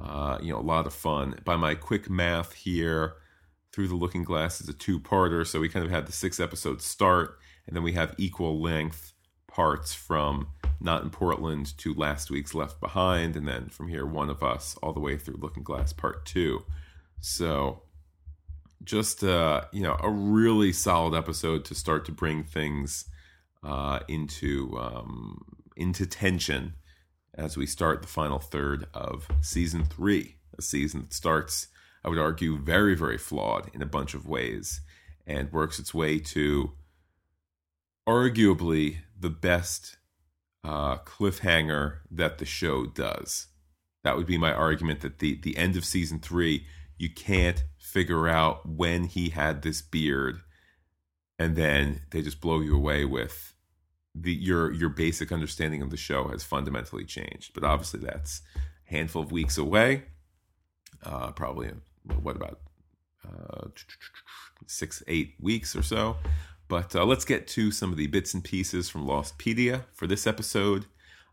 uh, 0.00 0.38
you 0.40 0.52
know 0.52 0.58
a 0.58 0.62
lot 0.62 0.86
of 0.86 0.92
fun. 0.92 1.36
By 1.44 1.56
my 1.56 1.74
quick 1.74 2.10
math 2.10 2.54
here, 2.54 3.14
through 3.72 3.88
the 3.88 3.94
Looking 3.94 4.24
Glass 4.24 4.60
is 4.60 4.68
a 4.68 4.72
two 4.72 4.98
parter, 4.98 5.46
so 5.46 5.60
we 5.60 5.68
kind 5.68 5.84
of 5.84 5.92
had 5.92 6.06
the 6.06 6.12
six 6.12 6.40
episodes 6.40 6.84
start, 6.84 7.38
and 7.66 7.76
then 7.76 7.82
we 7.82 7.92
have 7.92 8.14
equal 8.18 8.60
length 8.60 9.12
parts 9.46 9.94
from 9.94 10.48
not 10.80 11.02
in 11.02 11.10
Portland 11.10 11.76
to 11.78 11.92
last 11.94 12.30
week's 12.30 12.54
Left 12.54 12.80
Behind, 12.80 13.36
and 13.36 13.46
then 13.46 13.68
from 13.68 13.88
here, 13.88 14.06
One 14.06 14.30
of 14.30 14.42
Us, 14.42 14.76
all 14.82 14.92
the 14.92 15.00
way 15.00 15.16
through 15.16 15.36
Looking 15.36 15.62
Glass 15.62 15.92
Part 15.92 16.24
Two. 16.24 16.64
So, 17.20 17.82
just 18.82 19.22
uh, 19.22 19.62
you 19.72 19.82
know, 19.82 19.96
a 20.00 20.10
really 20.10 20.72
solid 20.72 21.16
episode 21.16 21.64
to 21.66 21.74
start 21.74 22.04
to 22.06 22.12
bring 22.12 22.42
things 22.42 23.04
uh, 23.62 24.00
into 24.08 24.76
um, 24.78 25.44
into 25.76 26.06
tension 26.06 26.74
as 27.34 27.56
we 27.56 27.66
start 27.66 28.02
the 28.02 28.08
final 28.08 28.38
third 28.38 28.86
of 28.94 29.28
season 29.40 29.84
three, 29.84 30.36
a 30.58 30.62
season 30.62 31.02
that 31.02 31.12
starts, 31.12 31.68
I 32.04 32.08
would 32.08 32.18
argue, 32.18 32.58
very 32.58 32.94
very 32.96 33.18
flawed 33.18 33.70
in 33.74 33.82
a 33.82 33.86
bunch 33.86 34.14
of 34.14 34.26
ways, 34.26 34.80
and 35.26 35.52
works 35.52 35.78
its 35.78 35.92
way 35.92 36.18
to 36.20 36.72
arguably 38.08 38.98
the 39.18 39.30
best 39.30 39.98
uh, 40.64 40.98
cliffhanger 40.98 41.98
that 42.10 42.38
the 42.38 42.44
show 42.44 42.86
does. 42.86 43.48
That 44.02 44.16
would 44.16 44.26
be 44.26 44.38
my 44.38 44.52
argument 44.52 45.00
that 45.00 45.18
the 45.18 45.38
the 45.40 45.56
end 45.56 45.76
of 45.76 45.84
season 45.84 46.20
three, 46.20 46.66
you 46.98 47.10
can't 47.10 47.64
figure 47.78 48.28
out 48.28 48.68
when 48.68 49.04
he 49.04 49.30
had 49.30 49.62
this 49.62 49.82
beard, 49.82 50.40
and 51.38 51.56
then 51.56 52.02
they 52.10 52.22
just 52.22 52.40
blow 52.40 52.60
you 52.60 52.74
away 52.74 53.04
with 53.04 53.54
the 54.14 54.32
your 54.32 54.72
your 54.72 54.88
basic 54.88 55.32
understanding 55.32 55.82
of 55.82 55.90
the 55.90 55.96
show 55.96 56.28
has 56.28 56.44
fundamentally 56.44 57.04
changed. 57.04 57.52
But 57.54 57.64
obviously, 57.64 58.00
that's 58.00 58.42
a 58.56 58.90
handful 58.90 59.22
of 59.22 59.32
weeks 59.32 59.58
away. 59.58 60.04
Uh, 61.02 61.32
probably 61.32 61.70
what 62.22 62.36
about 62.36 62.60
uh, 63.26 63.68
six 64.66 65.02
eight 65.06 65.34
weeks 65.40 65.76
or 65.76 65.82
so. 65.82 66.16
But 66.70 66.94
uh, 66.94 67.04
let's 67.04 67.24
get 67.24 67.48
to 67.48 67.72
some 67.72 67.90
of 67.90 67.96
the 67.96 68.06
bits 68.06 68.32
and 68.32 68.44
pieces 68.44 68.88
from 68.88 69.04
Lostpedia 69.04 69.86
for 69.92 70.06
this 70.06 70.24
episode. 70.24 70.86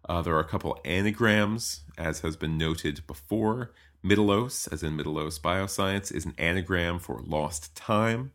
Uh, 0.10 0.24
there 0.24 0.34
are 0.34 0.40
a 0.40 0.44
couple 0.44 0.80
anagrams, 0.84 1.82
as 1.96 2.22
has 2.22 2.36
been 2.36 2.58
noted 2.58 3.06
before. 3.06 3.72
Mittelos, 4.04 4.68
as 4.74 4.82
in 4.82 4.98
Mittelos 4.98 5.40
Bioscience, 5.40 6.12
is 6.12 6.26
an 6.26 6.34
anagram 6.40 6.98
for 6.98 7.22
lost 7.24 7.76
time. 7.76 8.32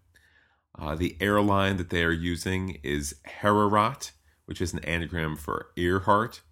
Uh, 0.79 0.95
the 0.95 1.17
airline 1.19 1.77
that 1.77 1.91
they 1.91 2.05
are 2.05 2.13
using 2.13 2.79
is 2.85 3.17
Herarat, 3.43 4.13
which 4.45 4.61
is 4.61 4.73
an 4.73 4.79
anagram 4.85 5.35
for 5.35 5.71
Earhart. 5.77 6.43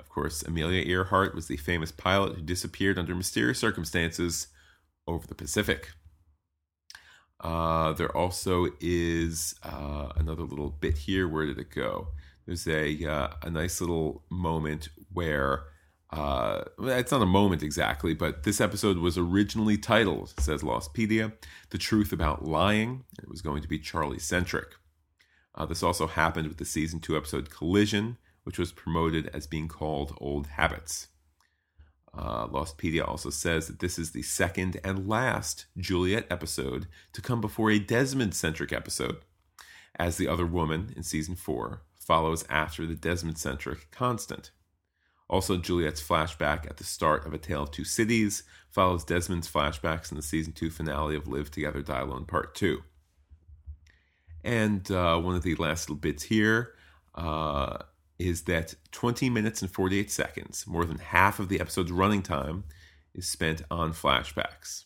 Of 0.00 0.08
course, 0.08 0.42
Amelia 0.42 0.82
Earhart 0.84 1.32
was 1.32 1.46
the 1.46 1.58
famous 1.58 1.92
pilot 1.92 2.34
who 2.34 2.42
disappeared 2.42 2.98
under 2.98 3.14
mysterious 3.14 3.60
circumstances 3.60 4.48
over 5.06 5.28
the 5.28 5.36
Pacific. 5.36 5.90
Uh, 7.42 7.92
there 7.94 8.14
also 8.16 8.68
is 8.80 9.54
uh, 9.64 10.12
another 10.16 10.44
little 10.44 10.70
bit 10.70 10.96
here. 10.96 11.26
Where 11.26 11.44
did 11.46 11.58
it 11.58 11.70
go? 11.70 12.08
There's 12.46 12.66
a 12.68 13.04
uh, 13.04 13.28
a 13.42 13.50
nice 13.50 13.80
little 13.80 14.24
moment 14.30 14.88
where 15.12 15.64
uh, 16.10 16.64
it's 16.82 17.10
not 17.10 17.22
a 17.22 17.26
moment 17.26 17.62
exactly, 17.62 18.14
but 18.14 18.44
this 18.44 18.60
episode 18.60 18.98
was 18.98 19.16
originally 19.16 19.78
titled, 19.78 20.34
says 20.38 20.62
Lostpedia, 20.62 21.32
"The 21.70 21.78
Truth 21.78 22.12
About 22.12 22.44
Lying." 22.44 23.04
It 23.20 23.28
was 23.28 23.42
going 23.42 23.62
to 23.62 23.68
be 23.68 23.78
Charlie 23.78 24.18
centric. 24.18 24.76
Uh, 25.54 25.66
this 25.66 25.82
also 25.82 26.06
happened 26.06 26.48
with 26.48 26.58
the 26.58 26.64
season 26.64 27.00
two 27.00 27.16
episode 27.16 27.50
"Collision," 27.50 28.18
which 28.44 28.58
was 28.58 28.72
promoted 28.72 29.28
as 29.34 29.46
being 29.46 29.68
called 29.68 30.16
"Old 30.20 30.46
Habits." 30.48 31.08
Uh, 32.14 32.46
Lostpedia 32.48 33.06
also 33.06 33.30
says 33.30 33.66
that 33.66 33.78
this 33.78 33.98
is 33.98 34.10
the 34.10 34.22
second 34.22 34.78
and 34.84 35.08
last 35.08 35.66
Juliet 35.78 36.26
episode 36.30 36.86
to 37.12 37.22
come 37.22 37.40
before 37.40 37.70
a 37.70 37.78
Desmond 37.78 38.34
centric 38.34 38.72
episode, 38.72 39.18
as 39.98 40.16
the 40.18 40.28
other 40.28 40.46
woman 40.46 40.92
in 40.94 41.02
season 41.02 41.34
four 41.34 41.82
follows 41.98 42.44
after 42.50 42.84
the 42.84 42.94
Desmond 42.94 43.38
centric 43.38 43.90
Constant. 43.90 44.50
Also, 45.30 45.56
Juliet's 45.56 46.02
flashback 46.02 46.66
at 46.68 46.76
the 46.76 46.84
start 46.84 47.24
of 47.24 47.32
A 47.32 47.38
Tale 47.38 47.62
of 47.62 47.70
Two 47.70 47.84
Cities 47.84 48.42
follows 48.68 49.04
Desmond's 49.04 49.50
flashbacks 49.50 50.10
in 50.10 50.16
the 50.16 50.22
season 50.22 50.52
two 50.52 50.68
finale 50.68 51.16
of 51.16 51.26
Live 51.26 51.50
Together, 51.50 51.80
Die 51.80 52.00
Alone 52.00 52.26
Part 52.26 52.54
2. 52.54 52.82
And 54.44 54.90
uh, 54.90 55.18
one 55.18 55.34
of 55.34 55.42
the 55.42 55.54
last 55.54 55.88
little 55.88 56.00
bits 56.00 56.24
here 56.24 56.74
uh, 57.14 57.78
is 58.26 58.42
that 58.42 58.74
20 58.92 59.30
minutes 59.30 59.62
and 59.62 59.70
48 59.70 60.10
seconds, 60.10 60.66
more 60.66 60.84
than 60.84 60.98
half 60.98 61.38
of 61.38 61.48
the 61.48 61.60
episode's 61.60 61.92
running 61.92 62.22
time, 62.22 62.64
is 63.14 63.28
spent 63.28 63.62
on 63.70 63.92
flashbacks. 63.92 64.84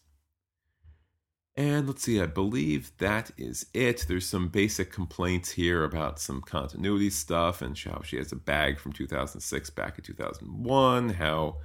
And 1.58 1.86
let's 1.86 2.02
see, 2.02 2.20
I 2.20 2.26
believe 2.26 2.92
that 2.98 3.30
is 3.38 3.64
it. 3.72 4.04
There's 4.06 4.28
some 4.28 4.48
basic 4.48 4.92
complaints 4.92 5.52
here 5.52 5.84
about 5.84 6.20
some 6.20 6.42
continuity 6.42 7.08
stuff 7.08 7.62
and 7.62 7.78
how 7.78 8.02
she 8.02 8.18
has 8.18 8.30
a 8.30 8.36
bag 8.36 8.78
from 8.78 8.92
2006 8.92 9.70
back 9.70 9.96
in 9.96 10.04
2001, 10.04 11.10
how 11.10 11.56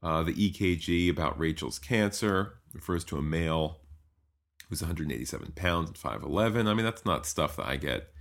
uh, 0.00 0.22
the 0.22 0.32
EKG 0.32 1.10
about 1.10 1.38
Rachel's 1.38 1.80
cancer 1.80 2.54
refers 2.72 3.02
to 3.04 3.16
a 3.16 3.22
male 3.22 3.80
who's 4.68 4.80
187 4.80 5.52
pounds 5.52 5.88
and 5.88 5.98
5'11. 5.98 6.68
I 6.68 6.74
mean, 6.74 6.84
that's 6.84 7.04
not 7.04 7.26
stuff 7.26 7.56
that 7.56 7.66
I 7.66 7.76
get 7.76 8.12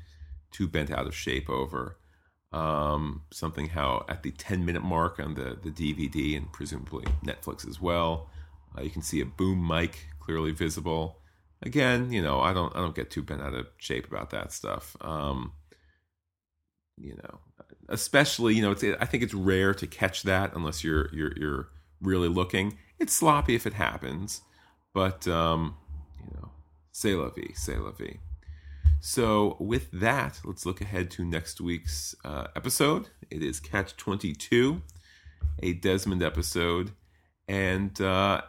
too 0.52 0.68
bent 0.68 0.92
out 0.92 1.08
of 1.08 1.16
shape 1.16 1.50
over. 1.50 1.98
Um, 2.54 3.22
something 3.32 3.70
how 3.70 4.06
at 4.10 4.24
the 4.24 4.32
10 4.32 4.66
minute 4.66 4.84
mark 4.84 5.20
on 5.20 5.36
the, 5.36 5.58
the 5.62 5.70
DVD 5.70 6.36
and 6.36 6.52
presumably 6.52 7.06
Netflix 7.24 7.68
as 7.68 7.80
well, 7.80 8.30
uh, 8.78 8.82
you 8.82 8.90
can 8.90 9.02
see 9.02 9.22
a 9.22 9.26
boom 9.26 9.66
mic 9.66 10.08
clearly 10.20 10.52
visible. 10.52 11.18
Again, 11.62 12.12
you 12.12 12.22
know, 12.22 12.42
I 12.42 12.54
don't 12.54 12.76
I 12.76 12.80
don't 12.80 12.96
get 12.96 13.12
too 13.12 13.22
bent 13.22 13.42
out 13.42 13.54
of 13.54 13.68
shape 13.78 14.08
about 14.08 14.32
that 14.32 14.52
stuff. 14.52 14.98
Um, 15.02 15.54
you 16.98 17.16
know, 17.16 17.40
especially 17.90 18.56
you 18.56 18.62
know, 18.62 18.72
it's 18.72 18.84
I 18.84 19.06
think 19.06 19.24
it's 19.24 19.34
rare 19.34 19.74
to 19.76 19.88
catch 19.88 20.24
that 20.24 20.54
unless 20.56 20.84
you're 20.84 21.14
you're 21.14 21.34
you're 21.38 21.70
really 22.02 22.30
looking. 22.30 22.78
It's 23.00 23.14
sloppy 23.14 23.56
if 23.56 23.66
it 23.66 23.74
happens, 23.74 24.42
but 24.94 25.28
um, 25.28 25.76
you 26.20 26.36
know, 26.36 26.50
c'est 26.92 27.16
la 27.16 27.30
vie, 27.30 27.54
c'est 27.54 27.78
la 27.78 27.92
vie. 27.92 28.20
So, 29.04 29.58
with 29.60 29.90
that, 29.94 30.42
let's 30.46 30.64
look 30.64 30.80
ahead 30.80 31.10
to 31.12 31.26
next 31.26 31.60
week's 31.60 32.14
uh, 32.24 32.46
episode. 32.56 33.10
It 33.32 33.42
is 33.42 33.60
Catch 33.60 33.98
22, 33.98 34.84
a 35.64 35.74
Desmond 35.74 36.22
episode. 36.22 36.92
And 37.48 38.00
uh, 38.00 38.42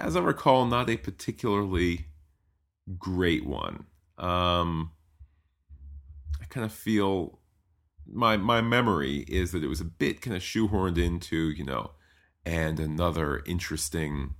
as 0.00 0.16
I 0.16 0.20
recall, 0.20 0.64
not 0.64 0.88
a 0.88 0.96
particularly 0.96 2.06
great 2.98 3.44
one. 3.44 3.84
Um, 4.16 4.92
I 6.40 6.46
kind 6.46 6.64
of 6.64 6.72
feel 6.72 7.38
my 8.10 8.38
my 8.38 8.62
memory 8.62 9.26
is 9.28 9.52
that 9.52 9.62
it 9.62 9.68
was 9.68 9.82
a 9.82 9.84
bit 9.84 10.22
kind 10.22 10.34
of 10.34 10.42
shoehorned 10.42 10.96
into, 10.96 11.50
you 11.50 11.64
know, 11.64 11.90
and 12.46 12.80
another 12.80 13.42
interesting 13.44 14.34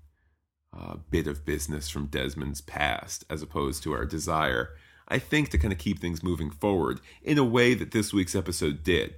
uh, 0.75 0.97
bit 1.11 1.27
of 1.27 1.45
business 1.45 1.91
from 1.91 2.07
Desmond's 2.07 2.63
past, 2.63 3.27
as 3.29 3.43
opposed 3.43 3.83
to 3.83 3.93
our 3.93 4.07
desire 4.07 4.71
I 5.11 5.19
think, 5.19 5.51
to 5.51 5.59
kind 5.59 5.73
of 5.73 5.79
keep 5.79 5.99
things 5.99 6.23
moving 6.23 6.51
forward 6.51 7.01
in 7.23 7.37
a 7.37 7.45
way 7.45 7.75
that 7.75 7.91
this 7.91 8.13
week's 8.13 8.37
episode 8.37 8.85
did. 8.85 9.15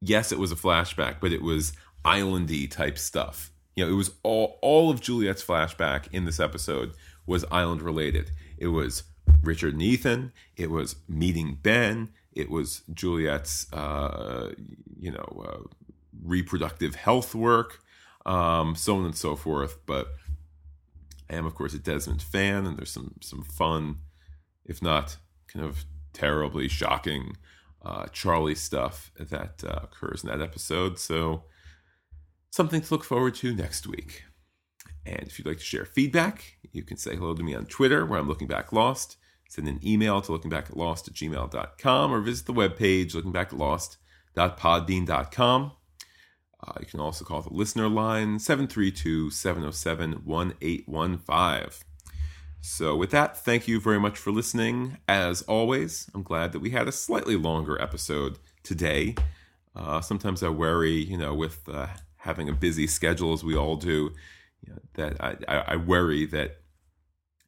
Yes, 0.00 0.30
it 0.30 0.38
was 0.38 0.52
a 0.52 0.56
flashback, 0.56 1.16
but 1.20 1.32
it 1.32 1.42
was 1.42 1.72
islandy 2.04 2.70
type 2.70 2.98
stuff. 2.98 3.50
You 3.74 3.84
know, 3.84 3.92
it 3.92 3.96
was 3.96 4.12
all 4.22 4.58
all 4.60 4.90
of 4.90 5.00
Juliet's 5.00 5.42
flashback 5.42 6.06
in 6.12 6.26
this 6.26 6.38
episode 6.38 6.92
was 7.26 7.44
island 7.50 7.82
related. 7.82 8.30
It 8.58 8.68
was 8.68 9.04
Richard 9.42 9.72
and 9.72 9.82
Ethan. 9.82 10.32
It 10.56 10.70
was 10.70 10.96
meeting 11.08 11.58
Ben. 11.62 12.10
It 12.32 12.50
was 12.50 12.82
Juliet's, 12.92 13.72
uh, 13.72 14.52
you 14.98 15.10
know, 15.10 15.44
uh, 15.48 15.68
reproductive 16.22 16.96
health 16.96 17.34
work, 17.34 17.80
um, 18.26 18.74
so 18.74 18.96
on 18.96 19.04
and 19.04 19.16
so 19.16 19.36
forth. 19.36 19.78
But 19.86 20.08
I 21.30 21.36
am, 21.36 21.46
of 21.46 21.54
course, 21.54 21.74
a 21.74 21.78
Desmond 21.78 22.22
fan, 22.22 22.66
and 22.66 22.76
there's 22.76 22.90
some 22.90 23.14
some 23.20 23.42
fun 23.42 23.98
if 24.64 24.82
not 24.82 25.18
kind 25.52 25.64
of 25.64 25.84
terribly 26.12 26.68
shocking 26.68 27.36
uh, 27.84 28.06
Charlie 28.12 28.54
stuff 28.54 29.10
that 29.18 29.64
uh, 29.64 29.80
occurs 29.82 30.22
in 30.24 30.30
that 30.30 30.40
episode. 30.40 30.98
So, 30.98 31.44
something 32.50 32.80
to 32.80 32.94
look 32.94 33.04
forward 33.04 33.34
to 33.36 33.54
next 33.54 33.86
week. 33.86 34.24
And 35.04 35.24
if 35.24 35.38
you'd 35.38 35.46
like 35.46 35.58
to 35.58 35.64
share 35.64 35.84
feedback, 35.84 36.56
you 36.72 36.82
can 36.82 36.96
say 36.96 37.14
hello 37.16 37.34
to 37.34 37.42
me 37.42 37.54
on 37.54 37.66
Twitter, 37.66 38.06
where 38.06 38.18
I'm 38.18 38.28
looking 38.28 38.48
back 38.48 38.72
lost. 38.72 39.18
Send 39.48 39.68
an 39.68 39.86
email 39.86 40.22
to 40.22 40.32
lookingbacktlost 40.32 41.08
at 41.08 41.14
gmail.com 41.14 42.12
or 42.12 42.20
visit 42.20 42.46
the 42.46 42.54
webpage 42.54 43.14
lookingbacktlost.podbean.com. 43.14 45.72
Uh, 46.66 46.72
you 46.80 46.86
can 46.86 47.00
also 47.00 47.26
call 47.26 47.42
the 47.42 47.52
listener 47.52 47.88
line 47.88 48.38
732 48.38 49.28
707 49.30 50.22
1815. 50.24 51.93
So, 52.66 52.96
with 52.96 53.10
that, 53.10 53.36
thank 53.36 53.68
you 53.68 53.78
very 53.78 54.00
much 54.00 54.16
for 54.16 54.30
listening. 54.30 54.96
As 55.06 55.42
always, 55.42 56.10
I'm 56.14 56.22
glad 56.22 56.52
that 56.52 56.60
we 56.60 56.70
had 56.70 56.88
a 56.88 56.92
slightly 56.92 57.36
longer 57.36 57.80
episode 57.80 58.38
today. 58.62 59.16
Uh, 59.76 60.00
sometimes 60.00 60.42
I 60.42 60.48
worry, 60.48 60.94
you 60.94 61.18
know, 61.18 61.34
with 61.34 61.68
uh, 61.68 61.88
having 62.16 62.48
a 62.48 62.54
busy 62.54 62.86
schedule 62.86 63.34
as 63.34 63.44
we 63.44 63.54
all 63.54 63.76
do, 63.76 64.12
you 64.66 64.72
know, 64.72 64.78
that 64.94 65.22
I, 65.22 65.74
I, 65.74 65.76
worry 65.76 66.24
that 66.24 66.56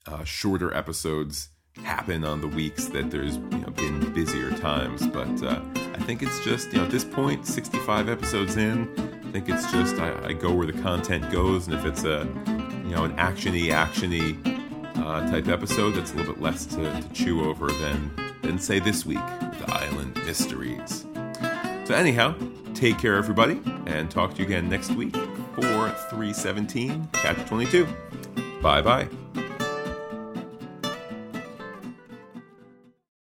uh, 0.07 0.23
shorter 0.25 0.73
episodes 0.75 1.49
happen 1.83 2.23
on 2.23 2.43
the 2.43 2.49
weeks 2.49 2.89
that 2.89 3.11
there's 3.11 3.37
you 3.37 3.59
know 3.59 3.71
been 3.71 4.13
busier 4.13 4.51
times. 4.59 5.07
But 5.07 5.43
uh, 5.43 5.63
I 5.95 5.99
think 6.01 6.23
it's 6.23 6.45
just 6.45 6.73
you 6.73 6.79
know 6.79 6.85
at 6.85 6.91
this 6.91 7.07
point, 7.07 7.47
65 7.47 8.11
episodes 8.11 8.59
in, 8.59 8.87
I 9.27 9.33
think 9.33 9.49
it's 9.49 9.73
just 9.73 9.97
I, 9.97 10.27
I 10.27 10.33
go 10.35 10.53
where 10.53 10.67
the 10.67 10.79
content 10.83 11.33
goes, 11.33 11.69
and 11.69 11.75
if 11.75 11.87
it's 11.87 12.05
a 12.05 12.29
you 12.85 12.95
know 12.95 13.05
an 13.05 13.17
actiony 13.17 13.69
actiony 13.69 14.57
uh, 14.99 15.29
type 15.31 15.49
episode 15.49 15.93
that's 15.93 16.13
a 16.13 16.17
little 16.17 16.35
bit 16.35 16.43
less 16.43 16.67
to, 16.67 16.77
to 16.77 17.09
chew 17.13 17.45
over 17.45 17.67
than, 17.67 18.11
than, 18.43 18.59
say, 18.59 18.79
this 18.79 19.07
week, 19.07 19.19
the 19.19 19.65
Island 19.69 20.17
Mysteries. 20.27 21.07
So, 21.85 21.95
anyhow, 21.95 22.35
take 22.75 22.99
care, 22.99 23.17
everybody, 23.17 23.61
and 23.87 24.11
talk 24.11 24.35
to 24.35 24.39
you 24.39 24.47
again 24.47 24.69
next 24.69 24.91
week 24.93 25.15
for 25.55 25.91
317 26.11 27.09
Catch 27.13 27.49
22. 27.49 27.87
Bye 28.61 28.83
bye. 28.83 29.09